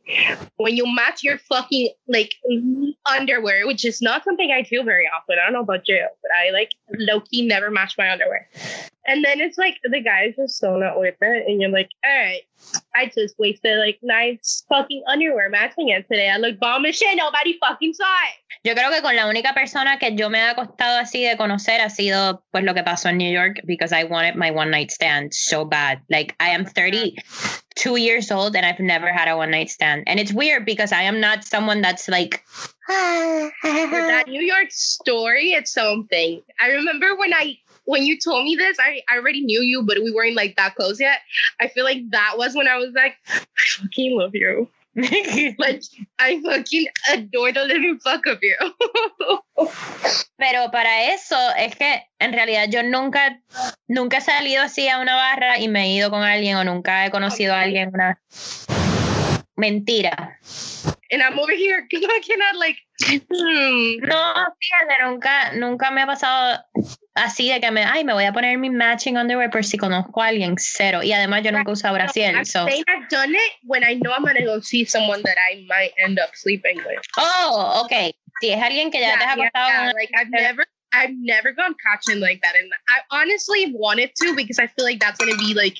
when 0.57 0.75
you 0.75 0.91
match 0.91 1.23
your 1.23 1.37
fucking 1.37 1.89
like 2.07 2.33
underwear, 3.05 3.67
which 3.67 3.85
is 3.85 4.01
not 4.01 4.23
something 4.23 4.51
I 4.51 4.63
do 4.63 4.83
very 4.83 5.07
often. 5.15 5.37
I 5.39 5.45
don't 5.45 5.53
know 5.53 5.61
about 5.61 5.87
you, 5.87 6.03
but 6.23 6.31
I 6.35 6.49
like 6.49 6.71
low 6.97 7.21
key 7.21 7.45
never 7.45 7.69
match 7.69 7.95
my 7.99 8.11
underwear. 8.11 8.49
And 9.05 9.23
then 9.23 9.41
it's 9.41 9.59
like 9.59 9.77
the 9.83 10.01
guy's 10.01 10.35
just 10.35 10.57
so 10.57 10.75
not 10.75 10.99
with 10.99 11.15
it, 11.21 11.45
and 11.47 11.61
you're 11.61 11.69
like, 11.69 11.89
all 12.03 12.11
right, 12.11 12.41
I 12.95 13.11
just 13.15 13.37
wasted 13.37 13.77
like 13.77 13.99
nice 14.01 14.63
fucking 14.69 15.03
underwear 15.07 15.49
matching 15.49 15.89
it 15.89 16.07
today. 16.07 16.29
I 16.29 16.37
look 16.37 16.59
bomb 16.59 16.85
as 16.85 16.95
shit. 16.95 17.15
Nobody 17.15 17.59
fucking 17.59 17.93
saw 17.93 18.05
it. 18.05 18.40
Yo 18.63 18.75
creo 18.75 18.91
que 18.91 19.01
con 19.01 19.15
la 19.15 19.27
única 19.27 19.55
persona 19.55 19.97
que 19.97 20.15
yo 20.15 20.29
me 20.29 20.37
he 20.37 20.49
acostado 20.49 20.99
así 20.99 21.23
de 21.23 21.35
conocer 21.35 21.81
ha 21.81 21.89
sido 21.89 22.43
pues 22.51 22.63
lo 22.63 22.75
que 22.75 22.83
pasó 22.83 23.09
en 23.09 23.17
New 23.17 23.31
York 23.31 23.61
because 23.63 23.91
I 23.91 24.03
wanted 24.03 24.35
my 24.35 24.51
one 24.51 24.69
night 24.69 24.91
stand 24.91 25.33
so 25.33 25.65
bad. 25.65 26.01
Like 26.09 26.35
I 26.39 26.49
am 26.49 26.65
32 26.65 27.97
years 27.97 28.31
old 28.31 28.55
and 28.55 28.63
I've 28.63 28.79
never 28.79 29.11
had 29.11 29.27
a 29.27 29.35
one 29.35 29.49
night 29.49 29.71
stand. 29.71 30.03
And 30.05 30.19
it's 30.19 30.31
weird 30.31 30.63
because 30.63 30.91
I 30.91 31.03
am 31.03 31.19
not 31.19 31.43
someone 31.43 31.81
that's 31.81 32.07
like 32.07 32.43
ah, 32.87 33.49
that 33.63 34.25
New 34.27 34.41
York 34.41 34.69
story, 34.69 35.53
it's 35.53 35.73
something. 35.73 36.43
I 36.59 36.67
remember 36.67 37.15
when 37.15 37.33
I 37.33 37.57
when 37.85 38.05
you 38.05 38.19
told 38.19 38.45
me 38.45 38.55
this, 38.55 38.77
I, 38.79 39.01
I 39.09 39.17
already 39.17 39.41
knew 39.41 39.61
you, 39.61 39.81
but 39.81 39.97
we 40.03 40.11
weren't 40.11 40.35
like 40.35 40.55
that 40.57 40.75
close 40.75 40.99
yet. 40.99 41.17
I 41.59 41.67
feel 41.67 41.83
like 41.83 42.03
that 42.11 42.35
was 42.37 42.53
when 42.53 42.67
I 42.67 42.77
was 42.77 42.91
like, 42.93 43.15
I 43.27 43.41
fucking 43.79 44.15
love 44.15 44.35
you. 44.35 44.69
Like 44.95 45.81
I 46.19 46.41
fucking 46.43 46.87
adore 47.13 47.53
the 47.53 47.63
living 47.65 47.99
fuck 47.99 48.25
of 48.27 48.39
you. 48.41 48.55
Pero 50.37 50.71
para 50.71 51.13
eso 51.13 51.37
es 51.57 51.75
que 51.75 52.03
en 52.19 52.33
realidad 52.33 52.67
yo 52.69 52.83
nunca, 52.83 53.41
nunca 53.87 54.17
he 54.17 54.21
salido 54.21 54.63
así 54.63 54.89
a 54.89 54.99
una 54.99 55.15
barra 55.15 55.59
y 55.59 55.69
me 55.69 55.85
he 55.85 55.95
ido 55.95 56.09
con 56.09 56.23
alguien 56.23 56.57
o 56.57 56.63
nunca 56.63 57.05
he 57.05 57.11
conocido 57.11 57.53
a 57.53 57.61
alguien 57.61 57.91
una 57.93 58.21
mentira. 59.55 60.39
and 61.11 61.21
I'm 61.21 61.37
over 61.37 61.51
here 61.51 61.87
looking 61.91 62.39
at 62.41 62.57
like. 62.57 62.77
Mm, 63.07 64.07
no, 64.07 64.33
fíjate, 64.59 65.03
nunca, 65.03 65.53
nunca 65.53 65.91
me 65.91 66.01
ha 66.01 66.05
pasado 66.05 66.63
así 67.15 67.49
de 67.49 67.59
que 67.59 67.71
me, 67.71 67.83
ay, 67.83 68.03
me 68.03 68.13
voy 68.13 68.25
a 68.25 68.33
poner 68.33 68.57
mi 68.57 68.69
matching 68.69 69.17
underwear 69.17 69.49
por 69.49 69.63
si 69.63 69.77
conozco 69.77 70.21
a 70.21 70.27
alguien, 70.27 70.55
cero. 70.57 71.03
Y 71.03 71.13
además 71.13 71.43
yo 71.43 71.51
nunca 71.51 71.71
uso 71.71 71.91
brasier, 71.93 72.35
I'm 72.35 72.45
so. 72.45 72.65
I've 72.67 73.07
done 73.09 73.33
it 73.33 73.53
when 73.63 73.83
I 73.83 73.95
know 73.95 74.11
I'm 74.13 74.23
gonna 74.23 74.45
go 74.45 74.59
see 74.61 74.85
someone 74.85 75.21
that 75.23 75.37
I 75.37 75.65
might 75.67 75.93
end 75.97 76.19
up 76.19 76.31
sleeping 76.35 76.77
with. 76.77 77.01
Oh, 77.17 77.83
ok. 77.83 78.15
Si 78.39 78.49
es 78.49 78.61
alguien 78.61 78.91
que 78.91 78.99
ya 78.99 79.17
te 79.17 79.25
has 79.25 79.37
yeah, 79.37 79.49
yeah, 79.53 79.91
like 79.93 80.09
I've 80.15 80.29
never 80.29 80.65
I've 80.93 81.15
never 81.15 81.51
gone 81.53 81.75
catching 81.85 82.19
like 82.19 82.41
that 82.41 82.55
and 82.55 82.69
I 82.89 82.99
honestly 83.11 83.71
wanted 83.73 84.11
to 84.15 84.35
because 84.35 84.59
I 84.59 84.67
feel 84.67 84.83
like 84.83 84.99
that's 84.99 85.19
gonna 85.19 85.37
be 85.37 85.53
like 85.53 85.77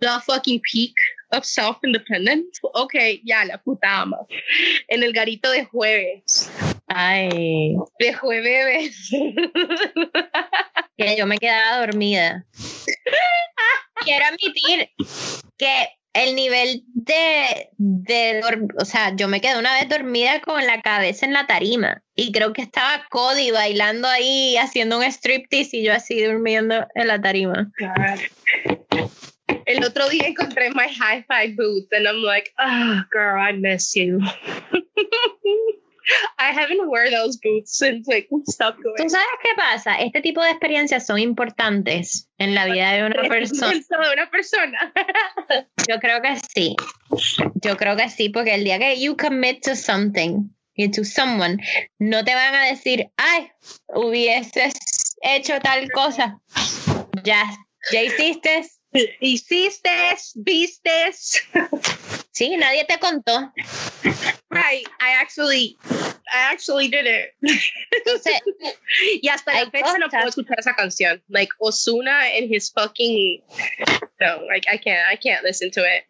the 0.00 0.20
fucking 0.26 0.60
peak 0.70 0.94
of 1.30 1.44
self-independence. 1.44 2.60
Okay, 2.74 3.22
ya 3.24 3.44
la 3.44 3.58
puta 3.58 4.02
ama. 4.02 4.18
En 4.88 5.02
el 5.02 5.12
garito 5.12 5.50
de 5.50 5.64
jueves. 5.64 6.50
Ay, 6.88 7.74
De 7.98 8.14
jueves. 8.14 9.10
que 10.96 11.16
yo 11.16 11.26
me 11.26 11.38
quedaba 11.38 11.80
dormida. 11.80 12.44
Quiero 14.04 14.24
admitir 14.26 14.90
que 15.58 15.88
el 16.12 16.34
nivel 16.34 16.82
de, 16.94 17.68
de 17.76 18.42
o 18.80 18.84
sea, 18.84 19.14
yo 19.14 19.28
me 19.28 19.40
quedé 19.40 19.58
una 19.58 19.74
vez 19.74 19.88
dormida 19.88 20.40
con 20.40 20.64
la 20.66 20.80
cabeza 20.80 21.26
en 21.26 21.34
la 21.34 21.46
tarima 21.46 22.02
y 22.14 22.32
creo 22.32 22.54
que 22.54 22.62
estaba 22.62 23.04
Cody 23.10 23.50
bailando 23.50 24.08
ahí 24.08 24.56
haciendo 24.56 24.96
un 24.98 25.04
striptease 25.04 25.76
y 25.76 25.84
yo 25.84 25.92
así 25.92 26.22
durmiendo 26.22 26.86
en 26.94 27.08
la 27.08 27.20
tarima. 27.20 27.70
El 29.66 29.84
otro 29.84 30.08
día 30.08 30.26
encontré 30.28 30.70
my 30.70 30.86
hi-fi 30.88 31.54
boots 31.54 31.92
and 31.92 32.06
I'm 32.06 32.22
like, 32.22 32.52
oh 32.58 33.02
girl, 33.10 33.40
I 33.40 33.52
miss 33.52 33.94
you. 33.94 34.20
I 36.38 36.52
haven't 36.52 36.88
wear 36.88 37.10
those 37.10 37.36
boots 37.38 37.76
since 37.78 38.06
like 38.06 38.28
we 38.30 38.40
stopped 38.46 38.78
¿Tú 38.78 38.94
going. 38.96 39.08
sabes 39.10 39.26
qué 39.42 39.54
pasa? 39.56 39.96
Este 39.96 40.20
tipo 40.20 40.40
de 40.40 40.50
experiencias 40.50 41.04
son 41.04 41.18
importantes 41.18 42.28
en 42.38 42.54
la 42.54 42.66
vida 42.66 42.92
de 42.92 43.04
una 43.06 43.22
persona. 43.28 43.72
de 43.72 44.12
una 44.12 44.30
persona. 44.30 44.92
Yo 45.88 45.98
creo 45.98 46.22
que 46.22 46.36
sí. 46.54 46.76
Yo 47.56 47.76
creo 47.76 47.96
que 47.96 48.08
sí, 48.08 48.28
porque 48.28 48.54
el 48.54 48.62
día 48.62 48.78
que 48.78 49.00
you 49.00 49.16
commit 49.16 49.64
to 49.64 49.74
something 49.74 50.48
y 50.74 50.90
to 50.92 51.02
someone, 51.04 51.58
no 51.98 52.24
te 52.24 52.34
van 52.34 52.54
a 52.54 52.66
decir, 52.66 53.08
ay, 53.16 53.50
hubieses 53.88 54.74
hecho 55.22 55.58
tal 55.60 55.90
cosa. 55.90 56.38
Ya, 57.24 57.42
ya 57.90 58.02
hiciste. 58.02 58.64
Hiciste, 59.20 59.90
vistes. 60.34 61.42
Sí, 62.32 62.56
nadie 62.56 62.84
te 62.84 62.98
contó. 62.98 63.52
Right, 64.50 64.86
I 65.00 65.12
actually, 65.20 65.78
I 66.32 66.52
actually 66.52 66.88
did 66.88 67.06
it. 67.06 67.30
Entonces, 67.92 68.40
y 69.22 69.28
hasta 69.28 69.52
la 69.52 69.70
fecha 69.70 69.98
no 69.98 70.08
puedo 70.08 70.24
cosas. 70.24 70.28
escuchar 70.28 70.58
esa 70.58 70.74
canción. 70.74 71.22
Like 71.28 71.50
Osuna 71.60 72.24
and 72.36 72.48
his 72.48 72.70
fucking, 72.70 73.42
no, 74.20 74.40
like 74.46 74.66
I 74.70 74.76
can't, 74.76 75.06
I 75.10 75.16
can't 75.16 75.42
listen 75.44 75.70
to 75.72 75.82
it. 75.82 76.04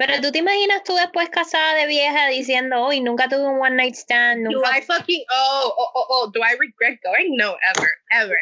Pero 0.00 0.18
tú 0.22 0.32
te 0.32 0.38
imaginas 0.38 0.82
tú 0.82 0.94
después 0.94 1.28
casada 1.28 1.74
de 1.74 1.86
vieja 1.86 2.28
diciendo, 2.28 2.86
uy, 2.86 3.02
nunca 3.02 3.28
tuve 3.28 3.44
un 3.44 3.60
one 3.60 3.76
night 3.76 3.94
stand, 3.94 4.44
Do 4.44 4.52
nunca 4.52 4.70
I 4.74 4.80
fucking, 4.80 5.22
oh, 5.30 5.74
oh, 5.76 5.90
oh, 5.94 6.06
oh, 6.08 6.30
do 6.32 6.40
I 6.42 6.56
regret 6.58 7.00
going? 7.04 7.36
No, 7.36 7.54
ever, 7.76 7.90
ever. 8.10 8.38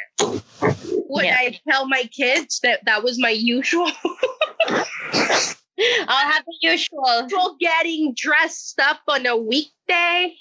Would 1.08 1.24
Yeah. 1.24 1.36
I 1.36 1.58
tell 1.68 1.88
my 1.88 2.04
kids 2.04 2.60
that 2.60 2.84
that 2.84 3.02
was 3.02 3.18
my 3.18 3.30
usual? 3.30 3.90
I'll 6.06 6.30
have 6.30 6.44
the 6.46 6.54
usual. 6.60 7.26
getting 7.58 8.14
dressed 8.14 8.78
up 8.78 9.00
on 9.08 9.26
a 9.26 9.36
weekday? 9.36 10.36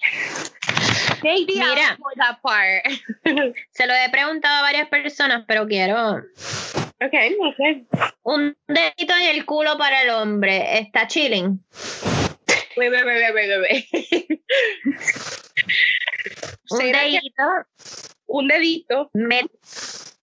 Maybe 1.24 1.55
Mira. 1.55 1.97
I'll 1.97 1.97
that 2.18 2.43
part. 2.43 2.86
Se 3.72 3.88
lo 3.88 3.95
he 3.95 4.09
preguntado 4.11 4.59
a 4.59 4.61
varias 4.61 4.88
personas, 4.88 5.45
pero 5.47 5.65
quiero 5.65 6.22
okay, 7.02 7.36
okay. 7.39 7.86
un 8.24 8.56
dedito 8.68 9.14
en 9.16 9.36
el 9.36 9.45
culo 9.45 9.78
para 9.78 10.02
el 10.04 10.10
hombre. 10.10 10.80
¿Está 10.80 11.08
chilling? 11.08 11.64
Wait, 12.76 12.91
wait, 12.91 13.06
wait, 13.06 13.34
wait, 13.34 13.62
wait. 13.62 14.41
Un 16.70 16.80
dedito. 16.91 17.66
Un 18.28 18.48
dedito. 18.48 19.10
met- 19.14 19.50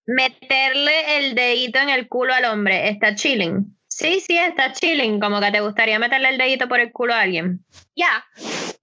meterle 0.06 1.18
el 1.18 1.34
dedito 1.34 1.78
en 1.80 1.88
el 1.88 2.08
culo 2.08 2.34
al 2.34 2.44
hombre. 2.44 2.88
¿Está 2.88 3.14
chilling? 3.14 3.76
Sí, 3.88 4.20
sí, 4.20 4.36
está 4.36 4.72
chilling. 4.72 5.20
Como 5.20 5.40
que 5.40 5.50
te 5.50 5.60
gustaría 5.60 5.98
meterle 5.98 6.28
el 6.30 6.38
dedito 6.38 6.68
por 6.68 6.80
el 6.80 6.92
culo 6.92 7.14
a 7.14 7.20
alguien. 7.22 7.64
Yeah, 7.94 8.24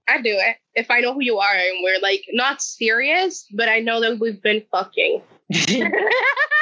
I 0.07 0.21
do 0.21 0.29
it. 0.31 0.57
If 0.73 0.89
I 0.89 1.01
know 1.01 1.13
who 1.13 1.21
you 1.21 1.39
are 1.39 1.55
and 1.57 1.83
we're 1.83 1.99
like 2.01 2.23
not 2.33 2.61
serious, 2.61 3.45
but 3.51 3.67
I 3.67 3.81
know 3.81 3.99
that 4.01 4.17
we've 4.19 4.41
been 4.41 4.65
fucking. 4.71 5.21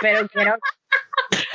Pero 0.02 0.28
quiero, 0.30 0.58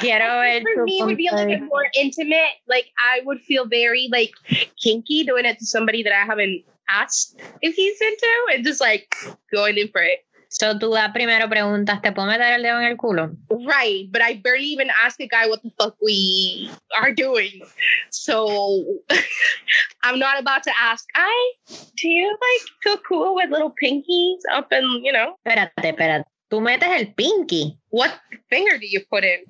quiero 0.05 0.41
ver 0.41 0.63
For 0.63 0.85
me, 0.85 1.03
would 1.03 1.17
be 1.17 1.29
a 1.29 1.35
little 1.35 1.47
bit 1.47 1.63
more 1.63 1.87
intimate. 1.95 2.61
Like 2.69 2.87
I 2.99 3.21
would 3.25 3.41
feel 3.41 3.67
very 3.67 4.09
like 4.13 4.33
kinky 4.81 5.25
doing 5.25 5.45
it 5.45 5.59
to 5.59 5.67
somebody 5.67 6.03
that 6.03 6.13
I 6.13 6.25
haven't 6.25 6.65
asked 6.89 7.41
if 7.63 7.75
he's 7.75 8.01
into, 8.01 8.33
and 8.53 8.65
just 8.65 8.81
like 8.81 9.15
going 9.53 9.77
in 9.79 9.89
for 9.89 10.03
it. 10.03 10.21
So, 10.55 10.79
tú 10.79 10.95
da 10.95 11.13
primero 11.13 11.49
preguntas, 11.49 12.01
¿te 12.01 12.13
puedo 12.13 12.29
meter 12.29 12.47
el 12.55 12.63
dedo 12.63 12.79
en 12.79 12.85
el 12.85 12.97
culo? 12.97 13.37
Right, 13.51 14.07
but 14.13 14.23
I 14.23 14.35
barely 14.35 14.67
even 14.67 14.89
ask 15.03 15.21
a 15.21 15.27
guy 15.27 15.49
what 15.49 15.61
the 15.65 15.73
fuck 15.81 15.97
we 16.01 16.71
are 16.97 17.13
doing. 17.13 17.63
So 18.11 18.85
I'm 20.05 20.21
not 20.21 20.39
about 20.39 20.63
to 20.63 20.71
ask, 20.81 21.05
I 21.17 21.53
do 21.97 22.09
you 22.09 22.31
like 22.31 22.69
feel 22.85 22.99
cool 22.99 23.35
with 23.35 23.51
little 23.51 23.75
pinkies 23.83 24.43
up 24.53 24.69
and 24.71 25.05
you 25.05 25.13
know 25.13 25.35
Espérate, 25.45 25.73
espérate. 25.83 26.25
Tú 26.55 26.61
metes 26.61 26.89
el 26.89 27.13
pinky. 27.15 27.77
what 27.91 28.13
finger 28.49 28.79
do 28.79 28.87
you 28.87 29.01
put 29.11 29.25
in? 29.25 29.41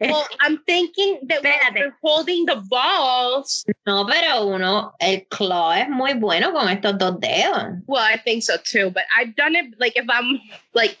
Well, 0.00 0.26
I'm 0.40 0.58
thinking 0.66 1.18
that 1.26 1.42
you're 1.74 1.96
holding 2.00 2.46
the 2.46 2.62
balls. 2.70 3.64
No, 3.84 4.06
pero 4.06 4.46
uno, 4.46 4.92
el 5.00 5.22
claw 5.28 5.72
es 5.72 5.88
muy 5.88 6.14
bueno 6.14 6.52
con 6.52 6.68
estos 6.68 6.98
dos 6.98 7.18
dedos. 7.18 7.82
Well, 7.88 8.02
I 8.02 8.16
think 8.16 8.44
so 8.44 8.56
too, 8.62 8.90
but 8.90 9.02
I've 9.16 9.34
done 9.34 9.56
it 9.56 9.74
like 9.80 9.96
if 9.96 10.06
I'm 10.08 10.40
like 10.72 10.98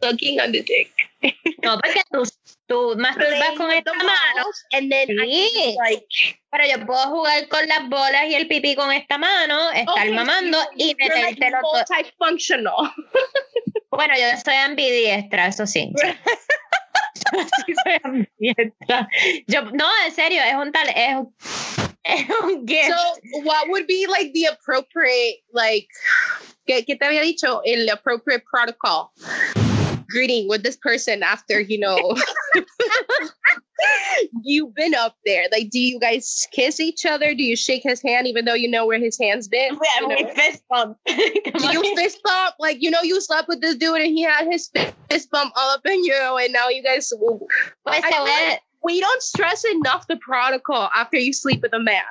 sucking 0.00 0.40
on 0.40 0.52
the 0.52 0.62
dick. 0.62 0.90
No, 1.62 1.78
porque 1.80 2.02
tú, 2.10 2.22
tú 2.66 2.94
masturbas 2.98 3.52
con 3.56 3.70
esta 3.72 3.92
mano. 3.94 4.46
and 4.72 4.90
then 4.92 5.08
Sí. 5.08 5.74
like 5.78 6.06
Pero 6.50 6.64
yo 6.68 6.86
puedo 6.86 7.04
jugar 7.08 7.48
con 7.48 7.66
las 7.66 7.88
bolas 7.88 8.26
y 8.28 8.34
el 8.34 8.46
pipí 8.48 8.74
con 8.76 8.92
esta 8.92 9.18
mano, 9.18 9.70
estar 9.72 9.88
Okay, 10.06 10.12
mamando 10.12 10.60
so 10.62 10.68
y 10.76 10.94
like 10.98 11.08
metértelo 11.08 11.58
todo. 11.62 11.84
multifunctional. 11.88 12.92
Bueno, 13.90 14.14
yo 14.16 14.26
soy 14.44 14.54
ambidiestra, 14.54 15.46
eso 15.48 15.66
sí. 15.66 15.92
Sí, 17.66 17.74
soy 17.82 17.98
ambidiestra. 18.04 19.08
Yo, 19.48 19.62
no, 19.72 19.88
en 20.06 20.12
serio, 20.14 20.42
es 20.44 20.54
un 20.54 20.70
tal, 20.70 20.88
es, 20.90 21.14
un- 21.16 21.34
es 22.04 22.26
un 22.42 22.66
gift. 22.68 22.88
So, 22.90 23.40
what 23.42 23.66
would 23.68 23.86
be 23.88 24.06
like 24.06 24.30
the 24.32 24.46
appropriate, 24.46 25.42
like, 25.52 25.88
¿qué, 26.66 26.84
qué 26.84 26.94
te 26.94 27.04
había 27.04 27.22
dicho? 27.22 27.62
El 27.64 27.88
appropriate 27.88 28.44
protocol 28.48 29.08
greeting 30.08 30.48
with 30.48 30.62
this 30.62 30.76
person 30.76 31.22
after, 31.22 31.60
you 31.60 31.78
know, 31.78 32.16
you've 34.42 34.74
been 34.74 34.94
up 34.94 35.16
there. 35.24 35.44
Like, 35.52 35.70
do 35.70 35.78
you 35.78 35.98
guys 35.98 36.46
kiss 36.52 36.80
each 36.80 37.04
other? 37.04 37.34
Do 37.34 37.42
you 37.42 37.56
shake 37.56 37.82
his 37.82 38.02
hand 38.02 38.26
even 38.26 38.44
though 38.44 38.54
you 38.54 38.70
know 38.70 38.86
where 38.86 38.98
his 38.98 39.18
hand's 39.20 39.48
been? 39.48 39.78
You 40.00 40.08
know? 40.08 40.34
fist 40.34 40.62
bump. 40.68 40.98
Do 41.06 41.72
you 41.72 41.96
fist 41.96 42.20
bump? 42.22 42.54
Like, 42.58 42.82
you 42.82 42.90
know, 42.90 43.02
you 43.02 43.20
slept 43.20 43.48
with 43.48 43.60
this 43.60 43.76
dude 43.76 44.00
and 44.00 44.06
he 44.06 44.22
had 44.22 44.46
his 44.50 44.68
fi- 44.68 44.92
fist 45.10 45.30
bump 45.30 45.52
all 45.56 45.70
up 45.70 45.84
in 45.86 46.04
you, 46.04 46.38
and 46.40 46.52
now 46.52 46.68
you 46.68 46.82
guys. 46.82 47.12
Pues 47.84 48.02
I 48.04 48.10
te 48.10 48.60
We 48.82 49.00
don't 49.00 49.22
stress 49.22 49.64
enough 49.64 50.06
the 50.06 50.16
protocol 50.16 50.88
after 50.94 51.18
you 51.18 51.32
sleep 51.32 51.62
with 51.62 51.74
a 51.74 51.80
man. 51.80 52.04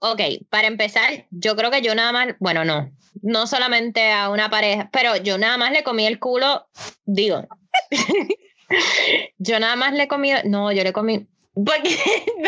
Ok, 0.00 0.20
para 0.50 0.66
empezar, 0.66 1.24
yo 1.30 1.54
creo 1.54 1.70
que 1.70 1.80
yo 1.80 1.94
nada 1.94 2.12
más, 2.12 2.34
bueno, 2.38 2.62
no, 2.62 2.90
no 3.24 3.46
solamente 3.46 4.12
a 4.12 4.28
una 4.28 4.50
pareja, 4.50 4.90
pero 4.92 5.16
yo 5.16 5.38
nada 5.38 5.56
más 5.56 5.72
le 5.72 5.82
comí 5.82 6.06
el 6.06 6.18
culo, 6.18 6.66
digo, 7.06 7.48
yo 9.38 9.58
nada 9.58 9.76
más 9.76 9.94
le 9.94 10.06
comí, 10.08 10.30
no, 10.44 10.70
yo 10.72 10.84
le 10.84 10.92
comí, 10.92 11.26
porque, 11.54 11.96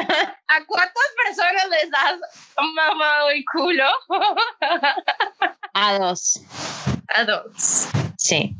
¿A 0.48 0.64
cuántas 0.66 1.08
personas 1.24 1.64
les 1.70 1.90
has 1.94 2.18
mamado 2.74 3.30
el 3.30 3.42
culo? 3.52 3.84
a 5.72 5.98
dos, 5.98 6.42
A 7.08 7.24
dos. 7.24 7.88
sí, 8.18 8.54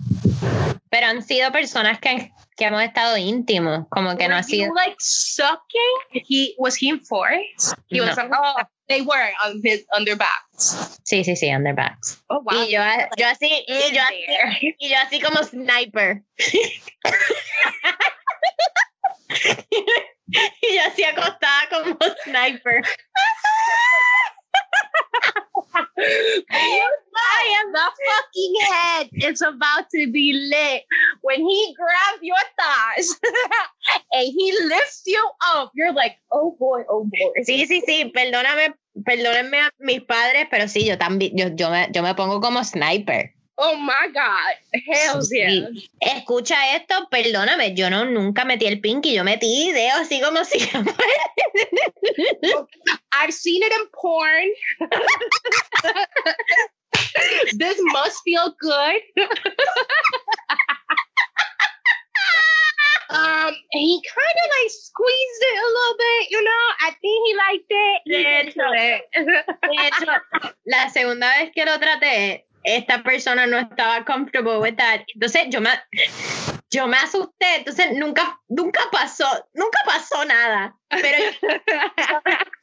pero 0.99 1.09
han 1.09 1.23
sido 1.23 1.53
personas 1.53 1.99
que, 2.01 2.33
que 2.57 2.65
hemos 2.65 2.83
estado 2.83 3.19
íntimos, 3.19 3.87
como 3.91 4.17
que 4.17 4.29
no 4.29 4.35
Were 4.37 4.41
ha 4.41 4.43
sido, 4.43 4.73
like 4.75 4.97
sucking? 4.99 6.23
He 6.27 6.55
was 6.57 6.75
he 6.81 6.89
in 6.89 7.01
force? 7.05 7.75
He 7.89 8.01
was 8.01 8.17
No. 8.17 8.23
like, 8.23 8.33
oh, 8.35 8.63
they 8.89 9.03
were 9.03 9.31
on 9.45 9.61
his 9.63 9.85
on 9.95 10.07
their 10.07 10.17
backs. 10.17 10.99
sí, 11.05 11.23
sí, 11.23 11.37
sí, 11.37 11.51
underbacks, 11.55 12.23
Oh 12.31 12.41
wow. 12.41 12.55
y 12.65 12.71
yo, 12.71 12.81
yo 13.19 13.27
así, 13.29 13.63
y 13.69 13.93
yo 13.93 14.01
así, 14.03 14.75
y 14.79 14.89
yo 14.89 14.97
así 15.05 15.21
como 15.21 15.43
sniper. 15.43 16.23
y 20.63 20.75
yo 20.75 20.83
así 20.87 21.05
acostada 21.05 21.69
como 21.71 21.97
sniper. 22.25 22.83
I 25.77 27.61
am 27.61 27.73
the 27.73 27.89
fucking 28.07 28.55
head. 28.71 29.09
It's 29.13 29.41
about 29.41 29.89
to 29.95 30.11
be 30.11 30.33
lit 30.33 30.83
when 31.23 31.41
he 31.41 31.75
grabs 31.77 32.23
your 32.23 32.37
thighs 32.59 33.21
and 34.13 34.27
he 34.27 34.53
lifts 34.67 35.03
you 35.07 35.23
up. 35.55 35.73
You're 35.75 35.93
like, 35.93 36.17
oh 36.33 36.57
boy, 36.59 36.83
oh 36.89 37.05
boy. 37.05 37.43
Sí, 37.45 37.67
sí, 37.67 37.83
sí, 37.87 38.13
perdóname, 38.15 38.75
perdónenme 39.05 39.61
a 39.61 39.71
mis 39.79 40.03
padres, 40.03 40.47
pero 40.51 40.69
sí, 40.69 40.85
yo 40.85 40.99
también, 40.99 41.37
yo, 41.37 41.49
yo, 41.55 41.71
me, 41.71 41.89
yo 41.93 42.03
me 42.03 42.15
pongo 42.15 42.41
como 42.41 42.65
sniper. 42.65 43.36
Oh 43.59 43.75
my 43.77 44.09
god. 44.13 44.57
Hell 44.87 45.23
Sí. 45.23 45.39
yeah. 45.39 45.71
Escucha 46.01 46.75
esto, 46.77 47.09
perdóname, 47.11 47.75
yo 47.75 47.89
no 47.89 48.05
nunca 48.05 48.45
metí 48.45 48.67
el 48.67 48.81
pinky, 48.81 49.15
yo 49.15 49.25
metí 49.25 49.73
dedo 49.73 49.97
así 50.01 50.21
como 50.21 50.45
si 50.45 50.59
I've 53.13 53.33
seen 53.33 53.63
it 53.63 53.73
in 53.73 53.87
porn. 53.95 54.51
this 57.59 57.79
must 57.81 58.21
feel 58.25 58.55
good. 58.61 59.01
um, 63.11 63.55
he 63.71 64.03
kind 64.05 64.37
of 64.45 64.51
like 64.61 64.71
squeezed 64.71 65.43
it 65.43 65.59
a 65.59 65.67
little 65.67 65.97
bit, 65.99 66.31
you 66.31 66.43
know. 66.43 66.65
I 66.81 66.91
think 67.01 67.27
he 67.27 67.35
liked 67.37 67.71
it. 67.71 68.03
De 68.07 68.21
it. 68.21 68.55
De 69.63 69.77
hecho, 69.87 70.07
la 70.67 70.89
segunda 70.91 71.29
vez 71.39 71.51
que 71.55 71.65
lo 71.65 71.79
traté, 71.79 72.46
esta 72.67 73.03
persona 73.05 73.47
no 73.47 73.59
estaba 73.59 74.05
comfortable 74.05 74.59
with 74.59 74.77
that. 74.77 75.03
Entonces 75.15 75.45
yo 75.51 75.61
me, 75.61 75.71
yo 76.71 76.87
me 76.89 76.97
asusté. 76.97 77.57
Entonces 77.59 77.93
nunca, 77.93 78.39
nunca 78.49 78.81
pasó, 78.91 79.25
nunca 79.55 79.79
pasó 79.87 80.25
nada. 80.25 80.77
Pero 80.89 81.33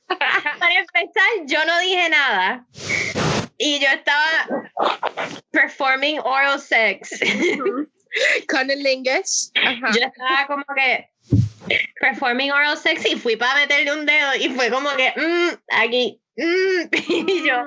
para 0.07 0.73
empezar, 0.73 1.23
yo 1.45 1.65
no 1.65 1.79
dije 1.79 2.09
nada. 2.09 2.65
Y 3.57 3.79
yo 3.79 3.87
estaba 3.87 4.47
performing 5.51 6.19
oral 6.19 6.59
sex. 6.59 7.17
Cunnilingus. 8.49 9.51
Uh-huh. 9.55 9.93
Yo 9.93 10.05
estaba 10.05 10.47
como 10.47 10.65
que 10.75 11.09
performing 11.99 12.51
oral 12.51 12.77
sex 12.77 13.05
y 13.05 13.15
fui 13.15 13.35
para 13.35 13.61
meterle 13.61 13.93
un 13.93 14.05
dedo 14.05 14.35
y 14.39 14.49
fue 14.49 14.69
como 14.69 14.89
que, 14.91 15.13
mm, 15.15 15.49
aquí, 15.71 16.21
mm, 16.37 16.87
y 17.29 17.47
yo, 17.47 17.65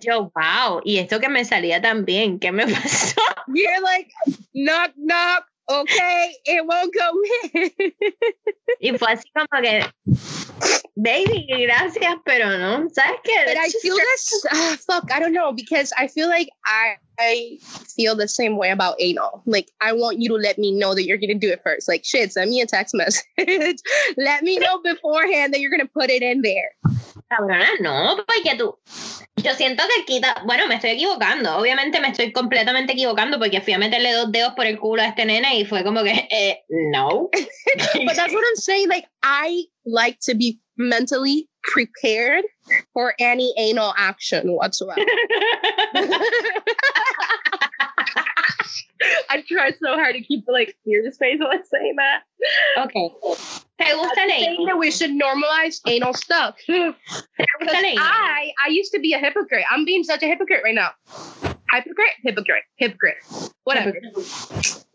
yo, 0.00 0.32
wow, 0.34 0.80
y 0.84 0.98
esto 0.98 1.20
que 1.20 1.28
me 1.28 1.44
salía 1.44 1.80
tan 1.80 2.04
bien, 2.04 2.38
¿qué 2.38 2.52
me 2.52 2.66
pasó? 2.66 3.20
You're 3.48 3.80
like, 3.82 4.10
knock, 4.52 4.92
knock. 4.96 5.51
Okay, 5.80 6.34
it 6.44 6.66
won't 6.66 6.94
go 6.94 7.10
in. 7.54 7.92
Y 8.80 8.98
fue 8.98 9.12
así 9.12 9.24
como 9.34 9.62
que, 9.62 9.84
baby, 10.96 11.46
gracias, 11.66 12.16
pero 12.24 12.58
no, 12.58 12.88
¿sabes 12.90 13.20
qué? 13.24 13.44
But 13.46 13.56
I 13.56 13.70
feel 13.80 13.96
this. 13.96 14.44
ah, 14.50 14.76
fuck, 14.86 15.10
I 15.12 15.20
don't 15.20 15.32
know 15.32 15.52
because 15.52 15.92
I 15.96 16.08
feel 16.08 16.28
like 16.28 16.48
I 16.66 16.96
I 17.18 17.58
feel 17.94 18.16
the 18.16 18.28
same 18.28 18.56
way 18.56 18.70
about 18.70 18.96
anal. 18.98 19.42
Like 19.46 19.70
I 19.80 19.92
want 19.92 20.18
you 20.20 20.28
to 20.30 20.34
let 20.34 20.58
me 20.58 20.72
know 20.72 20.94
that 20.94 21.04
you're 21.04 21.18
gonna 21.18 21.34
do 21.34 21.50
it 21.50 21.62
first. 21.62 21.88
Like 21.88 22.04
shit, 22.04 22.32
send 22.32 22.50
me 22.50 22.60
a 22.60 22.66
text 22.66 22.94
message. 22.96 23.78
let 24.16 24.42
me 24.42 24.58
know 24.58 24.80
beforehand 24.82 25.54
that 25.54 25.60
you're 25.60 25.70
gonna 25.70 25.86
put 25.86 26.10
it 26.10 26.22
in 26.22 26.42
there. 26.42 26.72
Cabrona, 27.36 27.66
no, 27.80 28.16
porque 28.16 28.56
tú. 28.58 28.78
Yo 29.36 29.54
siento 29.54 29.82
que 29.84 30.04
quita. 30.04 30.42
Bueno, 30.44 30.66
me 30.66 30.74
estoy 30.74 30.90
equivocando. 30.90 31.56
Obviamente 31.56 32.00
me 32.00 32.08
estoy 32.08 32.32
completamente 32.32 32.92
equivocando 32.92 33.38
porque 33.38 33.62
fui 33.62 33.72
a 33.72 33.78
meterle 33.78 34.12
dos 34.12 34.30
dedos 34.30 34.52
por 34.54 34.66
el 34.66 34.78
culo 34.78 35.00
a 35.02 35.06
este 35.06 35.24
nene 35.24 35.58
y 35.58 35.64
fue 35.64 35.82
como 35.82 36.02
que, 36.02 36.28
eh, 36.30 36.62
no. 36.68 37.30
but 38.04 38.14
that's 38.14 38.34
what 38.34 38.44
I'm 38.44 38.56
saying. 38.56 38.88
Like 38.88 39.08
I 39.22 39.66
like 39.84 40.18
to 40.26 40.34
be 40.34 40.60
mentally 40.76 41.48
prepared 41.62 42.44
for 42.92 43.14
any 43.18 43.54
anal 43.56 43.94
action 43.96 44.52
whatsoever. 44.52 45.00
I 49.30 49.42
try 49.48 49.72
so 49.72 49.94
hard 49.94 50.14
to 50.14 50.20
keep 50.20 50.44
like 50.48 50.76
serious 50.84 51.16
face 51.18 51.38
while 51.40 51.50
saying 51.64 51.96
that. 51.96 52.22
Okay. 52.84 53.10
¿Te 53.78 53.94
gusta 53.94 54.20
I'm 54.20 54.30
el 54.30 54.38
saying 54.38 54.66
that 54.66 54.78
we 54.78 54.90
should 54.90 55.10
normalize 55.10 55.80
anal 55.86 56.14
stuff. 56.14 56.56
¿Te 56.66 56.94
gusta 56.94 56.94
Because 57.58 57.82
el? 57.82 57.98
I 57.98 58.52
I 58.64 58.68
used 58.70 58.92
to 58.92 59.00
be 59.00 59.14
a 59.14 59.18
hypocrite. 59.18 59.64
I'm 59.70 59.84
being 59.84 60.04
such 60.04 60.22
a 60.22 60.26
hypocrite 60.26 60.62
right 60.62 60.74
now. 60.74 60.90
Hypocrite, 61.72 62.14
hypocrite, 62.22 62.64
hypocrite. 62.76 63.16
Whatever. 63.64 63.94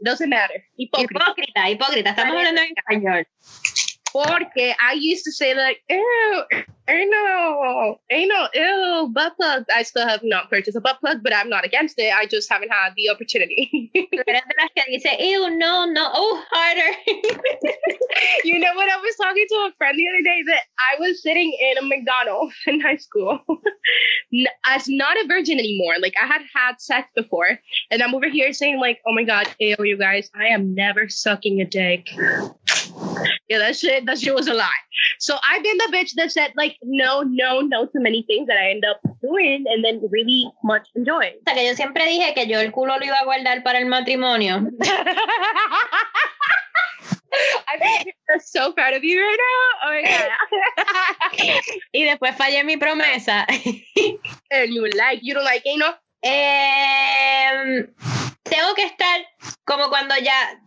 Doesn't 0.04 0.30
matter. 0.30 0.64
Hypocrite. 0.78 1.10
Hipócrita, 1.10 1.70
hipócrita. 1.72 2.10
Estamos 2.12 2.38
hablando 2.38 2.62
en 2.62 2.74
español. 2.78 3.28
Porque 4.14 4.76
I 4.82 4.94
used 4.94 5.26
to 5.26 5.32
say 5.32 5.54
like, 5.54 5.82
ew, 5.90 6.44
anal, 6.88 8.00
anal, 8.10 8.50
ew, 8.54 9.12
butt 9.14 9.36
plug. 9.36 9.66
I 9.76 9.84
still 9.84 10.08
have 10.08 10.22
not 10.24 10.50
purchased 10.50 10.78
a 10.78 10.82
butt 10.82 11.00
plug, 11.00 11.22
but 11.24 11.36
I'm 11.36 11.50
not 11.50 11.66
against 11.66 12.00
it. 12.00 12.14
I 12.14 12.26
just 12.26 12.52
haven't 12.52 12.70
had 12.70 12.94
the 12.96 13.10
opportunity. 13.10 13.92
Tú 13.96 14.24
eres 14.28 14.42
de 14.48 14.56
las 14.60 14.70
que 14.76 14.84
dice, 14.88 15.18
ew, 15.20 15.50
no, 15.58 15.86
no, 15.86 16.10
oh, 16.14 16.44
harder. 16.50 16.98
you 18.44 18.60
know 18.60 18.74
what? 18.76 18.90
I 18.90 18.98
was 18.98 19.16
talking 19.22 19.46
to 19.50 19.56
a 19.56 19.72
friend 19.78 19.98
the 19.98 20.08
other 20.08 20.24
day 20.24 20.44
that 20.48 20.62
I 20.80 21.00
was 21.00 21.22
sitting 21.22 21.56
in 21.60 21.78
a 21.78 21.88
McDonald's 21.88 22.56
in 22.66 22.80
high 22.80 22.98
school 22.98 23.40
as 24.66 24.88
not 24.88 25.18
a 25.18 25.28
virgin 25.28 25.60
anymore. 25.60 25.96
Like 26.02 26.16
I 26.22 26.26
had 26.26 26.42
had 26.54 26.82
sex 26.82 27.10
before, 27.16 27.60
and 27.92 28.02
I'm 28.02 28.16
over 28.16 28.30
here 28.30 28.54
saying 28.54 28.80
like, 28.80 29.00
"Oh 29.06 29.14
my 29.14 29.24
god, 29.24 29.48
ew, 29.60 29.76
you 29.80 29.98
guys, 29.98 30.30
I 30.36 30.48
am 30.48 30.74
never 30.74 31.10
sucking 31.10 31.62
a 31.62 31.66
dick." 31.66 32.08
Yeah, 33.50 33.60
that 33.60 33.76
shit, 33.76 34.06
that 34.06 34.20
shit 34.20 34.34
was 34.34 34.48
a 34.48 34.54
lie. 34.54 34.70
So 35.20 35.36
I've 35.50 35.64
been 35.64 35.78
the 35.78 35.92
bitch 35.94 36.14
that 36.16 36.32
said 36.32 36.54
like 36.56 36.78
no, 36.84 37.22
no, 37.22 37.62
no 37.62 37.86
to 37.86 38.00
many 38.00 38.24
things 38.24 38.48
that 38.48 38.58
I 38.58 38.72
end 38.72 38.84
up 38.86 39.00
doing 39.22 39.66
and 39.68 39.84
then 39.84 40.02
really 40.12 40.52
much 40.64 40.88
enjoying. 40.96 41.34
O 41.36 41.44
sea, 41.48 41.56
que 41.56 41.66
yo 41.66 41.76
siempre 41.76 42.06
dije 42.06 42.34
que 42.34 42.48
yo 42.48 42.60
el 42.60 42.72
culo 42.72 42.98
lo 42.98 43.06
iba 43.06 43.18
a 43.20 43.26
guardar 43.26 43.64
para 43.64 43.80
el 43.80 43.86
matrimonio. 43.86 44.68
I 47.68 48.06
so 48.44 48.72
proud 48.74 48.94
of 48.94 49.04
you 49.04 49.20
right 49.20 49.38
now. 49.38 49.70
Oh 49.84 49.92
my 49.94 50.02
god. 50.04 51.62
Y 51.94 52.04
después 52.04 52.36
fallé 52.36 52.64
mi 52.64 52.78
promesa. 52.78 53.46
and 54.52 54.74
you 54.74 54.88
like, 54.96 55.20
you 55.22 55.34
don't 55.34 55.44
like 55.44 55.64
anal? 55.66 55.96
Em, 56.22 57.88
tengo 58.44 58.74
que 58.76 58.86
estar 58.86 59.22
como 59.66 59.90
cuando 59.90 60.16
ya, 60.18 60.60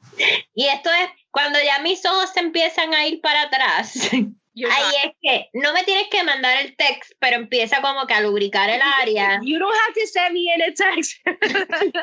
y 0.55 0.67
esto 0.67 0.91
es 0.91 1.11
cuando 1.31 1.59
ya 1.63 1.79
mis 1.81 2.05
ojos 2.07 2.31
se 2.33 2.41
empiezan 2.41 2.93
a 2.95 3.07
ir 3.07 3.21
para 3.21 3.43
atrás. 3.43 3.93
You're 4.53 4.73
Ahí 4.75 4.83
not. 4.83 5.05
es 5.05 5.13
que 5.23 5.49
no 5.55 5.73
me 5.73 5.85
tienes 5.85 6.09
que 6.11 6.25
mandar 6.25 6.61
el 6.61 6.75
text, 6.77 7.13
pero 7.21 7.37
empieza 7.37 7.81
como 7.81 8.05
que 8.09 8.15
a 8.15 8.21
lubricar 8.21 8.69
el 8.69 8.81
área. 9.01 9.39
You 9.43 9.59
don't 9.61 9.73
have 9.87 9.95
to 9.95 10.07
send 10.09 10.33
me 10.35 10.53
in 10.53 10.63
a 10.63 10.75
text. 10.75 11.17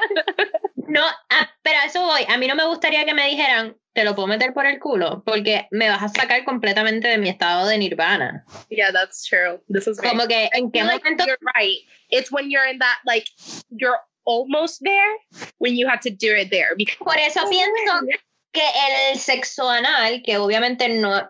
No, 0.89 1.01
ah, 1.29 1.49
pero 1.63 1.79
a 1.79 1.85
eso 1.85 2.01
voy. 2.01 2.21
A 2.29 2.37
mí 2.37 2.47
no 2.47 2.55
me 2.55 2.65
gustaría 2.65 3.03
que 3.03 3.13
me 3.13 3.27
dijeran, 3.27 3.75
te 3.93 4.05
lo 4.05 4.15
puedo 4.15 4.27
meter 4.29 4.53
por 4.53 4.65
el 4.65 4.79
culo, 4.79 5.21
porque 5.25 5.67
me 5.69 5.89
vas 5.89 6.01
a 6.01 6.07
sacar 6.07 6.45
completamente 6.45 7.09
de 7.09 7.17
mi 7.17 7.27
estado 7.27 7.67
de 7.67 7.77
nirvana. 7.77 8.45
yeah, 8.69 8.93
that's 8.93 9.25
true. 9.25 9.59
This 9.67 9.85
is 9.87 9.99
Como 9.99 10.25
que, 10.27 10.49
¿en 10.53 10.71
qué 10.71 10.83
like 10.85 11.03
momento? 11.03 11.25
you're 11.25 11.37
right. 11.55 11.79
It's 12.09 12.31
when 12.31 12.49
you're 12.49 12.65
in 12.69 12.79
that 12.79 12.99
like 13.05 13.25
you're 13.69 13.99
almost 14.23 14.79
there 14.81 15.17
when 15.57 15.75
you 15.75 15.87
have 15.89 15.99
to 16.01 16.09
do 16.09 16.33
it 16.33 16.49
there 16.51 16.73
because 16.77 16.95
Por 16.99 17.17
eso 17.17 17.41
pienso 17.49 18.07
que 18.51 18.61
el 19.11 19.19
sexo 19.19 19.69
anal, 19.69 20.23
que 20.23 20.37
obviamente 20.37 20.89
no, 20.89 21.29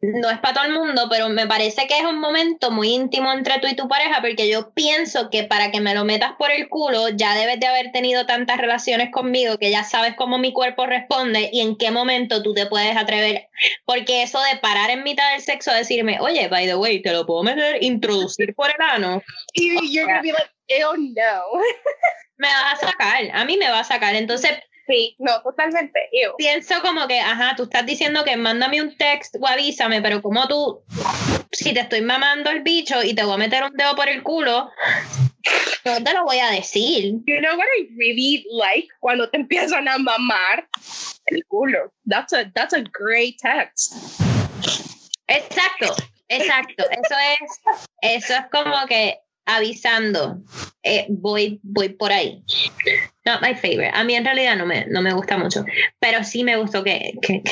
no 0.00 0.30
es 0.30 0.38
para 0.38 0.54
todo 0.54 0.64
el 0.64 0.72
mundo, 0.72 1.08
pero 1.10 1.28
me 1.28 1.46
parece 1.46 1.86
que 1.86 1.98
es 1.98 2.04
un 2.04 2.20
momento 2.20 2.70
muy 2.70 2.94
íntimo 2.94 3.32
entre 3.32 3.58
tú 3.58 3.66
y 3.66 3.74
tu 3.74 3.88
pareja, 3.88 4.20
porque 4.20 4.48
yo 4.48 4.72
pienso 4.72 5.28
que 5.30 5.44
para 5.44 5.70
que 5.70 5.80
me 5.80 5.94
lo 5.94 6.04
metas 6.04 6.32
por 6.38 6.50
el 6.50 6.68
culo, 6.68 7.08
ya 7.08 7.34
debes 7.34 7.58
de 7.58 7.66
haber 7.66 7.90
tenido 7.90 8.26
tantas 8.26 8.58
relaciones 8.58 9.10
conmigo 9.10 9.58
que 9.58 9.70
ya 9.70 9.82
sabes 9.82 10.14
cómo 10.14 10.38
mi 10.38 10.52
cuerpo 10.52 10.86
responde 10.86 11.50
y 11.52 11.60
en 11.60 11.76
qué 11.76 11.90
momento 11.90 12.42
tú 12.42 12.54
te 12.54 12.66
puedes 12.66 12.96
atrever. 12.96 13.48
Porque 13.84 14.22
eso 14.22 14.40
de 14.42 14.58
parar 14.58 14.90
en 14.90 15.02
mitad 15.02 15.32
del 15.32 15.40
sexo, 15.40 15.72
decirme, 15.72 16.20
oye, 16.20 16.48
by 16.48 16.66
the 16.66 16.76
way, 16.76 17.02
te 17.02 17.12
lo 17.12 17.26
puedo 17.26 17.42
meter, 17.42 17.82
introducir 17.82 18.54
por 18.54 18.70
el 18.70 18.80
ano, 18.80 19.22
be 19.54 20.32
like, 20.32 20.84
oh 20.84 20.96
no. 20.96 21.60
me 22.38 22.48
vas 22.48 22.82
a 22.82 22.86
sacar, 22.86 23.24
a 23.32 23.44
mí 23.44 23.56
me 23.56 23.68
va 23.68 23.80
a 23.80 23.84
sacar. 23.84 24.14
Entonces, 24.14 24.52
Sí, 24.88 25.14
no, 25.18 25.42
totalmente. 25.42 26.08
Ew. 26.12 26.34
pienso 26.38 26.80
como 26.80 27.06
que, 27.06 27.20
ajá, 27.20 27.54
tú 27.56 27.64
estás 27.64 27.84
diciendo 27.84 28.24
que 28.24 28.38
mándame 28.38 28.80
un 28.80 28.96
text 28.96 29.36
o 29.38 29.46
avísame, 29.46 30.00
pero 30.00 30.22
como 30.22 30.48
tú, 30.48 30.82
si 31.52 31.74
te 31.74 31.80
estoy 31.80 32.00
mamando 32.00 32.48
el 32.50 32.62
bicho 32.62 33.02
y 33.02 33.14
te 33.14 33.22
voy 33.22 33.34
a 33.34 33.36
meter 33.36 33.64
un 33.64 33.76
dedo 33.76 33.94
por 33.94 34.08
el 34.08 34.22
culo, 34.22 34.70
no 35.84 36.02
te 36.02 36.14
lo 36.14 36.24
voy 36.24 36.38
a 36.38 36.50
decir. 36.52 37.12
You 37.26 37.40
know 37.40 37.54
what 37.56 37.66
I 37.78 37.88
really 37.98 38.46
like 38.50 38.88
cuando 39.00 39.28
te 39.28 39.36
empiezan 39.36 39.86
a 39.88 39.98
mamar 39.98 40.66
el 41.26 41.44
culo. 41.48 41.92
That's 42.06 42.32
a 42.32 42.50
that's 42.54 42.72
a 42.72 42.82
great 42.90 43.36
text. 43.42 43.92
Exacto, 45.26 45.94
exacto. 46.28 46.84
Eso 46.90 47.14
es, 47.40 47.60
eso 48.00 48.34
es 48.34 48.46
como 48.50 48.86
que 48.86 49.20
avisando, 49.48 50.42
eh, 50.82 51.06
voy, 51.08 51.58
voy 51.62 51.88
por 51.88 52.12
ahí. 52.12 52.42
Not 53.24 53.40
my 53.40 53.54
favorite. 53.54 53.92
A 53.94 54.04
mí 54.04 54.14
en 54.14 54.24
realidad 54.24 54.56
no 54.56 54.66
me, 54.66 54.84
no 54.86 55.00
me 55.00 55.12
gusta 55.12 55.38
mucho, 55.38 55.64
pero 55.98 56.22
sí 56.22 56.44
me 56.44 56.56
gustó 56.56 56.84
que, 56.84 57.14
que, 57.22 57.42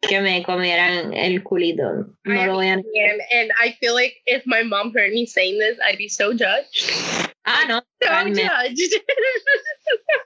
que, 0.00 0.20
me 0.20 0.42
comieran 0.42 1.14
el 1.14 1.42
culito. 1.42 1.82
No 2.24 2.46
lo 2.46 2.54
voy 2.54 2.68
a... 2.68 2.74
And, 2.74 2.84
and 3.32 3.50
I 3.58 3.72
feel 3.80 3.94
like 3.94 4.14
if 4.26 4.42
my 4.46 4.62
mom 4.62 4.92
heard 4.94 5.12
me 5.12 5.24
saying 5.26 5.58
this, 5.58 5.78
I'd 5.84 5.98
be 5.98 6.08
so 6.08 6.32
judged. 6.32 7.30
Ah, 7.52 7.64
no. 7.68 7.78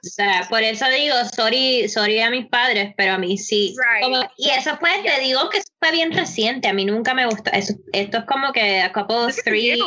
O 0.03 0.07
sea, 0.07 0.45
por 0.49 0.61
eso 0.63 0.85
digo, 0.89 1.15
sorry, 1.35 1.89
sorry 1.89 2.21
a 2.21 2.29
mis 2.29 2.47
padres, 2.47 2.93
pero 2.97 3.13
a 3.13 3.17
mí 3.17 3.37
sí. 3.37 3.75
Right. 3.77 4.03
Como- 4.03 4.29
y 4.37 4.49
eso 4.49 4.77
fue, 4.77 4.91
te 5.03 5.19
digo 5.21 5.49
que 5.49 5.57
eso 5.59 5.71
fue 5.79 5.91
bien 5.91 6.11
reciente, 6.11 6.67
a 6.67 6.73
mí 6.73 6.85
nunca 6.85 7.13
me 7.13 7.25
gustó. 7.25 7.51
Eso, 7.51 7.73
esto 7.91 8.19
es 8.19 8.25
como 8.25 8.51
que 8.53 8.81
a 8.81 8.91
couple 8.93 9.29
is 9.29 9.43
three. 9.43 9.79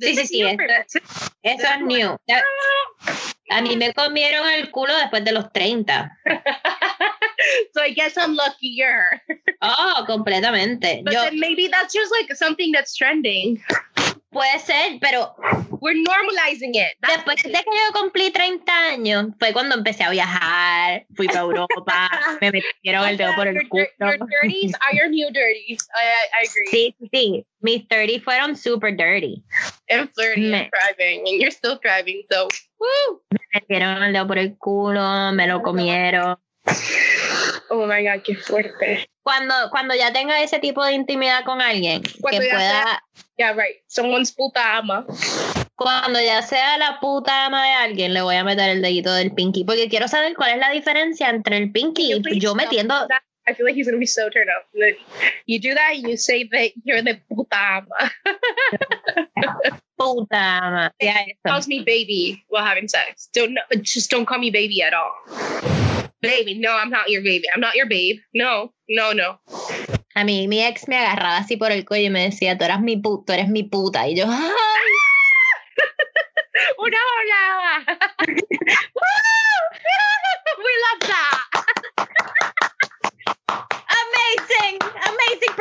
Sí, 0.00 0.16
sí, 0.16 0.26
sí, 0.26 0.42
esto, 0.42 1.66
es 1.68 1.80
new. 1.82 2.16
A 3.50 3.60
mí 3.62 3.76
me 3.76 3.92
comieron 3.92 4.48
el 4.48 4.70
culo 4.70 4.96
después 4.96 5.24
de 5.24 5.32
los 5.32 5.52
30. 5.52 6.18
so 7.74 7.82
I 7.84 7.92
guess 7.92 8.16
I'm 8.16 8.34
luckier. 8.34 9.22
Oh, 9.60 10.04
completamente. 10.06 11.02
But 11.04 11.12
Yo, 11.12 11.22
then 11.24 11.40
maybe 11.40 11.68
that's 11.68 11.92
just 11.92 12.12
like 12.12 12.34
something 12.34 12.72
that's 12.72 12.94
trending. 12.94 13.62
Puede 14.30 14.58
ser, 14.60 14.98
pero 15.00 15.34
We're 15.80 15.96
normalizing 15.96 16.74
it. 16.74 16.92
That's 17.00 17.24
después 17.24 17.42
de 17.42 17.50
que 17.50 17.56
yo 17.56 18.00
cumplí 18.00 18.30
30 18.30 18.70
años, 18.70 19.26
fue 19.38 19.52
cuando 19.54 19.76
empecé 19.76 20.04
a 20.04 20.10
viajar, 20.10 21.06
fui 21.16 21.26
para 21.26 21.40
Europa, 21.40 22.08
me 22.40 22.50
metieron 22.52 23.08
el 23.08 23.16
dedo 23.16 23.34
por 23.34 23.48
el 23.48 23.66
culo. 23.66 23.86
your, 23.98 24.18
your 24.18 24.28
dirties 24.42 24.74
are 24.86 24.94
your 24.94 25.08
new 25.08 25.30
dirties. 25.32 25.88
I, 25.94 26.42
I, 26.42 26.46
agree. 26.46 26.70
Sí, 26.70 26.96
sí. 27.10 27.46
Mis 27.60 27.88
30 27.88 28.22
fueron 28.22 28.56
super 28.56 28.94
dirty. 28.94 29.42
And 29.88 30.10
flirty 30.14 30.50
Me- 30.50 30.58
and 30.58 30.70
thriving, 30.70 31.26
and 31.26 31.40
you're 31.40 31.50
still 31.50 31.78
thriving. 31.80 32.22
So, 32.30 32.48
woo! 32.78 33.22
Me 33.30 33.40
metieron 33.54 34.02
el 34.02 34.12
dedo 34.12 34.26
por 34.26 34.38
el 34.38 34.56
culo, 34.58 35.32
me 35.32 35.46
lo 35.46 35.62
comieron. 35.62 36.36
Oh 37.70 37.86
my 37.86 38.02
god, 38.04 38.22
qué 38.22 38.34
fuerte. 38.36 39.09
Cuando, 39.22 39.54
cuando 39.70 39.94
ya 39.94 40.12
tenga 40.12 40.42
ese 40.42 40.58
tipo 40.58 40.84
de 40.84 40.94
intimidad 40.94 41.44
con 41.44 41.60
alguien, 41.60 42.02
Cuando 42.20 42.40
que 42.40 42.46
ya 42.46 42.54
pueda, 42.54 43.02
Yeah, 43.40 43.52
right. 43.52 43.80
Someone's 43.86 44.32
puta 44.32 44.76
ama. 44.76 45.06
cuando 45.74 46.20
ya 46.20 46.42
sea 46.42 46.76
la 46.76 47.00
puta 47.00 47.46
ama 47.46 47.64
de 47.64 47.70
alguien, 47.70 48.12
le 48.12 48.20
voy 48.20 48.36
a 48.36 48.44
meter 48.44 48.68
el 48.68 48.82
dedito 48.82 49.12
del 49.14 49.32
pinky, 49.32 49.64
porque 49.64 49.88
quiero 49.88 50.08
saber 50.08 50.34
cuál 50.36 50.50
es 50.50 50.58
la 50.58 50.70
diferencia 50.70 51.30
entre 51.30 51.56
el 51.56 51.72
pinky 51.72 52.12
y 52.12 52.38
yo 52.38 52.54
metiendo 52.54 52.94
that. 53.08 53.22
I 53.48 53.54
feel 53.54 53.66
like 53.66 53.74
he's 53.74 53.86
gonna 53.86 53.98
be 53.98 54.06
so 54.06 54.28
turned 54.28 54.50
up. 54.50 54.66
Like, 54.74 54.98
You 55.46 55.58
do 55.58 55.74
that, 55.74 55.98
you 55.98 56.16
say 56.16 56.44
that 56.52 56.72
you're 56.84 57.02
the 57.02 57.18
puta 57.28 57.56
ama. 57.56 58.10
puta 59.98 60.36
ama. 60.36 60.92
Eso. 61.00 61.34
Calls 61.46 61.66
me 61.68 61.82
baby 61.82 62.44
while 62.48 62.64
having 62.64 62.88
sex. 62.88 63.28
Don't 63.32 63.58
just 63.82 64.10
don't 64.10 64.26
call 64.26 64.38
me 64.38 64.50
baby 64.50 64.82
at 64.82 64.94
all. 64.94 65.12
baby, 66.22 66.54
no, 66.58 66.72
I'm 66.72 66.90
not 66.90 67.08
your 67.10 67.22
baby. 67.22 67.46
I'm 67.54 67.60
not 67.60 67.74
your 67.74 67.86
babe. 67.88 68.18
No, 68.34 68.72
no, 68.88 69.12
no. 69.12 69.38
A 70.14 70.24
mí 70.24 70.48
mi 70.48 70.60
ex 70.62 70.86
me 70.88 70.96
agarraba 70.96 71.38
así 71.38 71.56
por 71.56 71.72
el 71.72 71.84
cuello 71.84 72.06
y 72.08 72.10
me 72.10 72.24
decía, 72.24 72.58
tú 72.58 72.64
eres 72.64 72.80
mi 72.80 72.96
puta, 72.96 73.24
tú 73.26 73.32
eres 73.32 73.48
mi 73.48 73.62
puta. 73.62 74.08
Y 74.08 74.16
yo, 74.16 74.26
¡ay! 74.28 74.50
Una 76.78 76.98
hola. 76.98 77.84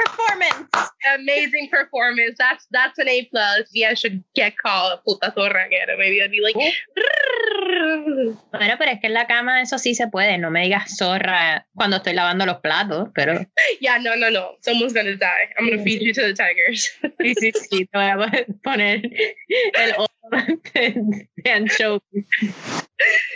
performance. 0.04 0.70
Amazing 1.16 1.70
performance. 1.70 2.36
That's 2.38 2.66
that's 2.72 2.98
an 3.00 3.08
A 3.08 3.28
plus. 3.32 3.70
Yeah, 3.74 3.92
I 3.92 3.94
should 3.96 4.24
get 4.36 4.58
called 4.58 5.00
puta 5.06 5.32
zorra 5.36 5.66
again. 5.66 5.88
Maybe 5.98 6.22
I'd 6.22 6.32
be 6.32 6.42
like, 6.42 6.56
Bueno, 8.52 8.76
pero 8.78 8.92
es 8.92 9.00
que 9.00 9.08
en 9.08 9.14
la 9.14 9.28
cama 9.28 9.62
eso 9.62 9.78
sí 9.78 9.96
se 9.96 10.08
puede. 10.08 10.38
No 10.38 10.50
me 10.52 10.64
digas 10.64 10.98
zorra 10.98 11.66
cuando 11.76 11.98
estoy 11.98 12.14
lavando 12.14 12.46
los 12.46 12.60
platos, 12.62 13.10
pero. 13.14 13.46
yeah, 13.80 13.98
no, 14.00 14.16
no, 14.16 14.30
no. 14.30 14.56
Someone's 14.62 14.94
gonna 14.94 15.16
die. 15.16 15.54
I'm 15.58 15.70
gonna 15.70 15.84
feed 15.84 16.02
you 16.02 16.14
to 16.14 16.22
the 16.22 16.34
tigers. 16.34 16.90
Sí, 17.20 17.36
sí, 17.36 17.52
sí. 17.52 17.86
Te 17.86 17.98
voy 17.98 18.08
a 18.08 18.46
poner 18.64 19.02
el 19.76 19.94
de 20.32 21.52
anchovy. 21.52 22.26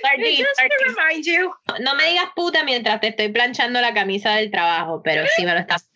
Sardine, 0.01 0.37
Just 0.37 0.59
to 0.59 0.69
remind 0.87 1.25
you. 1.25 1.51
No 1.79 1.95
me 1.95 2.09
digas 2.09 2.29
puta 2.35 2.63
mientras 2.63 2.99
te 3.01 3.07
estoy 3.07 3.29
planchando 3.29 3.81
la 3.81 3.93
camisa 3.93 4.35
del 4.35 4.51
trabajo, 4.51 5.01
pero 5.03 5.25
sí 5.35 5.45
me 5.45 5.53
lo 5.53 5.59
estás. 5.59 5.89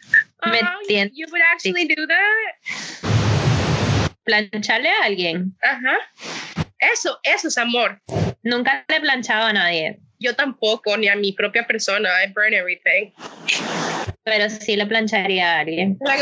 Me 0.45 0.59
Oh, 0.61 0.65
entiendo. 0.83 1.11
you 1.15 1.25
would 1.31 1.41
actually 1.53 1.85
do 1.87 2.05
that? 2.07 2.53
Plancharle 4.25 4.87
a 4.89 5.05
alguien. 5.05 5.53
Ajá. 5.63 5.97
Eso, 6.79 7.17
eso 7.23 7.47
es 7.47 7.57
amor. 7.57 7.99
Nunca 8.43 8.85
le 8.87 8.95
he 8.97 8.99
planchado 9.01 9.45
a 9.47 9.53
nadie, 9.53 9.99
Yo 10.19 10.33
tampoco, 10.35 10.97
ni 10.97 11.07
a 11.07 11.15
mi 11.15 11.31
propia 11.31 11.65
persona. 11.65 12.09
I 12.23 12.27
burn 12.27 12.53
everything. 12.53 13.11
pero 14.23 14.49
sí 14.49 14.75
le 14.75 14.85
plancharía 14.85 15.55
a 15.55 15.59
alguien. 15.61 15.97
A. 16.05 16.17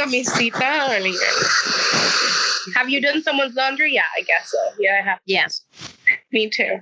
Have 2.76 2.90
you 2.90 3.00
done 3.02 3.22
someone's 3.24 3.56
laundry? 3.56 3.94
Yeah, 3.94 4.06
I 4.18 4.22
guess 4.24 4.50
so. 4.52 4.58
Yeah, 4.80 5.00
I 5.00 5.02
have. 5.10 5.20
Yes, 5.26 5.66
Me 6.32 6.50
too. 6.50 6.80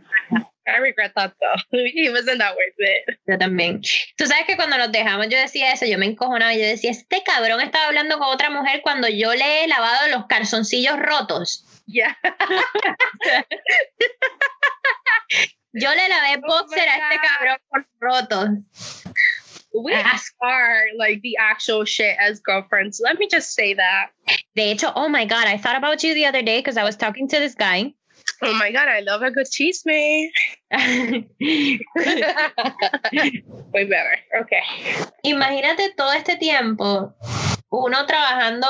I 0.68 0.78
regret 0.78 1.12
that 1.16 1.34
though. 1.42 1.56
It 1.78 2.12
wasn't 2.12 2.40
that 2.40 2.56
worth 2.56 2.74
it. 2.78 3.18
yo 3.28 3.38
también. 3.38 3.82
Tú 4.18 4.26
sabes 4.26 4.46
que 4.48 4.56
cuando 4.56 4.78
nos 4.78 4.92
dejamos 4.92 5.28
yo 5.30 5.38
decía 5.38 5.72
eso, 5.74 5.86
yo 5.86 5.98
me 5.98 6.06
encojonaba 6.06 6.54
y 6.54 6.60
yo 6.62 6.66
decía, 6.68 6.92
este 6.92 7.22
cabrón 7.24 7.62
estaba 7.62 7.88
hablando 7.88 8.18
con 8.18 8.28
otra 8.30 8.50
mujer 8.50 8.82
cuando 8.82 9.08
yo 9.10 9.34
le 9.34 9.64
he 9.64 9.68
lavado 9.68 10.08
los 10.10 10.26
calzoncillos 10.28 10.98
rotos. 11.00 11.66
Yeah. 11.86 12.18
Yo 15.76 15.90
le 15.90 16.08
lavé 16.08 16.38
Oh 16.44 16.48
boxer 16.48 16.88
a 16.88 16.96
este 16.98 17.20
cabrón 17.28 17.58
con 17.70 17.86
rotos. 18.00 19.04
We 19.74 19.92
Ask- 19.94 20.36
are 20.40 20.86
like 20.98 21.22
the 21.24 21.38
actual 21.40 21.84
shit 21.86 22.16
as 22.20 22.40
girlfriends. 22.42 23.02
Let 23.04 23.18
me 23.18 23.28
just 23.28 23.56
say 23.56 23.74
that. 23.74 24.12
De 24.56 24.70
hecho, 24.72 24.92
oh 24.96 25.10
my 25.10 25.26
God, 25.26 25.48
I 25.48 25.58
thought 25.58 25.76
about 25.76 26.04
you 26.04 26.14
the 26.14 26.28
other 26.28 26.44
day 26.44 26.60
because 26.60 26.78
I 26.78 26.84
was 26.84 26.96
talking 26.96 27.28
to 27.30 27.40
this 27.40 27.56
guy. 27.56 27.94
Oh 28.44 28.54
my 28.54 28.72
god, 28.72 28.90
I 28.90 29.02
love 29.02 29.22
a 29.24 29.32
good 29.32 29.48
cheese 29.50 29.84
man. 29.86 30.30
Way 33.72 33.86
better. 33.86 34.20
Okay. 34.42 34.62
Imagínate 35.24 35.94
todo 35.96 36.12
este 36.14 36.36
tiempo, 36.36 37.16
uno 37.70 38.06
trabajando 38.06 38.68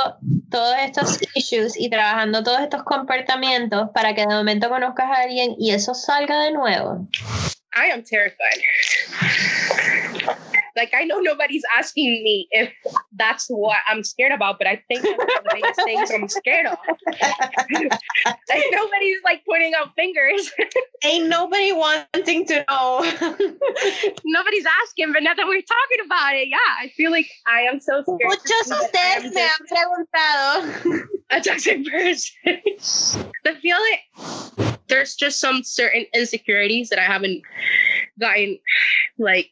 todos 0.52 0.76
estos 0.80 1.20
issues 1.34 1.74
y 1.76 1.90
trabajando 1.90 2.44
todos 2.44 2.62
estos 2.62 2.84
comportamientos 2.84 3.90
para 3.94 4.14
que 4.14 4.22
de 4.22 4.28
momento 4.28 4.70
conozcas 4.70 5.10
a 5.10 5.24
alguien 5.24 5.56
y 5.58 5.72
eso 5.72 5.96
salga 5.96 6.44
de 6.44 6.52
nuevo. 6.52 7.08
I 7.76 7.90
am 7.92 8.04
terrified. 8.04 8.62
Like 10.76 10.94
I 10.94 11.04
know 11.04 11.20
nobody's 11.20 11.64
asking 11.78 12.24
me 12.24 12.48
if 12.52 12.72
that's 13.14 13.48
what 13.48 13.78
I'm 13.88 14.04
scared 14.04 14.32
about, 14.32 14.58
but 14.58 14.68
I 14.68 14.82
think 14.88 15.04
that's 15.04 15.18
one 15.18 15.38
of 15.38 15.44
the 15.44 15.50
biggest 15.54 15.84
things 15.84 16.12
I'm 16.12 16.28
scared 16.28 16.66
of. 16.66 16.78
like 18.50 18.64
nobody's 18.72 19.18
like 19.24 19.44
pointing 19.48 19.74
out 19.76 19.96
fingers. 19.96 20.52
Ain't 21.04 21.28
nobody 21.28 21.72
wanting 21.72 22.48
to 22.48 22.66
know. 22.70 23.02
nobody's 24.26 24.66
asking, 24.84 25.14
but 25.14 25.24
now 25.24 25.34
that 25.34 25.46
we're 25.48 25.62
talking 25.62 26.06
about 26.06 26.36
it, 26.36 26.50
yeah, 26.50 26.58
I 26.80 26.90
feel 26.96 27.12
like 27.12 27.30
I 27.46 27.62
am 27.62 27.80
so 27.80 28.02
scared. 28.02 28.20
Muchos 28.24 28.48
see 28.48 28.70
that 28.70 28.96
I 28.96 29.26
am 29.26 29.26
ustedes 29.26 29.36
me 29.36 29.42
han 29.42 30.06
preguntado. 30.06 31.08
a 31.30 31.42
toxic 31.42 31.86
person. 31.86 33.32
I 33.46 33.56
feel 33.56 33.78
like 33.78 34.80
there's 34.88 35.16
just 35.16 35.40
some 35.40 35.64
certain 35.64 36.06
insecurities 36.14 36.90
that 36.90 37.00
I 37.00 37.04
haven't 37.04 37.42
gotten 38.20 38.60
like 39.18 39.50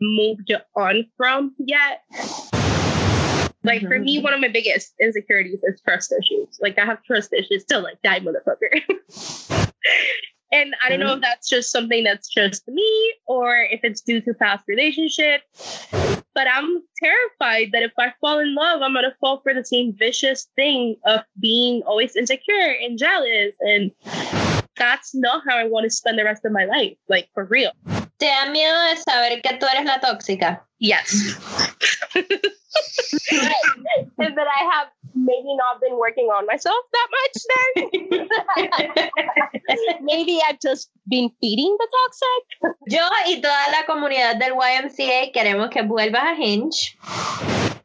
moved 0.00 0.52
on 0.76 1.04
from 1.16 1.54
yet. 1.58 2.02
Like 3.64 3.82
for 3.82 3.98
me, 3.98 4.16
mm-hmm. 4.16 4.24
one 4.24 4.32
of 4.32 4.40
my 4.40 4.48
biggest 4.48 4.94
insecurities 5.00 5.60
is 5.62 5.80
trust 5.80 6.12
issues. 6.12 6.58
Like 6.60 6.78
I 6.78 6.84
have 6.84 7.02
trust 7.02 7.32
issues 7.32 7.64
till 7.64 7.82
like 7.82 8.00
die, 8.02 8.20
motherfucker. 8.20 9.72
and 10.52 10.74
I 10.82 10.88
don't 10.88 11.00
know 11.00 11.14
if 11.14 11.20
that's 11.20 11.48
just 11.48 11.70
something 11.70 12.04
that's 12.04 12.28
just 12.28 12.66
me 12.68 13.14
or 13.26 13.56
if 13.70 13.80
it's 13.82 14.00
due 14.00 14.20
to 14.22 14.34
past 14.34 14.64
relationships. 14.68 15.86
But 16.34 16.46
I'm 16.50 16.82
terrified 17.02 17.70
that 17.72 17.82
if 17.82 17.92
I 17.98 18.12
fall 18.20 18.38
in 18.38 18.54
love, 18.54 18.80
I'm 18.80 18.94
gonna 18.94 19.14
fall 19.20 19.40
for 19.40 19.52
the 19.52 19.64
same 19.64 19.92
vicious 19.98 20.48
thing 20.54 20.96
of 21.04 21.20
being 21.40 21.82
always 21.82 22.14
insecure 22.14 22.76
and 22.80 22.96
jealous. 22.96 23.52
And 23.60 23.90
that's 24.76 25.14
not 25.14 25.42
how 25.48 25.56
I 25.58 25.64
want 25.64 25.84
to 25.84 25.90
spend 25.90 26.18
the 26.18 26.24
rest 26.24 26.44
of 26.44 26.52
my 26.52 26.64
life. 26.64 26.96
Like 27.08 27.28
for 27.34 27.44
real. 27.44 27.72
¿Te 28.18 28.26
da 28.26 28.46
miedo 28.50 28.80
de 28.82 28.96
saber 28.96 29.40
que 29.42 29.54
tú 29.58 29.66
eres 29.66 29.84
la 29.84 30.00
tóxica? 30.00 30.66
Yes. 30.78 31.38
and 34.18 34.36
that 34.36 34.46
I 34.46 34.64
have 34.72 34.88
maybe 35.14 35.54
not 35.56 35.80
been 35.80 35.96
working 35.96 36.26
on 36.26 36.44
myself 36.46 36.84
that 36.92 37.08
much 37.18 37.36
then. 37.54 39.08
maybe 40.02 40.40
I've 40.48 40.58
just 40.60 40.90
been 41.08 41.30
feeding 41.40 41.76
the 41.78 41.88
toxic. 41.96 42.74
Yo 42.88 43.08
y 43.26 43.40
toda 43.40 43.70
la 43.70 43.86
comunidad 43.86 44.38
del 44.40 44.54
YMCA 44.54 45.32
queremos 45.32 45.70
que 45.70 45.82
vuelvas 45.82 46.22
a 46.22 46.34
Hinge. 46.34 46.96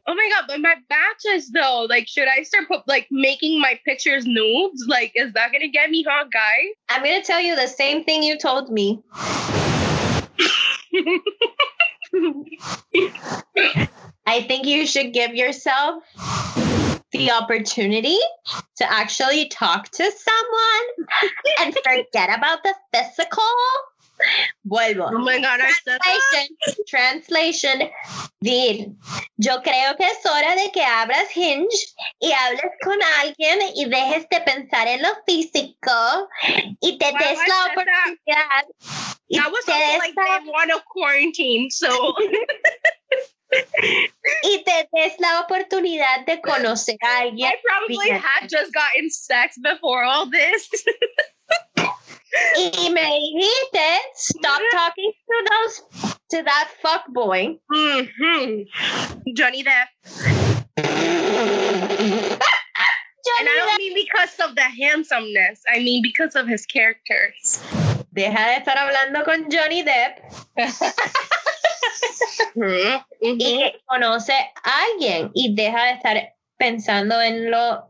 Oh 0.06 0.14
my 0.14 0.28
god, 0.34 0.44
but 0.48 0.60
my 0.60 0.74
batches 0.88 1.50
though, 1.52 1.86
like 1.88 2.08
should 2.08 2.28
I 2.28 2.42
start 2.42 2.68
put, 2.68 2.86
like 2.88 3.06
making 3.10 3.60
my 3.60 3.78
pictures 3.84 4.26
nudes? 4.26 4.84
Like 4.88 5.12
is 5.14 5.32
that 5.34 5.52
gonna 5.52 5.68
get 5.68 5.90
me 5.90 6.02
hot 6.02 6.32
guys? 6.32 6.74
I'm 6.88 7.04
going 7.04 7.20
to 7.20 7.26
tell 7.26 7.40
you 7.40 7.54
the 7.56 7.68
same 7.68 8.04
thing 8.04 8.22
you 8.24 8.36
told 8.36 8.70
me. 8.70 9.02
I 14.26 14.42
think 14.42 14.66
you 14.66 14.86
should 14.86 15.12
give 15.12 15.34
yourself 15.34 16.02
the 17.12 17.30
opportunity 17.30 18.18
to 18.76 18.90
actually 18.90 19.48
talk 19.48 19.90
to 19.90 20.10
someone 20.10 21.08
and 21.60 21.74
forget 21.74 22.36
about 22.36 22.62
the 22.62 22.74
physical. 22.92 23.44
Vuelvo. 24.62 25.06
Oh 25.12 25.18
my 25.18 25.40
god, 25.40 25.60
that. 25.60 26.00
Translation, 26.00 26.56
translation. 26.86 27.90
Dir, 28.40 28.88
yo 29.36 29.60
creo 29.62 29.96
que 29.96 30.04
es 30.06 30.24
hora 30.24 30.54
de 30.56 30.70
que 30.72 30.82
abras 30.82 31.34
Hinge 31.36 31.94
y 32.20 32.32
hables 32.32 32.72
con 32.82 32.98
alguien 33.20 33.58
y 33.74 33.84
dejes 33.86 34.26
de 34.30 34.40
pensar 34.42 34.86
en 34.88 35.02
lo 35.02 35.08
físico 35.26 36.28
y 36.80 36.96
te 36.98 37.06
des 37.06 37.38
la 37.38 37.44
that. 37.46 37.70
oportunidad. 37.72 38.64
y 39.28 39.38
That 39.38 39.50
was 39.52 39.64
te 39.64 39.72
des 39.72 39.98
like 39.98 40.14
la- 40.16 40.38
day 40.38 40.50
one 40.50 40.70
of 40.72 40.84
quarantine, 40.86 41.70
so 41.70 41.88
y 44.42 44.62
te 44.64 44.88
des 44.92 45.18
la 45.18 45.40
oportunidad 45.40 46.24
de 46.26 46.40
conocer 46.40 46.96
a 47.02 47.18
alguien. 47.22 47.48
I 47.50 47.56
probably 47.62 48.10
had 48.10 48.48
just 48.48 48.72
gotten 48.72 49.10
sex 49.10 49.56
before 49.58 50.04
all 50.04 50.26
this. 50.30 50.68
Dijiste, 52.56 53.98
stop 54.14 54.60
talking 54.72 55.12
to 55.12 55.36
those, 55.50 55.82
to 56.30 56.42
that 56.42 56.68
fuck 56.82 57.04
boy. 57.12 57.56
hmm 57.72 58.62
Johnny 59.36 59.62
Depp. 59.62 59.88
And 63.36 63.48
I 63.48 63.54
don't 63.56 63.78
mean 63.78 63.94
because 63.94 64.38
of 64.48 64.54
the 64.54 64.62
handsomeness. 64.62 65.62
I 65.72 65.78
mean 65.78 66.02
because 66.02 66.36
of 66.36 66.46
his 66.46 66.66
characters. 66.66 67.60
Deja 68.12 68.46
de 68.46 68.56
estar 68.62 68.76
hablando 68.78 69.24
con 69.24 69.50
Johnny 69.50 69.82
Depp 69.82 70.20
Mhm. 72.54 73.04
y 73.20 73.38
que 73.38 73.72
conoce 73.86 74.32
a 74.32 74.82
alguien 74.92 75.30
y 75.34 75.54
deja 75.54 75.84
de 75.86 75.92
estar 75.94 76.32
pensando 76.58 77.20
en 77.20 77.50
lo 77.50 77.88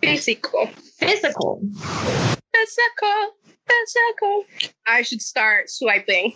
Physical. 0.00 0.68
physical. 0.98 1.58
Physical. 2.52 3.32
I 4.86 5.02
should 5.02 5.22
start 5.22 5.70
swiping. 5.70 6.34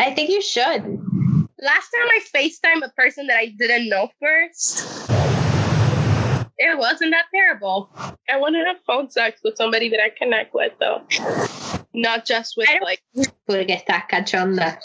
I 0.00 0.12
think 0.14 0.30
you 0.30 0.42
should. 0.42 0.82
Last 1.58 1.90
time 1.90 2.08
I 2.10 2.20
FaceTime 2.34 2.84
a 2.84 2.90
person 2.90 3.26
that 3.28 3.38
I 3.38 3.54
didn't 3.58 3.88
know 3.88 4.08
first, 4.20 5.08
it 6.58 6.78
wasn't 6.78 7.12
that 7.12 7.26
terrible. 7.34 7.90
I 8.28 8.36
want 8.38 8.54
to 8.54 8.64
have 8.64 8.76
phone 8.86 9.10
sex 9.10 9.40
with 9.42 9.56
somebody 9.56 9.88
that 9.90 10.00
I 10.00 10.10
connect 10.10 10.54
with, 10.54 10.72
though. 10.78 11.02
not 11.96 12.26
just 12.26 12.56
with 12.56 12.68
like 12.82 13.00
Porque 13.46 13.70
estás 13.70 14.06
cachonda. 14.08 14.78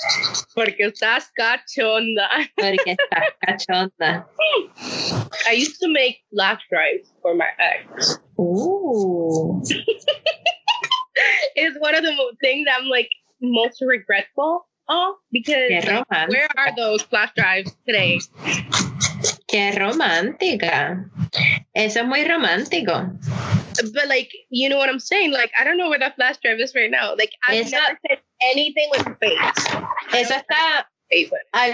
porque 0.55 0.79
estás 0.79 1.25
cachonda. 1.37 2.27
Porque 2.57 2.95
estás 2.95 3.33
cachonda. 3.45 4.25
I 5.47 5.51
used 5.53 5.79
to 5.81 5.89
make 5.89 6.19
flash 6.33 6.61
drives 6.69 7.13
for 7.21 7.35
my 7.35 7.49
ex. 7.59 8.17
Uh. 8.39 9.59
It's 11.55 11.77
one 11.79 11.95
of 11.95 12.03
the 12.03 12.15
things 12.41 12.67
I'm 12.71 12.87
like 12.87 13.09
most 13.41 13.81
regretful 13.81 14.65
of 14.87 15.15
because 15.31 15.69
where 16.27 16.47
are 16.57 16.75
those 16.75 17.01
flash 17.03 17.31
drives 17.35 17.75
today? 17.87 18.19
Qué 19.47 19.71
romántica. 19.77 21.09
Eso 21.73 21.99
es 22.01 22.05
muy 22.05 22.23
romántico. 22.23 23.11
But 23.93 24.07
like, 24.07 24.29
you 24.49 24.69
know 24.69 24.77
what 24.77 24.89
I'm 24.89 24.99
saying? 24.99 25.31
Like, 25.31 25.51
I 25.59 25.63
don't 25.63 25.77
know 25.77 25.89
where 25.89 25.99
that 25.99 26.15
flash 26.15 26.37
drive 26.43 26.59
is 26.59 26.73
right 26.75 26.91
now. 26.91 27.15
Like, 27.15 27.31
I've 27.47 27.61
It's 27.61 27.71
never 27.71 27.97
said 28.07 28.19
anything 28.41 28.89
with 28.91 29.07
face. 29.19 29.67
Eso 30.13 30.33
está. 30.35 30.87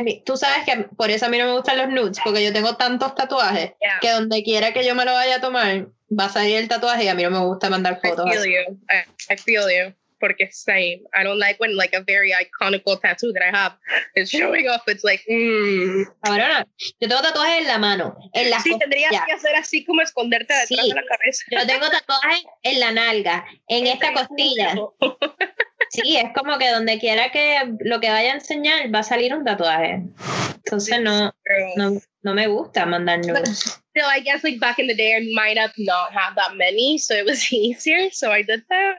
Mi- 0.03 0.23
Tú 0.25 0.35
sabes 0.35 0.65
que 0.65 0.83
por 0.97 1.11
eso 1.11 1.27
a 1.27 1.29
mí 1.29 1.38
no 1.38 1.45
me 1.45 1.53
gustan 1.53 1.77
los 1.77 1.89
nudes, 1.89 2.19
porque 2.23 2.43
yo 2.43 2.51
tengo 2.51 2.75
tantos 2.75 3.13
tatuajes 3.13 3.73
Yeah. 3.79 3.99
que 4.01 4.09
donde 4.11 4.43
quiera 4.43 4.71
que 4.73 4.83
yo 4.83 4.95
me 4.95 5.05
lo 5.05 5.11
vaya 5.13 5.35
a 5.35 5.41
tomar, 5.41 5.88
va 6.10 6.26
a 6.26 6.30
salir 6.30 6.58
el 6.58 6.68
tatuaje 6.68 7.05
y 7.05 7.08
a 7.08 7.16
mí 7.16 7.24
no 7.24 7.32
me 7.32 7.39
gusta 7.39 7.70
mandar 7.70 7.99
I 8.03 8.08
fotos. 8.10 8.26
feel 8.30 8.39
así. 8.41 8.51
you. 8.53 8.80
I, 8.89 9.34
I 9.34 9.38
feel 9.38 9.64
you. 9.70 9.93
Porque 10.20 10.49
same. 10.51 11.03
I 11.14 11.24
don't 11.24 11.38
like 11.38 11.60
when 11.60 11.76
like 11.76 11.95
a 11.95 12.01
very 12.01 12.32
iconical 12.34 12.99
tattoo 12.99 13.32
that 13.34 13.43
I 13.43 13.55
have 13.55 13.74
is 14.16 14.32
showing 14.32 14.68
off. 14.68 14.82
It's 14.88 15.03
like, 15.03 15.22
mm. 15.30 16.05
Cabrona, 16.24 16.66
yo 16.99 17.08
tengo 17.08 17.22
tatuajes 17.22 17.62
en 17.62 17.68
la 17.68 17.78
mano, 17.78 18.18
en 18.34 18.49
las 18.49 18.64
Sí, 18.64 18.76
tendrías 18.80 19.12
que 19.12 19.32
hacer 19.34 19.55
así 19.55 19.86
como 19.86 20.01
esconderte 20.01 20.55
detrás 20.55 20.86
Sí. 20.86 20.89
de 20.89 20.95
la 20.95 21.03
cabeza. 21.08 21.43
Yo 21.51 21.68
tengo 21.68 21.89
tatuajes 21.91 22.43
en 22.64 22.80
la 22.80 22.91
nalga, 22.93 23.45
en 23.68 23.86
esta 23.88 24.12
costilla. 24.14 24.74
Sí, 25.89 26.18
es 26.18 26.32
como 26.36 26.58
que 26.58 26.70
donde 26.70 26.99
quiera 26.99 27.32
que 27.32 27.60
lo 27.80 28.01
que 28.01 28.10
vaya 28.10 28.32
a 28.32 28.36
enseñar 28.36 28.93
va 28.93 28.99
a 28.99 29.03
salir 29.03 29.34
un 29.34 29.45
tatuaje. 29.45 30.01
Entonces 30.58 30.99
no, 30.99 31.34
no, 31.78 32.01
no 32.28 32.34
me 32.34 32.45
gusta 32.45 32.86
mandar 32.86 33.17
nudes. 33.19 33.80
Still, 33.95 34.05
I 34.05 34.19
guess 34.19 34.43
like 34.43 34.59
back 34.59 34.80
in 34.80 34.88
the 34.88 34.95
day, 34.95 35.15
I 35.15 35.25
might 35.34 35.57
have 35.57 35.73
not 35.78 36.11
had 36.11 36.36
that 36.36 36.57
many, 36.57 36.97
so 36.97 37.15
it 37.15 37.25
was 37.25 37.51
easier. 37.53 38.09
So 38.11 38.32
I 38.32 38.41
did 38.41 38.63
that. 38.69 38.95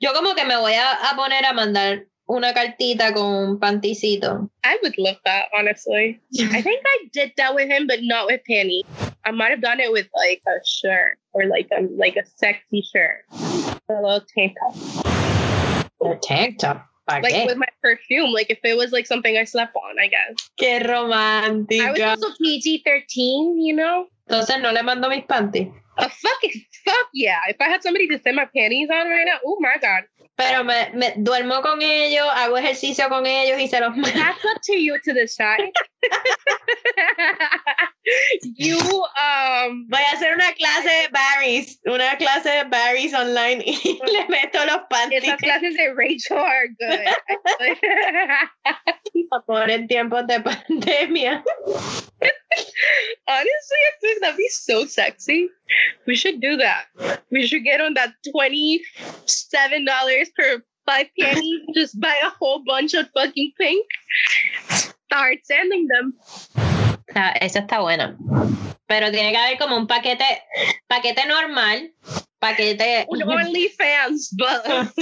Yo 0.00 0.12
como 0.12 0.34
que 0.34 0.44
me 0.44 0.56
voy 0.56 0.74
a, 0.74 0.98
a 1.10 1.16
poner 1.16 1.44
a 1.48 1.54
mandar 1.54 2.06
una 2.28 2.52
cartita 2.52 3.14
con 3.14 3.50
un 3.50 3.60
panticito. 3.60 4.50
I 4.64 4.78
would 4.82 4.98
love 4.98 5.18
that, 5.24 5.46
honestly. 5.56 6.20
I 6.40 6.60
think 6.60 6.82
I 6.84 7.08
did 7.12 7.32
that 7.36 7.54
with 7.54 7.68
him, 7.68 7.86
but 7.86 8.00
not 8.02 8.26
with 8.26 8.40
Penny. 8.46 8.84
I 9.24 9.30
might 9.30 9.50
have 9.50 9.62
done 9.62 9.78
it 9.78 9.92
with 9.92 10.08
like 10.14 10.42
a 10.46 10.58
shirt 10.66 11.18
or 11.32 11.46
like 11.46 11.68
a 11.70 11.86
like 11.96 12.16
a 12.16 12.26
sexy 12.36 12.82
shirt, 12.82 13.24
a 13.88 13.94
little 13.94 14.24
tank 14.34 14.56
top, 14.58 14.74
El 16.02 16.18
tank 16.18 16.58
top. 16.58 16.89
¿Para 17.10 17.22
like 17.22 17.34
qué? 17.34 17.46
with 17.46 17.56
my 17.56 17.68
perfume. 17.82 18.32
Like 18.32 18.50
if 18.50 18.58
it 18.64 18.76
was 18.76 18.92
like 18.92 19.06
something 19.06 19.36
I 19.36 19.44
slept 19.44 19.74
on, 19.76 19.98
I 19.98 20.08
guess. 20.08 20.36
Qué 20.60 20.80
I 20.80 21.90
was 21.90 22.00
also 22.00 22.34
PG 22.40 22.82
thirteen, 22.84 23.60
you 23.60 23.74
know. 23.74 24.06
Entonces 24.28 24.60
no 24.62 24.72
le 24.72 24.82
mando 24.82 25.08
mis 25.08 25.24
panties. 25.26 25.68
A 25.98 26.08
fucking 26.08 26.52
fuck 26.84 27.08
yeah! 27.12 27.40
If 27.48 27.56
I 27.60 27.68
had 27.68 27.82
somebody 27.82 28.06
to 28.08 28.18
send 28.18 28.36
my 28.36 28.46
panties 28.56 28.88
on 28.90 29.08
right 29.08 29.26
now, 29.26 29.38
oh 29.44 29.58
my 29.60 29.76
god, 29.80 30.04
Pero 30.36 30.64
me, 30.64 30.90
me 30.94 31.12
duermo 31.16 31.60
con 31.60 31.82
ellos, 31.82 32.26
hago 32.34 32.56
ejercicio 32.56 33.08
con 33.08 33.26
ellos 33.26 33.60
y 33.60 33.68
se 33.68 33.80
los. 33.80 33.94
That's 33.94 34.44
up 34.44 34.60
to 34.62 34.72
you 34.72 34.98
to 35.04 35.12
decide. 35.12 35.70
you, 38.56 38.78
um, 38.78 39.86
Voy 39.88 40.00
a 40.00 40.12
hacer 40.12 40.34
una 40.34 40.52
clase 40.54 40.88
de 40.88 41.08
Barry's, 41.12 41.78
una 41.84 42.16
clase 42.16 42.48
de 42.48 42.64
Barry's 42.64 43.12
online 43.14 43.62
y 43.64 44.00
le 44.12 44.26
meto 44.28 44.64
los 44.64 44.80
panties. 44.88 45.24
Esas 45.24 45.38
clases 45.38 45.76
de 45.76 45.92
Rachel 45.94 46.38
are 46.38 46.68
good. 46.78 47.00
Por 49.46 49.70
en 49.70 49.86
tiempos 49.86 50.26
de 50.26 50.40
pandemia. 50.40 51.44
Honestly, 53.28 53.78
I 53.86 53.92
think 54.00 54.20
that'd 54.20 54.36
be 54.36 54.48
so 54.48 54.84
sexy. 54.84 55.48
We 56.06 56.16
should 56.16 56.40
do 56.40 56.56
that. 56.56 56.86
We 57.30 57.46
should 57.46 57.62
get 57.62 57.80
on 57.80 57.94
that 57.94 58.14
$27 58.26 60.29
for 60.36 60.64
by 60.86 61.08
penny, 61.18 61.66
just 61.74 61.98
buy 62.00 62.18
a 62.24 62.30
whole 62.30 62.62
bunch 62.64 62.94
of 62.94 63.08
fucking 63.14 63.52
pink. 63.58 63.86
Start 64.68 65.38
sending 65.44 65.86
them. 65.88 66.14
Ah, 67.14 67.34
esa 67.40 67.60
está 67.60 67.80
buena. 67.80 68.16
Pero 68.86 69.10
tiene 69.10 69.30
que 69.30 69.36
haber 69.36 69.58
como 69.58 69.76
un 69.76 69.86
paquete, 69.86 70.42
paquete 70.88 71.26
normal, 71.26 71.92
paquete. 72.40 73.06
OnlyFans, 73.08 74.30
but 74.36 74.64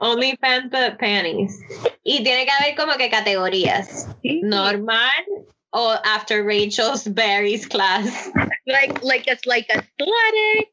OnlyFans, 0.00 0.70
but 0.70 0.98
panties. 0.98 1.60
Y 2.04 2.22
tiene 2.22 2.44
que 2.44 2.52
haber 2.52 2.76
como 2.76 2.96
que 2.96 3.10
categorías. 3.10 4.08
Normal, 4.22 5.24
o 5.72 5.96
after 6.04 6.42
Rachel's 6.44 7.04
Barry's 7.06 7.66
class. 7.66 8.30
like 8.66 9.02
like 9.02 9.26
it's 9.28 9.46
like 9.46 9.68
athletic, 9.70 10.68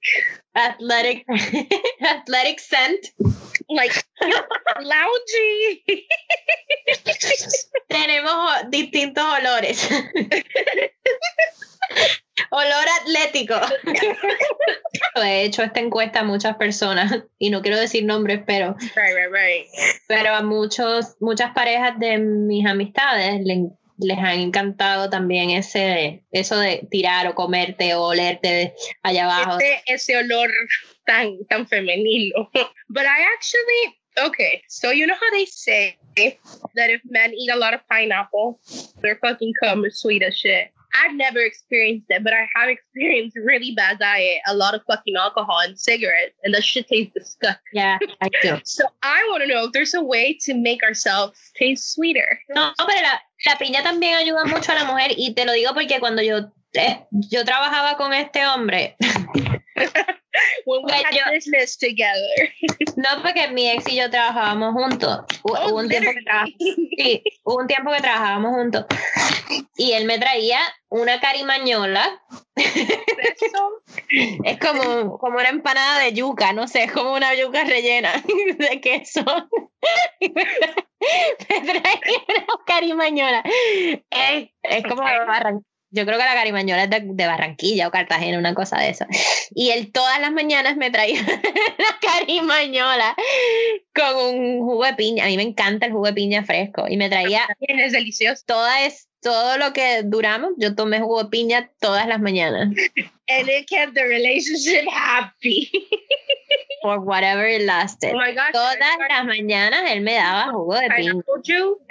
Athletic, 0.56 1.26
athletic 2.02 2.60
scent. 2.60 3.12
like 3.70 3.92
loungy. 4.82 5.84
Tenemos 7.90 8.70
distintos 8.72 9.24
olores. 9.24 9.90
Olor 12.52 12.86
atlético. 13.02 13.56
He 15.16 15.44
hecho 15.44 15.64
esta 15.64 15.80
encuesta 15.80 16.20
a 16.20 16.24
muchas 16.24 16.56
personas 16.58 17.24
y 17.40 17.50
no 17.50 17.62
quiero 17.62 17.78
decir 17.80 18.04
nombres, 18.06 18.42
pero, 18.46 18.76
right, 18.96 19.16
right, 19.16 19.32
right. 19.32 19.66
pero 20.08 20.34
a 20.36 20.42
muchos, 20.42 21.16
muchas 21.20 21.52
parejas 21.54 21.98
de 22.00 22.18
mis 22.18 22.66
amistades 22.66 23.42
le- 23.44 23.70
les 23.98 24.18
han 24.18 24.40
encantado 24.40 25.10
también 25.10 25.52
ese, 25.52 26.24
eso 26.32 26.60
de 26.60 26.88
tirar 26.90 27.28
o 27.28 27.36
comerte 27.36 27.94
o 27.96 28.04
olerte 28.04 28.74
allá 29.04 29.26
abajo. 29.26 29.60
ese, 29.60 29.82
ese 29.86 30.18
olor 30.18 30.52
tan, 31.06 31.46
tan 31.50 31.68
femenino. 31.68 32.50
But 32.90 33.06
I 33.06 33.26
actually, 33.34 34.28
okay, 34.28 34.62
so 34.68 34.92
you 34.92 35.08
know 35.08 35.16
how 35.16 35.32
they 35.32 35.46
say 35.46 35.98
that 36.76 36.90
if 36.90 37.02
men 37.06 37.34
eat 37.34 37.52
a 37.52 37.58
lot 37.58 37.74
of 37.74 37.82
pineapple, 37.90 38.60
their 39.02 39.18
fucking 39.22 39.54
cum 39.62 39.86
is 39.86 40.00
sweet 40.00 40.24
as 40.24 40.38
shit. 40.38 40.72
I've 41.04 41.16
never 41.16 41.40
experienced 41.40 42.08
it, 42.10 42.24
but 42.24 42.34
I 42.34 42.48
have 42.56 42.70
experienced 42.70 43.38
really 43.38 43.74
bad 43.76 44.00
diet, 44.00 44.40
a 44.48 44.56
lot 44.56 44.74
of 44.74 44.82
fucking 44.88 45.16
alcohol 45.16 45.60
and 45.60 45.80
cigarettes, 45.80 46.36
and 46.44 46.54
that 46.54 46.64
shit 46.64 46.88
tastes 46.88 47.14
disgusting. 47.14 47.62
Yeah, 47.74 47.98
I 48.22 48.30
do. 48.42 48.58
So 48.66 48.86
I 49.04 49.26
want 49.30 49.44
to 49.44 49.48
know 49.48 49.66
if 49.66 49.72
there's 49.74 49.94
a 49.94 50.02
way 50.02 50.38
to 50.42 50.54
make 50.54 50.84
ourselves 50.84 51.40
taste 51.56 51.94
sweeter. 51.94 52.40
No, 52.50 52.72
pero 52.78 53.02
la, 53.02 53.20
la 53.46 53.58
piña 53.58 53.84
también 53.84 54.16
ayuda 54.16 54.46
mucho 54.46 54.72
a 54.72 54.76
la 54.76 54.86
mujer 54.86 55.12
y 55.18 55.34
te 55.34 55.46
lo 55.46 55.54
digo 55.54 55.74
porque 55.74 56.00
cuando 56.00 56.22
yo, 56.22 56.52
eh, 56.76 57.06
yo 57.12 57.44
trabajaba 57.46 57.98
con 57.98 58.14
este 58.14 58.46
hombre, 58.48 58.96
When 60.66 60.84
we 60.86 60.92
had 60.94 61.12
yo- 61.12 61.32
business 61.32 61.78
together. 61.78 62.54
no 62.98 63.22
porque 63.24 63.48
mi 63.50 63.70
ex 63.70 63.88
y 63.88 63.96
yo 63.98 64.10
trabajábamos 64.10 64.74
juntos, 64.74 65.20
Hu- 65.44 65.70
hubo 65.70 65.78
un 65.80 65.90
tiempo 65.90 66.12
que 66.12 66.24
sí, 66.98 67.24
hubo 67.44 67.58
un 67.62 67.68
tiempo 67.68 67.92
que 67.92 68.02
trabajábamos 68.02 68.52
juntos. 68.56 68.86
Y 69.78 69.92
él 69.94 70.06
me 70.06 70.18
traía 70.18 70.60
una 70.90 71.20
carimañola, 71.20 72.22
es 74.44 74.58
como, 74.60 75.18
como 75.20 75.38
una 75.38 75.50
empanada 75.50 76.00
de 76.00 76.14
yuca, 76.14 76.54
no 76.54 76.68
sé, 76.68 76.84
es 76.86 76.92
como 76.92 77.14
una 77.14 77.34
yuca 77.36 77.64
rellena 77.64 78.12
de 78.58 78.82
queso. 78.82 79.24
Me, 80.20 80.30
traía 81.62 82.24
una 82.28 82.46
carimañola. 82.66 83.44
Es, 84.10 84.50
es 84.64 84.84
como 84.84 85.02
Barran- 85.04 85.64
Yo 85.96 86.06
creo 86.06 86.20
que 86.20 86.26
la 86.26 86.34
carimañola 86.34 86.84
es 86.84 86.90
de, 86.90 87.02
de 87.04 87.26
Barranquilla 87.28 87.88
o 87.88 87.92
Cartagena, 87.92 88.38
una 88.38 88.54
cosa 88.54 88.78
de 88.78 88.90
eso. 88.90 89.06
Y 89.54 89.70
él 89.70 89.92
todas 89.94 90.20
las 90.20 90.32
mañanas 90.32 90.76
me 90.76 90.92
traía 90.92 91.22
una 91.78 92.00
carimañola 92.02 93.16
con 93.94 94.36
un 94.36 94.60
jugo 94.60 94.84
de 94.86 94.94
piña. 94.96 95.24
A 95.24 95.28
mí 95.28 95.38
me 95.38 95.44
encanta 95.44 95.86
el 95.86 95.94
jugo 95.94 96.08
de 96.08 96.14
piña 96.14 96.44
fresco. 96.44 96.86
Y 96.90 96.98
me 96.98 97.10
traía 97.10 97.48
También 97.48 97.80
es 97.80 97.94
delicioso. 97.94 98.44
toda 98.46 98.86
es, 98.86 99.08
todo 99.22 99.58
lo 99.58 99.72
que 99.72 100.02
duramos. 100.04 100.52
Yo 100.58 100.76
tomé 100.76 101.00
jugo 101.00 101.24
de 101.24 101.30
piña 101.30 101.72
todas 101.80 102.08
las 102.08 102.20
mañanas. 102.20 102.70
And 103.28 103.50
it 103.50 103.68
kept 103.68 103.96
the 103.96 104.04
relationship 104.04 104.86
happy. 104.92 105.72
For 106.86 107.00
whatever 107.00 107.48
it 107.48 107.64
lasted. 107.64 108.14
Oh 108.14 108.18
my 108.18 108.32
gosh. 108.32 108.52
Todas 108.54 108.78
las 109.10 109.26
mañanas 109.26 109.90
él 109.90 110.02
me 110.02 110.14
daba 110.14 110.52
jugo 110.52 110.76
de 110.76 110.88
piña. 110.92 111.14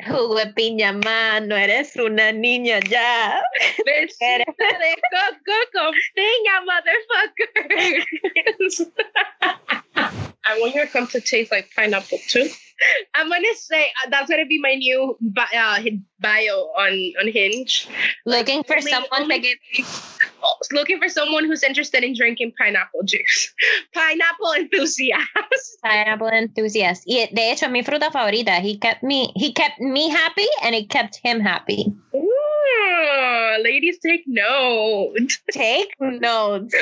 Jugo 0.07 0.37
de 0.37 0.47
piña, 0.55 0.93
man, 0.93 1.49
no 1.49 1.57
eres 1.57 1.97
una 1.97 2.31
niña 2.31 2.79
ya. 2.89 3.43
Besito 3.85 4.53
de 4.55 4.95
coco 5.11 5.57
con 5.73 5.93
piña, 6.15 6.61
motherfucker. 6.63 8.05
I 10.47 10.59
want 10.61 10.75
your 10.75 10.87
cum 10.87 11.07
to 11.09 11.21
taste 11.21 11.51
like 11.51 11.71
pineapple 11.75 12.19
too. 12.29 12.49
I'm 13.15 13.29
gonna 13.29 13.55
say 13.55 13.85
uh, 14.05 14.11
that's 14.11 14.29
gonna 14.29 14.47
be 14.47 14.59
my 14.61 14.75
new 14.75 15.17
bi- 15.21 15.47
uh, 15.57 15.79
bio 16.21 16.53
on 16.77 16.93
on 17.21 17.29
Hinge. 17.33 17.87
Looking 18.27 18.65
for 18.65 18.77
Only- 18.77 18.91
someone 18.91 19.23
only- 19.23 19.41
to 19.41 19.43
get 19.43 19.87
Looking 20.73 20.99
for 20.99 21.09
someone 21.09 21.45
who's 21.47 21.63
interested 21.63 22.05
in 22.05 22.15
drinking 22.15 22.53
pineapple 22.59 23.03
juice. 23.05 23.55
Pineapple 23.95 24.53
enthusiast. 24.59 25.79
pineapple 25.83 26.29
enthusiast. 26.29 27.05
Y 27.07 27.29
de 27.33 27.51
hecho, 27.51 27.69
mi 27.71 27.83
fruta 27.83 28.11
favorita. 28.13 28.61
He 28.61 28.77
kept 28.77 29.03
me, 29.03 29.33
he 29.37 29.53
kept 29.55 29.81
me 29.81 30.11
happy 30.11 30.47
and 30.63 30.75
it 30.75 30.91
kept 30.91 31.19
him 31.23 31.41
happy. 31.41 31.87
Ooh, 32.75 33.63
ladies, 33.63 33.99
take 34.01 34.25
note. 34.27 35.33
Take 35.53 35.95
notes. 36.01 36.75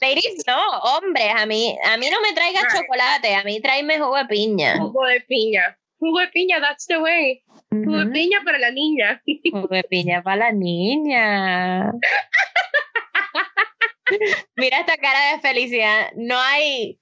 Ladies, 0.00 0.44
no, 0.46 0.58
hombres, 0.82 1.32
a 1.36 1.46
mí, 1.46 1.76
a 1.84 1.96
mí 1.96 2.08
no 2.10 2.20
me 2.20 2.32
traiga 2.32 2.60
Right. 2.62 2.76
chocolate, 2.76 3.34
a 3.34 3.42
mí 3.44 3.60
tráeme 3.60 3.98
jugo 3.98 4.16
de 4.16 4.24
piña. 4.26 4.78
Jugo 4.78 5.04
de 5.06 5.20
piña. 5.22 5.76
Jugo 5.98 6.20
de 6.20 6.28
piña, 6.28 6.60
that's 6.60 6.86
the 6.86 6.98
way. 6.98 7.42
Jugo 7.70 7.98
de 7.98 8.06
piña 8.06 8.40
para 8.44 8.58
la 8.58 8.70
niña. 8.70 9.20
Jugo 9.52 9.68
de 9.68 9.84
piña 9.84 10.22
para 10.22 10.36
la 10.36 10.52
niña. 10.52 11.92
Mira 14.56 14.80
esta 14.80 14.96
cara 14.96 15.32
de 15.34 15.40
felicidad. 15.40 16.10
No 16.16 16.38
hay, 16.38 16.98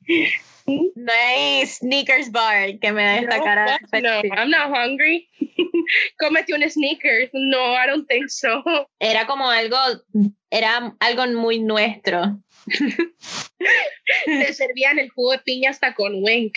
no 0.94 1.12
hay 1.12 1.66
sneakers 1.66 2.30
bar 2.32 2.78
que 2.80 2.92
me 2.92 3.02
dé 3.04 3.18
esta 3.20 3.38
No, 3.38 3.44
cara 3.44 3.78
no. 4.02 4.20
I'm 4.36 4.50
not 4.50 4.70
hungry. 4.74 5.28
Cómete 6.18 6.54
un 6.54 6.68
sneakers. 6.68 7.30
No, 7.32 7.74
I 7.74 7.86
don't 7.86 8.06
think 8.08 8.28
so. 8.28 8.62
Era 8.98 9.26
como 9.26 9.48
algo, 9.50 9.76
era 10.50 10.94
algo 11.00 11.26
muy 11.28 11.60
nuestro. 11.60 12.40
Te 14.26 14.52
servían 14.52 14.98
el 14.98 15.08
jugo 15.10 15.32
de 15.32 15.38
piña 15.38 15.70
hasta 15.70 15.94
con 15.94 16.22
wink. 16.22 16.54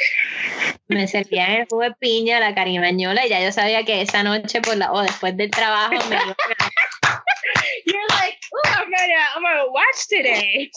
Me 0.87 1.07
servían 1.07 1.51
el 1.51 1.65
jugo 1.67 1.83
de 1.83 1.91
piña, 1.99 2.39
la 2.39 2.55
carimañola, 2.55 3.25
y 3.25 3.29
ya 3.29 3.41
yo 3.41 3.51
sabía 3.51 3.83
que 3.85 4.01
esa 4.01 4.23
noche 4.23 4.61
por 4.61 4.75
la, 4.77 4.91
o 4.91 5.01
después 5.03 5.37
del 5.37 5.51
trabajo 5.51 5.93
me 6.09 6.15
iban 6.15 6.29
a- 6.29 7.23
You're 7.85 8.07
like, 8.09 8.37
oh, 8.53 8.69
I'm 8.77 8.89
gonna, 8.89 9.13
I'm 9.35 9.43
gonna 9.43 9.71
watch 9.71 10.07
today. 10.09 10.69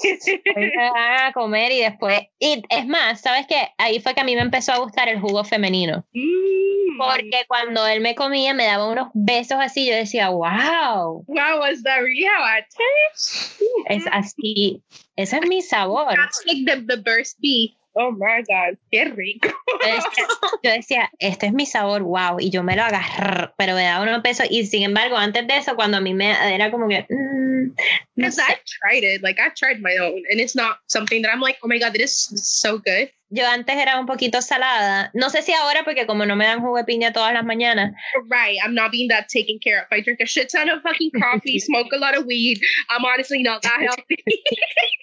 iban 0.56 1.26
a 1.26 1.32
comer 1.32 1.72
y 1.72 1.80
después. 1.80 2.20
Y 2.38 2.62
es 2.68 2.86
más, 2.86 3.20
¿sabes 3.20 3.46
qué? 3.46 3.68
Ahí 3.78 4.00
fue 4.00 4.14
que 4.14 4.20
a 4.20 4.24
mí 4.24 4.34
me 4.34 4.42
empezó 4.42 4.72
a 4.72 4.78
gustar 4.78 5.08
el 5.08 5.20
jugo 5.20 5.44
femenino. 5.44 6.04
Mm. 6.12 6.98
Porque 6.98 7.44
cuando 7.48 7.86
él 7.86 8.00
me 8.00 8.14
comía, 8.14 8.54
me 8.54 8.64
daba 8.66 8.88
unos 8.88 9.08
besos 9.14 9.58
así, 9.60 9.86
yo 9.88 9.94
decía, 9.94 10.28
wow, 10.30 11.24
Wow, 11.26 11.58
was 11.60 11.82
that 11.82 12.00
taste? 12.02 13.64
es 13.88 14.04
así, 14.10 14.82
ese 15.16 15.36
es 15.36 15.46
mi 15.46 15.62
sabor. 15.62 16.14
That's 16.14 16.44
like 16.46 16.64
the, 16.64 16.96
the 16.96 17.02
burst 17.02 17.38
beef. 17.40 17.72
Oh 17.94 18.10
my 18.10 18.42
god, 18.48 18.78
qué 18.90 19.04
rico. 19.04 19.48
Yo 19.84 19.90
decía, 19.90 20.26
yo 20.62 20.70
decía, 20.70 21.10
este 21.18 21.46
es 21.46 21.52
mi 21.52 21.66
sabor, 21.66 22.02
wow, 22.02 22.38
y 22.40 22.50
yo 22.50 22.62
me 22.62 22.74
lo 22.76 22.82
agarré, 22.82 23.50
pero 23.58 23.74
me 23.74 23.82
daba 23.82 24.02
unos 24.02 24.22
besos. 24.22 24.46
Y 24.50 24.64
sin 24.66 24.82
embargo, 24.82 25.16
antes 25.16 25.46
de 25.46 25.56
eso, 25.56 25.76
cuando 25.76 25.98
a 25.98 26.00
mí 26.00 26.14
me 26.14 26.30
era 26.54 26.70
como 26.70 26.88
que, 26.88 27.06
mm, 27.08 27.66
no 27.66 27.74
Because 28.16 28.36
sé. 28.36 28.42
I've 28.48 28.62
tried 28.64 29.04
it. 29.04 29.22
Like 29.22 29.38
I've 29.40 29.54
tried 29.54 29.80
my 29.80 29.96
own, 29.98 30.22
and 30.30 30.40
it's 30.40 30.54
not 30.54 30.78
something 30.86 31.22
that 31.22 31.30
I'm 31.32 31.40
like, 31.40 31.58
oh 31.62 31.68
my 31.68 31.78
god, 31.78 31.92
this 31.92 32.30
is 32.32 32.46
so 32.46 32.78
good. 32.78 33.10
Yo 33.34 33.46
antes 33.48 33.76
era 33.76 33.98
un 33.98 34.06
poquito 34.06 34.42
salada. 34.42 35.10
No 35.14 35.30
sé 35.30 35.40
si 35.42 35.52
ahora, 35.52 35.84
porque 35.84 36.06
como 36.06 36.26
no 36.26 36.36
me 36.36 36.44
dan 36.44 36.60
jugo 36.60 36.76
de 36.76 36.84
piña 36.84 37.12
todas 37.12 37.32
las 37.32 37.44
mañanas, 37.44 37.92
Right, 38.28 38.58
I'm 38.62 38.74
not 38.74 38.90
being 38.92 39.08
that 39.08 39.26
taken 39.32 39.58
care 39.58 39.80
of. 39.80 39.86
I 39.90 40.02
drink 40.02 40.20
a 40.20 40.26
shit 40.26 40.50
ton 40.50 40.68
of 40.68 40.82
fucking 40.82 41.10
coffee, 41.18 41.58
smoke 41.68 41.88
a 41.94 41.98
lot 41.98 42.14
of 42.16 42.26
weed. 42.26 42.58
I'm 42.90 43.04
honestly 43.04 43.42
not 43.42 43.62
that 43.62 43.80
healthy. 43.80 44.16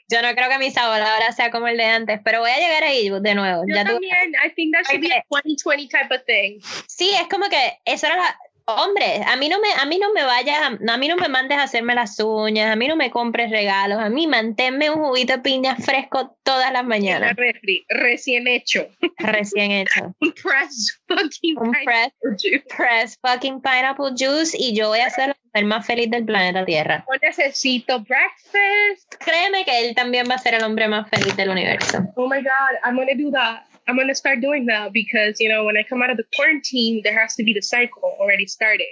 yo 0.09 0.21
no 0.21 0.33
creo 0.35 0.49
que 0.49 0.59
mi 0.59 0.69
sabor 0.71 1.01
ahora 1.01 1.31
sea 1.31 1.49
como 1.51 1.67
el 1.67 1.77
de 1.77 1.85
antes, 1.85 2.19
pero 2.23 2.39
voy 2.41 2.51
a 2.51 2.57
llegar 2.57 2.83
ahí 2.83 3.09
de 3.09 3.35
nuevo. 3.35 3.63
Yo 3.67 3.75
Ya 3.75 3.83
tú- 3.83 3.93
también, 3.93 4.33
I 4.45 4.49
think 4.55 4.75
that 4.75 4.85
should 4.87 5.01
be 5.01 5.11
a 5.11 5.23
2020 5.29 5.87
type 5.87 6.13
of 6.13 6.21
thing. 6.25 6.59
Sí, 6.87 7.09
es 7.19 7.27
como 7.29 7.49
que 7.49 7.79
eso 7.85 8.05
era 8.07 8.17
la... 8.17 8.37
Hombre, 8.65 9.21
a 9.25 9.35
mí 9.35 9.49
no 9.49 9.59
me, 9.59 9.67
a 9.71 9.85
mí 9.85 9.97
no 9.97 10.13
me 10.13 10.23
vayas, 10.23 10.57
a, 10.61 10.97
mí 10.97 11.07
no 11.07 11.15
me 11.15 11.27
mandes 11.27 11.57
a 11.57 11.63
hacerme 11.63 11.95
las 11.95 12.19
uñas, 12.19 12.71
a 12.71 12.75
mí 12.75 12.87
no 12.87 12.95
me 12.95 13.09
compres 13.09 13.49
regalos, 13.49 13.99
a 13.99 14.09
mí 14.09 14.27
manténme 14.27 14.89
un 14.89 15.01
juguito 15.01 15.33
de 15.33 15.39
piña 15.39 15.75
fresco 15.75 16.37
todas 16.43 16.71
las 16.71 16.85
mañanas, 16.85 17.35
refri, 17.35 17.85
recién 17.89 18.47
hecho. 18.47 18.87
recién 19.17 19.71
hecho. 19.71 20.15
Un 20.21 20.33
press 20.33 21.01
fucking 21.07 21.57
Un 21.57 21.71
press, 21.71 21.85
pineapple 21.85 22.37
juice. 22.39 22.65
press 22.75 23.17
fucking 23.21 23.61
pineapple 23.61 24.11
juice 24.17 24.55
y 24.57 24.75
yo 24.75 24.89
voy 24.89 24.99
a 24.99 25.09
ser 25.09 25.29
la 25.29 25.37
mujer 25.45 25.65
más 25.65 25.85
feliz 25.85 26.11
del 26.11 26.25
planeta 26.25 26.65
Tierra. 26.65 27.05
Yo 27.11 27.19
necesito 27.21 27.99
breakfast. 28.01 29.15
Créeme 29.19 29.65
que 29.65 29.87
él 29.87 29.95
también 29.95 30.27
va 30.29 30.35
a 30.35 30.39
ser 30.39 30.53
el 30.53 30.63
hombre 30.63 30.87
más 30.87 31.09
feliz 31.09 31.35
del 31.35 31.49
universo. 31.49 31.99
Oh 32.15 32.27
my 32.27 32.37
god, 32.37 32.77
I'm 32.83 32.95
gonna 32.95 33.15
do 33.15 33.31
that. 33.31 33.68
I'm 33.89 33.97
gonna 33.97 34.13
start 34.13 34.39
doing 34.39 34.67
that 34.67 34.93
because 34.93 35.39
you 35.39 35.49
know 35.49 35.65
when 35.65 35.75
I 35.75 35.81
come 35.81 36.03
out 36.03 36.11
of 36.11 36.17
the 36.17 36.25
quarantine, 36.35 37.01
there 37.03 37.17
has 37.19 37.35
to 37.37 37.43
be 37.43 37.53
the 37.53 37.61
cycle 37.61 38.15
already 38.21 38.45
started. 38.45 38.85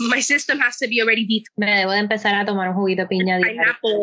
My 0.00 0.18
system 0.18 0.58
has 0.58 0.76
to 0.78 0.88
be 0.88 1.00
already 1.00 1.24
detoxed. 1.24 1.56
Me 1.56 1.66
debo 1.66 1.92
de 1.92 2.00
empezar 2.00 2.34
a 2.34 2.44
tomar 2.44 2.68
un 2.68 2.74
juguito 2.74 3.06
piña. 3.08 3.40
Pineapple 3.40 3.94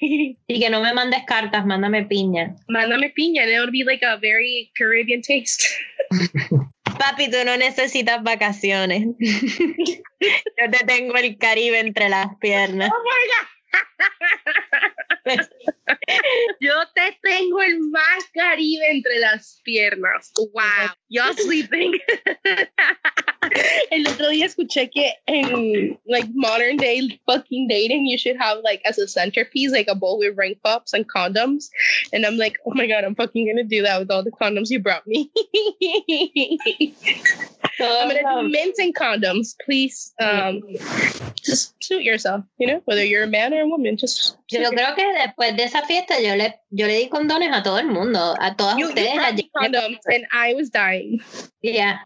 Y 0.48 0.60
que 0.60 0.68
no 0.68 0.82
me 0.82 0.92
mandes 0.92 1.22
cartas, 1.26 1.64
mándame 1.64 2.04
piña. 2.06 2.56
Mándame 2.68 3.12
piña, 3.16 3.42
and 3.42 3.52
it'll 3.52 3.70
be 3.70 3.84
like 3.84 4.02
a 4.02 4.18
very 4.18 4.72
Caribbean 4.76 5.22
taste. 5.22 5.62
Papi, 6.98 7.30
tú 7.30 7.36
no 7.44 7.56
necesitas 7.56 8.22
vacaciones. 8.24 9.06
Yo 9.20 10.70
te 10.70 10.84
tengo 10.86 11.14
el 11.16 11.38
Caribe 11.38 11.78
entre 11.78 12.08
las 12.08 12.28
piernas. 12.40 12.90
Oh 12.92 13.02
my 13.04 13.26
god. 13.28 13.46
Yo 16.60 16.74
te 16.94 17.18
tengo 17.22 17.60
el 17.62 17.80
más 17.90 18.24
Caribe 18.32 18.90
entre 18.90 19.18
las 19.18 19.60
piernas. 19.64 20.32
Wow. 20.36 20.90
Y'all 21.08 21.34
sleeping. 21.34 21.98
El 23.90 24.06
otro 24.08 24.28
día 24.28 24.46
escuché 24.46 24.90
que 24.90 25.12
en 25.26 25.98
like 26.06 26.28
modern 26.34 26.76
day 26.76 27.20
fucking 27.26 27.68
dating, 27.68 28.06
you 28.06 28.18
should 28.18 28.36
have 28.36 28.58
like 28.64 28.82
as 28.84 28.98
a 28.98 29.06
centerpiece 29.06 29.72
like 29.72 29.88
a 29.88 29.94
bowl 29.94 30.18
with 30.18 30.36
ring 30.36 30.56
pops 30.62 30.92
and 30.92 31.08
condoms. 31.08 31.70
And 32.12 32.26
I'm 32.26 32.36
like, 32.36 32.58
oh 32.66 32.72
my 32.74 32.86
god, 32.86 33.04
I'm 33.04 33.14
fucking 33.14 33.46
gonna 33.46 33.64
do 33.64 33.82
that 33.82 34.00
with 34.00 34.10
all 34.10 34.22
the 34.24 34.32
condoms 34.32 34.70
you 34.70 34.80
brought 34.80 35.06
me. 35.06 35.30
I'm 37.80 38.08
gonna 38.08 38.42
do 38.42 38.48
mint 38.48 38.76
and 38.78 38.94
condoms. 38.94 39.54
Please, 39.64 40.12
um, 40.18 40.62
just 41.42 41.74
suit 41.82 42.02
yourself. 42.02 42.44
You 42.58 42.66
know, 42.66 42.82
whether 42.84 43.04
you're 43.04 43.24
a 43.24 43.28
man 43.28 43.54
or 43.54 43.60
a 43.60 43.68
woman, 43.68 43.85
just. 43.94 44.36
Yo 44.48 44.70
creo 44.70 44.94
que 44.94 45.04
después 45.12 45.56
de 45.56 45.64
esa 45.64 45.82
fiesta 45.82 46.20
yo 46.20 46.34
le, 46.36 46.60
yo 46.70 46.86
le 46.86 46.98
di 46.98 47.08
condones 47.08 47.50
a 47.52 47.62
todo 47.62 47.78
el 47.78 47.86
mundo, 47.86 48.34
a 48.40 48.56
todas 48.56 48.76
You, 48.76 48.86
you 48.86 48.88
ustedes. 48.88 49.14
brought 49.14 49.26
las 49.26 49.34
me 49.36 49.50
condoms, 49.54 49.98
and 50.06 50.26
I 50.32 50.54
was 50.54 50.70
dying. 50.70 51.20
Yeah. 51.62 51.98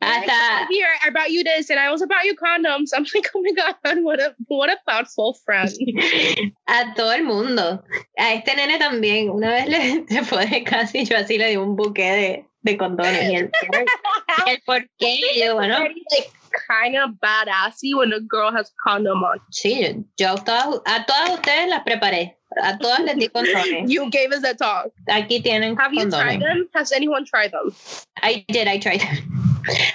Hasta 0.00 0.66
Here, 0.70 0.86
I 1.04 1.10
brought 1.10 1.30
you 1.30 1.42
this, 1.44 1.70
and 1.70 1.78
I 1.78 1.90
was 1.90 2.02
about 2.02 2.24
you 2.24 2.34
condoms. 2.36 2.90
I'm 2.94 3.04
like, 3.14 3.28
oh 3.34 3.42
my 3.42 3.52
god, 3.52 4.02
what 4.02 4.20
a 4.20 4.34
what 4.46 4.70
a 4.70 4.78
thoughtful 4.86 5.34
friend. 5.44 5.70
a 6.68 6.94
todo 6.94 7.12
el 7.12 7.24
mundo. 7.24 7.82
A 8.16 8.32
este 8.34 8.54
nene 8.54 8.78
también. 8.78 9.30
Una 9.30 9.50
vez 9.50 9.68
le, 9.68 10.04
se 10.08 10.22
fue 10.22 10.46
de 10.46 10.62
casa 10.64 10.96
y 10.98 11.04
yo 11.04 11.16
así 11.16 11.36
le 11.36 11.48
di 11.50 11.56
un 11.56 11.74
buque 11.76 12.02
de, 12.02 12.44
de 12.62 12.76
condones. 12.76 13.30
Y 13.30 13.34
él, 13.34 13.50
el 14.46 14.62
por 14.64 14.88
qué. 14.98 15.20
Y 15.34 15.40
yo, 15.40 15.54
bueno, 15.56 15.80
like 15.80 16.30
kind 16.48 16.96
of 16.96 17.10
badassy 17.22 17.96
when 17.96 18.12
a 18.12 18.20
girl 18.20 18.50
has 18.52 18.72
condom 18.84 19.22
on. 19.24 19.40
sí, 19.52 20.04
yo, 20.18 20.34
a, 20.34 20.36
todas, 20.36 20.80
a 20.86 21.04
todas 21.06 21.30
ustedes 21.34 21.68
las 21.68 21.82
preparé. 21.84 22.34
A 22.62 22.78
todas 22.78 23.00
les 23.00 23.16
di 23.16 23.28
condones. 23.28 23.88
You 23.90 24.10
gave 24.10 24.32
us 24.32 24.40
that 24.42 24.58
talk. 24.58 24.90
Aquí 25.08 25.42
tienen 25.42 25.76
Have 25.78 25.92
you 25.92 26.08
tried 26.10 26.40
them? 26.40 26.68
Has 26.74 26.92
anyone 26.92 27.24
tried 27.26 27.52
them? 27.52 27.74
I 28.22 28.44
did, 28.48 28.66
I 28.66 28.78
tried. 28.78 29.02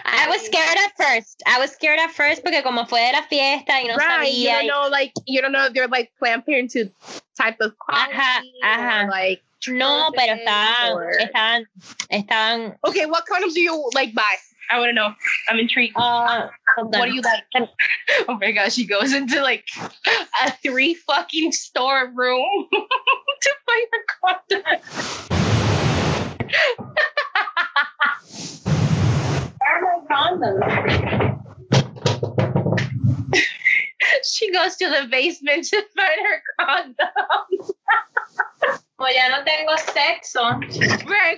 I 0.05 0.27
was 0.29 0.41
scared 0.45 0.77
at 0.85 0.91
first. 0.95 1.41
I 1.47 1.57
was 1.59 1.71
scared 1.71 1.97
at 1.99 2.11
first 2.11 2.43
porque 2.43 2.61
como 2.61 2.85
fue 2.85 2.99
de 2.99 3.11
la 3.13 3.23
fiesta 3.23 3.73
y 3.73 3.85
no 3.87 3.95
right. 3.95 4.31
You 4.31 4.49
don't 4.51 4.67
know, 4.67 4.87
like 4.91 5.11
you 5.25 5.41
don't 5.41 5.51
know 5.51 5.65
if 5.65 5.73
they're 5.73 5.87
like 5.87 6.11
Planned 6.19 6.45
Parenthood 6.45 6.91
type 7.35 7.57
of 7.59 7.75
quality 7.79 8.13
Ajá, 8.13 8.41
ajá. 8.63 9.03
or 9.05 9.09
like. 9.09 9.41
no, 9.67 10.11
pero 10.15 10.35
estaban, 10.35 10.91
or- 10.93 11.17
estaban, 11.19 11.65
estaban, 12.11 12.75
Okay, 12.85 13.05
what 13.07 13.23
condoms 13.25 13.53
do 13.53 13.61
you 13.61 13.89
like 13.95 14.13
buy? 14.13 14.35
I 14.71 14.79
want 14.79 14.89
to 14.89 14.93
know. 14.93 15.13
I'm 15.49 15.59
intrigued. 15.59 15.95
on. 15.95 16.49
What 16.77 17.05
do 17.05 17.13
you 17.13 17.21
like? 17.21 17.43
Oh 18.27 18.37
my 18.39 18.51
gosh, 18.51 18.73
she 18.73 18.85
goes 18.85 19.13
into 19.13 19.41
like 19.41 19.67
a 20.45 20.51
three 20.51 20.93
fucking 20.93 21.51
store 21.51 22.11
room 22.13 22.67
to 23.41 23.55
find 23.65 23.87
her 23.91 24.05
condom. 24.21 24.63
She 34.23 34.51
goes 34.51 34.75
to 34.77 34.89
the 34.89 35.07
basement 35.09 35.65
to 35.65 35.83
find 35.95 36.19
her 36.27 36.41
condom. 36.59 37.07
Ya 39.11 39.29
no 39.29 39.43
tengo 39.43 39.75
sexo. 39.77 40.59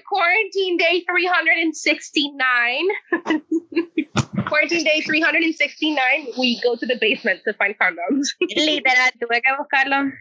Quarantine 0.07 0.77
day 0.77 1.03
369. 1.09 2.87
quarantine 4.47 4.83
day 4.83 5.01
369. 5.01 6.27
We 6.37 6.61
go 6.61 6.75
to 6.75 6.85
the 6.85 6.97
basement 6.99 7.41
to 7.45 7.53
find 7.53 7.75
condoms. 7.77 8.27
Literal, 8.55 9.11
tuve 9.19 9.41
que 9.41 9.51
buscarlo. 9.57 10.11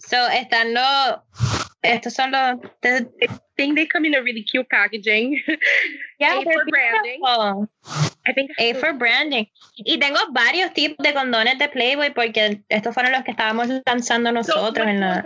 So, 0.00 0.28
estando 0.28 1.22
estos 1.82 2.12
son 2.14 2.30
los. 2.32 2.58
I 2.84 3.06
think 3.56 3.76
they 3.76 3.86
come 3.86 4.06
in 4.06 4.14
a 4.14 4.22
really 4.22 4.42
cute 4.44 4.68
packaging. 4.68 5.40
Yeah, 6.18 6.38
A 6.38 6.42
for 6.42 6.64
branding. 6.66 7.20
I 8.26 8.32
think 8.34 8.50
A 8.58 8.74
for 8.74 8.92
branding. 8.92 9.46
Y 9.78 9.98
tengo 9.98 10.18
varios 10.32 10.72
tipos 10.74 11.02
de 11.04 11.12
condones 11.14 11.58
de 11.58 11.68
Playboy 11.68 12.12
porque 12.14 12.62
estos 12.68 12.92
fueron 12.94 13.12
los 13.12 13.22
que 13.24 13.30
estábamos 13.30 13.68
lanzando 13.86 14.30
so 14.30 14.34
nosotros 14.34 14.86
which 14.86 14.94
en 14.94 15.00
la. 15.00 15.22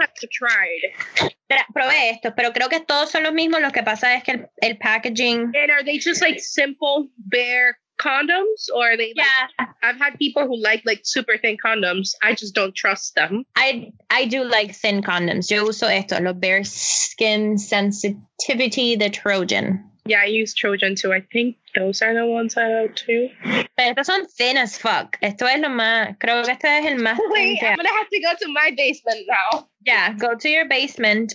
Tra- 1.48 1.66
Probé 1.72 2.10
estos, 2.10 2.32
pero 2.36 2.52
creo 2.52 2.68
que 2.68 2.80
todos 2.80 3.10
son 3.10 3.22
los 3.22 3.32
mismos. 3.32 3.60
Lo 3.60 3.70
que 3.70 3.82
pasa 3.82 4.14
es 4.14 4.24
que 4.24 4.32
el, 4.32 4.48
el 4.58 4.78
packaging. 4.78 5.52
And 5.54 5.70
are 5.70 5.84
they 5.84 5.98
just 5.98 6.20
like 6.20 6.40
simple 6.40 7.08
bare 7.16 7.76
condoms 7.98 8.68
or 8.74 8.92
are 8.92 8.96
they 8.96 9.12
like, 9.16 9.26
Yeah, 9.58 9.66
I've 9.82 9.96
had 9.98 10.18
people 10.18 10.46
who 10.46 10.56
like 10.60 10.82
like 10.84 11.00
super 11.04 11.36
thin 11.38 11.56
condoms. 11.64 12.14
I 12.22 12.34
just 12.34 12.54
don't 12.54 12.74
trust 12.74 13.14
them. 13.14 13.44
I, 13.56 13.92
I 14.10 14.26
do 14.26 14.44
like 14.44 14.74
thin 14.74 15.02
condoms. 15.02 15.50
Yo 15.50 15.64
uso 15.66 15.86
estos, 15.86 16.20
los 16.20 16.36
Bare 16.36 16.64
Skin 16.64 17.58
Sensitivity 17.58 18.96
the 18.96 19.10
Trojan. 19.10 19.90
Yeah, 20.06 20.20
I 20.20 20.26
use 20.26 20.52
Trojan 20.54 20.96
too. 20.96 21.14
I 21.14 21.22
think 21.32 21.56
those 21.74 22.02
are 22.02 22.12
the 22.12 22.26
ones 22.26 22.56
I 22.58 22.64
have 22.64 22.94
too. 22.94 23.30
Pero 23.76 23.94
estos 23.94 24.04
son 24.06 24.26
thin 24.26 24.58
as 24.58 24.76
fuck. 24.76 25.16
Esto 25.22 25.46
es 25.46 25.60
lo 25.60 25.68
más. 25.70 26.18
Creo 26.18 26.44
que 26.44 26.52
este 26.52 26.66
es 26.66 26.84
el 26.86 26.98
más. 26.98 27.16
Wait, 27.30 27.62
I'm 27.62 27.76
gonna 27.76 27.88
have 27.88 28.08
to 28.10 28.20
go 28.20 28.32
to 28.42 28.52
my 28.52 28.70
basement 28.76 29.26
now. 29.26 29.66
Yeah, 29.86 30.12
go 30.12 30.34
to 30.34 30.48
your 30.48 30.68
basement. 30.68 31.32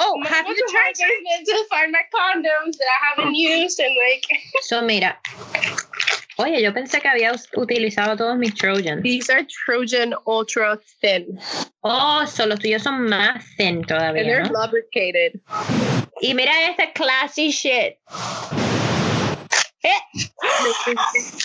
Oh, 0.00 0.20
have 0.24 0.44
go 0.46 0.50
you 0.50 0.56
to 0.56 0.72
my 0.72 0.92
tried? 0.92 0.94
basement 0.94 1.46
to 1.46 1.64
find 1.70 1.92
my 1.92 2.02
condoms 2.14 2.76
that 2.76 2.86
I 2.86 3.20
haven't 3.20 3.34
used 3.36 3.78
and 3.80 3.94
like 3.96 4.24
So, 4.62 4.82
mira. 4.82 5.16
Oye, 6.40 6.62
yo 6.62 6.72
pensé 6.72 7.00
que 7.00 7.08
había 7.08 7.32
utilizado 7.56 8.16
todos 8.16 8.38
mis 8.38 8.54
Trojans. 8.54 9.02
these 9.02 9.28
are 9.28 9.44
Trojan 9.66 10.14
ultra 10.24 10.78
thin. 11.00 11.38
Oh, 11.82 12.24
so 12.26 12.46
los 12.46 12.60
tuyos 12.60 12.82
son 12.82 13.08
más 13.08 13.44
thin 13.56 13.78
And 13.78 13.84
they're 13.86 14.42
todavía, 14.42 14.42
¿no? 14.44 14.62
lubricated. 14.66 15.40
Y 16.20 16.34
mira 16.34 16.52
este 16.70 16.92
classy 16.94 17.50
shit. 17.50 17.96
Eh, 19.88 20.94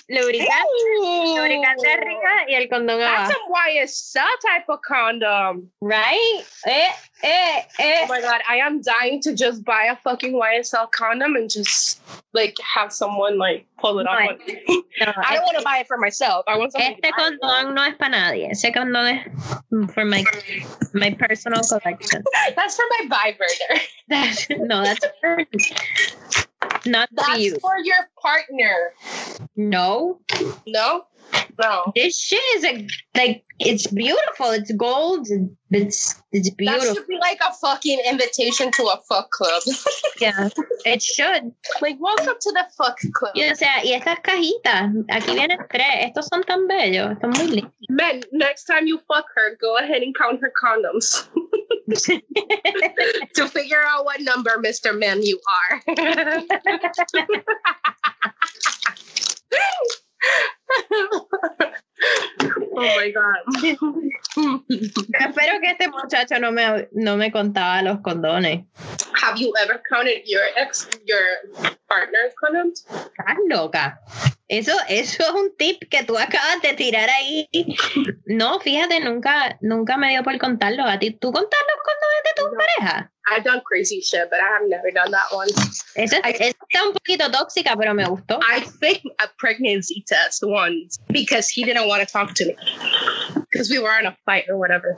lubricante, 0.10 1.36
lubricante 1.36 1.92
arriba 1.92 2.30
y 2.48 2.56
el 2.56 2.68
condón 2.70 3.00
That's 3.00 3.32
abajo. 3.32 3.32
some 3.32 3.54
YSL 3.54 4.40
type 4.42 4.66
of 4.70 4.80
condom. 4.82 5.70
Right? 5.82 6.44
Eh, 6.66 6.90
eh, 7.24 7.62
eh. 7.80 8.02
Oh 8.04 8.08
my 8.08 8.22
god, 8.22 8.42
I 8.50 8.58
am 8.58 8.82
dying 8.82 9.22
to 9.22 9.34
just 9.34 9.64
buy 9.64 9.86
a 9.86 9.96
fucking 9.98 10.34
YSL 10.34 10.92
condom 10.92 11.36
and 11.36 11.50
just 11.50 12.02
like 12.34 12.56
have 12.62 12.92
someone 12.92 13.38
like 13.38 13.66
pull 13.80 14.00
it 14.00 14.08
off. 14.08 14.20
No, 15.00 15.12
I 15.26 15.36
don't 15.36 15.44
want 15.46 15.58
to 15.58 15.64
buy 15.64 15.78
it 15.80 15.88
for 15.88 15.98
myself. 15.98 16.46
I 16.48 16.58
want 16.58 16.72
somebody 16.72 16.96
Este 16.96 17.04
to 17.04 17.12
buy 17.18 17.28
it. 17.28 17.40
condón 17.42 17.74
no 17.76 17.84
es 17.84 17.96
para 17.98 18.12
nadie. 18.12 18.50
Ese 18.52 18.72
condón 18.74 19.08
es 19.08 19.94
for 19.94 20.06
my, 20.06 20.24
my 20.94 21.12
personal 21.12 21.62
collection. 21.64 22.24
That's 22.56 22.76
for 22.76 22.86
my 23.00 23.08
vibrator. 23.10 23.84
That's, 24.10 24.48
no, 24.50 24.84
that's 24.84 25.06
for, 25.22 25.38
not 26.86 27.10
for 27.10 27.16
That's 27.16 27.40
you. 27.40 27.58
for 27.60 27.78
your 27.84 28.10
partner. 28.22 28.94
No, 29.56 30.20
No? 30.68 31.06
No. 31.60 31.92
this 31.96 32.18
shit 32.20 32.42
is 32.56 32.66
a, 32.66 32.88
like 33.16 33.44
it's 33.60 33.88
beautiful. 33.88 34.48
It's 34.52 34.72
gold. 34.74 35.28
It's 35.72 36.16
it's 36.32 36.50
beautiful. 36.50 36.88
That 36.90 36.96
should 36.96 37.08
be 37.08 37.18
like 37.20 37.40
a 37.48 37.54
fucking 37.54 38.00
invitation 38.10 38.72
to 38.72 38.84
a 38.84 39.00
fuck 39.08 39.30
club. 39.32 39.62
Yeah, 40.20 40.50
it 40.86 41.02
should. 41.02 41.52
like, 41.82 41.98
welcome 42.00 42.36
to 42.40 42.52
the 42.52 42.66
fuck 42.78 42.98
club. 43.14 43.34
Y, 43.36 43.50
o 43.52 43.56
sea, 43.56 43.82
y 43.84 43.94
estas 43.94 44.20
cajitas, 44.22 44.92
aquí 45.10 45.34
vienen 45.34 45.60
tres. 45.70 45.86
Estos 46.10 46.28
son 46.28 46.44
tan 46.44 46.68
bellos, 46.68 47.12
están 47.12 47.32
muy 47.32 47.48
lindos. 47.48 47.72
Men, 47.90 48.22
next 48.32 48.66
time 48.66 48.88
you 48.88 49.00
fuck 49.08 49.26
her, 49.36 49.56
go 49.62 49.78
ahead 49.78 50.02
and 50.02 50.16
count 50.16 50.40
her 50.42 50.52
condoms 50.62 51.28
to 53.36 53.48
figure 53.48 53.84
out 53.86 54.06
what 54.06 54.22
number 54.22 54.52
Mr. 54.58 54.98
Men 54.98 55.22
you 55.22 55.40
are. 55.48 55.82
oh 62.76 62.82
my 62.82 63.12
god. 63.12 63.84
Espero 65.20 65.60
que 65.62 65.72
este 65.72 65.88
muchacho 65.90 66.40
no 66.40 66.52
me, 66.52 66.88
no 66.94 67.18
me 67.18 67.32
contaba 67.32 67.82
los 67.82 68.00
condones. 68.02 68.66
Have 69.22 69.38
you 69.40 69.54
ever 69.62 69.82
counted 69.90 70.24
your 70.26 70.42
ex 70.58 70.90
your 71.06 71.22
partner's 71.88 72.34
condoms? 72.42 72.86
Estás 72.90 73.38
loca. 73.48 74.00
Eso, 74.50 74.74
eso 74.90 75.24
es 75.24 75.30
un 75.32 75.56
tip 75.58 75.88
que 75.90 76.04
tú 76.04 76.18
acabas 76.18 76.62
de 76.62 76.74
tirar 76.74 77.10
ahí. 77.10 77.48
No, 78.26 78.60
fíjate, 78.60 79.00
nunca, 79.00 79.58
nunca 79.62 79.98
me 79.98 80.10
dio 80.10 80.24
por 80.24 80.38
contarlo. 80.38 80.84
¿A 80.84 81.00
ti 81.00 81.12
tú 81.12 81.32
contas 81.32 81.60
los 81.70 81.84
condones 81.84 82.24
de 82.26 82.42
tu 82.42 82.44
No. 82.50 82.58
pareja? 82.58 83.10
I've 83.26 83.46
done 83.46 83.62
crazy 83.64 84.02
shit, 84.02 84.30
but 84.30 84.40
I 84.40 84.50
have 84.60 84.68
never 84.68 84.92
done 84.92 85.10
that 85.12 85.32
one. 85.32 85.48
Esa 85.96 86.18
está 86.20 86.84
un 86.86 86.92
poquito 86.92 87.32
tóxica, 87.32 87.74
pero 87.78 87.94
me 87.94 88.04
gustó. 88.06 88.38
I 88.42 88.60
faked 88.82 89.06
a 89.20 89.30
pregnancy 89.38 90.04
test 90.06 90.44
once 90.44 91.00
because 91.08 91.48
he 91.50 91.64
didn't 91.64 91.88
want 91.88 92.06
to 92.06 92.12
talk 92.12 92.34
to 92.36 92.46
me 92.46 92.54
because 93.52 93.70
we 93.70 93.80
were 93.80 93.98
in 94.00 94.06
a 94.06 94.18
fight 94.26 94.46
or 94.50 94.58
whatever. 94.58 94.98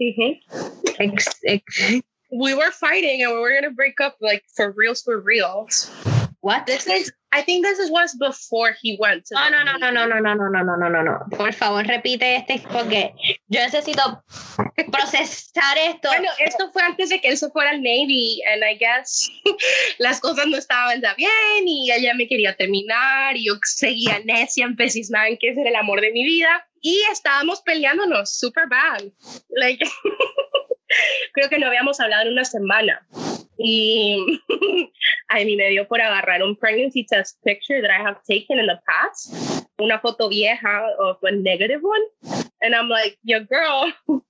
Mhm. 0.00 0.40
Ex- 0.98 1.40
ex- 1.46 2.02
We 2.30 2.54
were 2.54 2.70
fighting 2.72 3.22
and 3.22 3.32
we 3.32 3.38
were 3.38 3.54
gonna 3.54 3.70
break 3.70 4.00
up 4.00 4.16
like 4.20 4.42
for 4.56 4.70
reals 4.72 5.02
for 5.02 5.18
reals. 5.20 5.90
What? 6.46 6.64
This 6.64 6.86
is 6.86 7.12
I 7.32 7.42
think 7.42 7.66
this 7.66 7.78
is 7.78 7.90
was 7.90 8.14
before 8.14 8.70
he 8.80 8.96
went 9.00 9.26
to 9.26 9.34
No, 9.34 9.44
the 9.44 9.50
no, 9.50 9.62
no, 9.64 9.90
no, 9.90 10.06
no, 10.06 10.18
no, 10.20 10.34
no, 10.34 10.48
no, 10.48 10.62
no, 10.62 10.76
no, 10.76 10.88
no, 10.88 11.02
no. 11.02 11.36
Por 11.36 11.52
favor, 11.52 11.84
repite 11.84 12.36
este 12.36 12.62
porque 12.72 13.12
yo 13.48 13.60
necesito 13.60 14.22
procesar 14.92 15.76
esto. 15.76 16.08
Bueno, 16.08 16.30
esto 16.38 16.70
fue 16.72 16.82
antes 16.82 17.10
de 17.10 17.20
que 17.20 17.28
él 17.28 17.36
se 17.36 17.50
fuera 17.50 17.70
al 17.70 17.82
Navy, 17.82 18.40
and 18.50 18.62
I 18.62 18.78
guess 18.78 19.28
las 19.98 20.20
cosas 20.20 20.46
no 20.46 20.56
estaban 20.56 21.00
tan 21.00 21.16
bien 21.16 21.66
y 21.66 21.90
ella 21.90 22.14
me 22.14 22.28
quería 22.28 22.56
terminar 22.56 23.36
y 23.36 23.46
yo 23.46 23.54
seguía 23.64 24.20
necia, 24.24 24.64
empecisnada 24.64 25.26
en 25.28 25.36
que 25.36 25.50
ese 25.50 25.60
era 25.60 25.70
el 25.70 25.76
amor 25.76 26.00
de 26.00 26.12
mi 26.12 26.24
vida 26.24 26.66
y 26.80 27.02
estábamos 27.12 27.60
peleándonos 27.62 28.38
super 28.38 28.68
bad. 28.68 29.02
Like, 29.48 29.84
creo 31.34 31.48
que 31.50 31.58
no 31.58 31.66
habíamos 31.66 31.98
hablado 31.98 32.22
en 32.22 32.32
una 32.32 32.44
semana 32.44 33.04
y 33.58 34.40
a 35.28 35.36
mí 35.36 35.56
me 35.56 35.70
dio 35.70 35.86
por 35.86 36.00
agarrar 36.00 36.42
un 36.42 36.56
pregnancy 36.56 37.04
test 37.04 37.38
picture 37.44 37.80
that 37.80 37.90
I 37.90 38.02
have 38.02 38.18
taken 38.28 38.58
in 38.58 38.66
the 38.66 38.78
past, 38.86 39.66
una 39.80 39.98
foto 39.98 40.28
vieja 40.28 40.90
of 40.98 41.18
a 41.22 41.32
negative 41.32 41.82
one, 41.82 42.44
and 42.62 42.74
I'm 42.74 42.88
like, 42.88 43.18
your 43.22 43.40
girl 43.40 43.92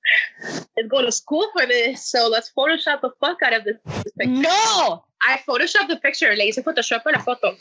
is 0.77 0.89
going 0.89 1.07
to 1.07 1.13
school 1.13 1.47
for 1.57 1.67
this, 1.67 2.07
so 2.07 2.29
let's 2.29 2.53
Photoshop 2.57 3.01
the 3.01 3.11
fuck 3.21 3.43
out 3.43 3.55
of 3.55 3.65
this, 3.65 3.77
this 4.05 4.13
picture. 4.19 4.43
No. 4.43 5.05
I 5.23 5.41
photoshopped 5.49 5.89
the 5.89 5.97
picture, 5.97 6.37
le 6.37 6.45
hice 6.45 6.63
Photoshop 6.63 7.03
a 7.07 7.11
la 7.11 7.19
foto 7.19 7.57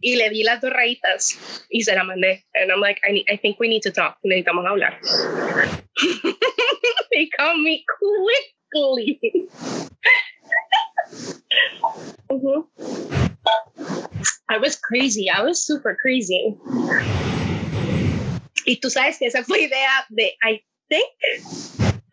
y 0.00 0.16
le 0.16 0.30
di 0.30 0.44
las 0.44 0.60
dos 0.60 0.72
rayitas 0.72 1.66
y 1.70 1.82
se 1.82 1.94
la 1.94 2.04
mandé. 2.04 2.44
And 2.54 2.70
I'm 2.70 2.80
like, 2.80 3.00
I, 3.06 3.12
need, 3.12 3.26
I 3.28 3.36
think 3.36 3.58
we 3.58 3.68
need 3.68 3.82
to 3.82 3.90
talk. 3.90 4.18
Necesitamos 4.24 4.66
hablar. 4.66 5.00
they 7.10 7.28
called 7.36 7.60
me 7.60 7.84
quickly. 7.98 9.20
Mhm. 12.30 12.66
I 14.48 14.58
was 14.58 14.76
crazy. 14.76 15.28
I 15.30 15.42
was 15.42 15.64
super 15.64 15.96
crazy. 16.00 16.56
Y 18.66 18.76
tú 18.80 18.90
sabes 18.90 19.18
que 19.18 19.26
esa 19.28 19.42
fue 19.44 19.64
idea 19.64 19.88
de, 20.10 20.32
I 20.42 20.62
think, 20.88 21.06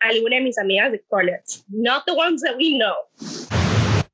alguna 0.00 0.36
de 0.36 0.42
mis 0.42 0.58
amigas 0.58 0.92
de 0.92 1.00
college. 1.10 1.62
Not 1.68 2.06
the 2.06 2.14
ones 2.14 2.42
that 2.42 2.56
we 2.56 2.78
know. 2.78 2.94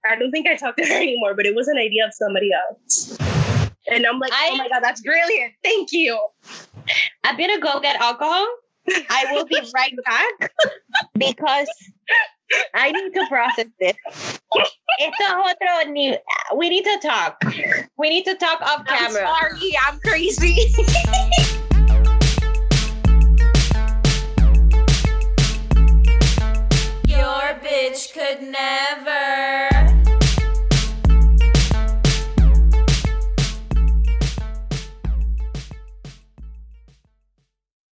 I 0.06 0.16
don't 0.16 0.30
think 0.30 0.46
I 0.48 0.56
talk 0.56 0.76
to 0.76 0.84
her 0.86 0.94
anymore, 0.96 1.34
but 1.34 1.44
it 1.46 1.54
was 1.54 1.68
an 1.68 1.76
idea 1.78 2.06
of 2.06 2.14
somebody 2.14 2.50
else. 2.52 3.16
And 3.90 4.06
I'm 4.06 4.18
like, 4.18 4.32
I- 4.32 4.50
oh 4.52 4.56
my 4.56 4.68
God, 4.68 4.80
that's 4.82 5.02
brilliant. 5.02 5.54
Thank 5.62 5.92
you. 5.92 6.18
I 7.24 7.36
better 7.36 7.58
go 7.60 7.80
get 7.80 7.96
alcohol. 8.00 8.46
I 9.10 9.32
will 9.34 9.44
be 9.44 9.60
right 9.74 9.94
back 10.04 10.52
because 11.18 11.68
I 12.74 12.92
need 12.92 13.14
to 13.14 13.26
process 13.28 13.66
this. 13.78 13.96
It's 14.98 15.20
a 15.20 15.36
otro 15.36 15.92
nivel. 15.92 16.18
We 16.56 16.68
need 16.68 16.84
to 16.84 16.98
talk. 17.02 17.42
We 17.96 18.08
need 18.08 18.24
to 18.24 18.34
talk 18.34 18.60
off 18.60 18.80
I'm 18.80 18.86
camera. 18.86 19.26
Sorry, 19.26 19.76
I'm 19.86 20.00
crazy. 20.00 20.56
Your 27.06 27.58
bitch 27.62 28.12
could 28.12 28.42
never. 28.42 29.29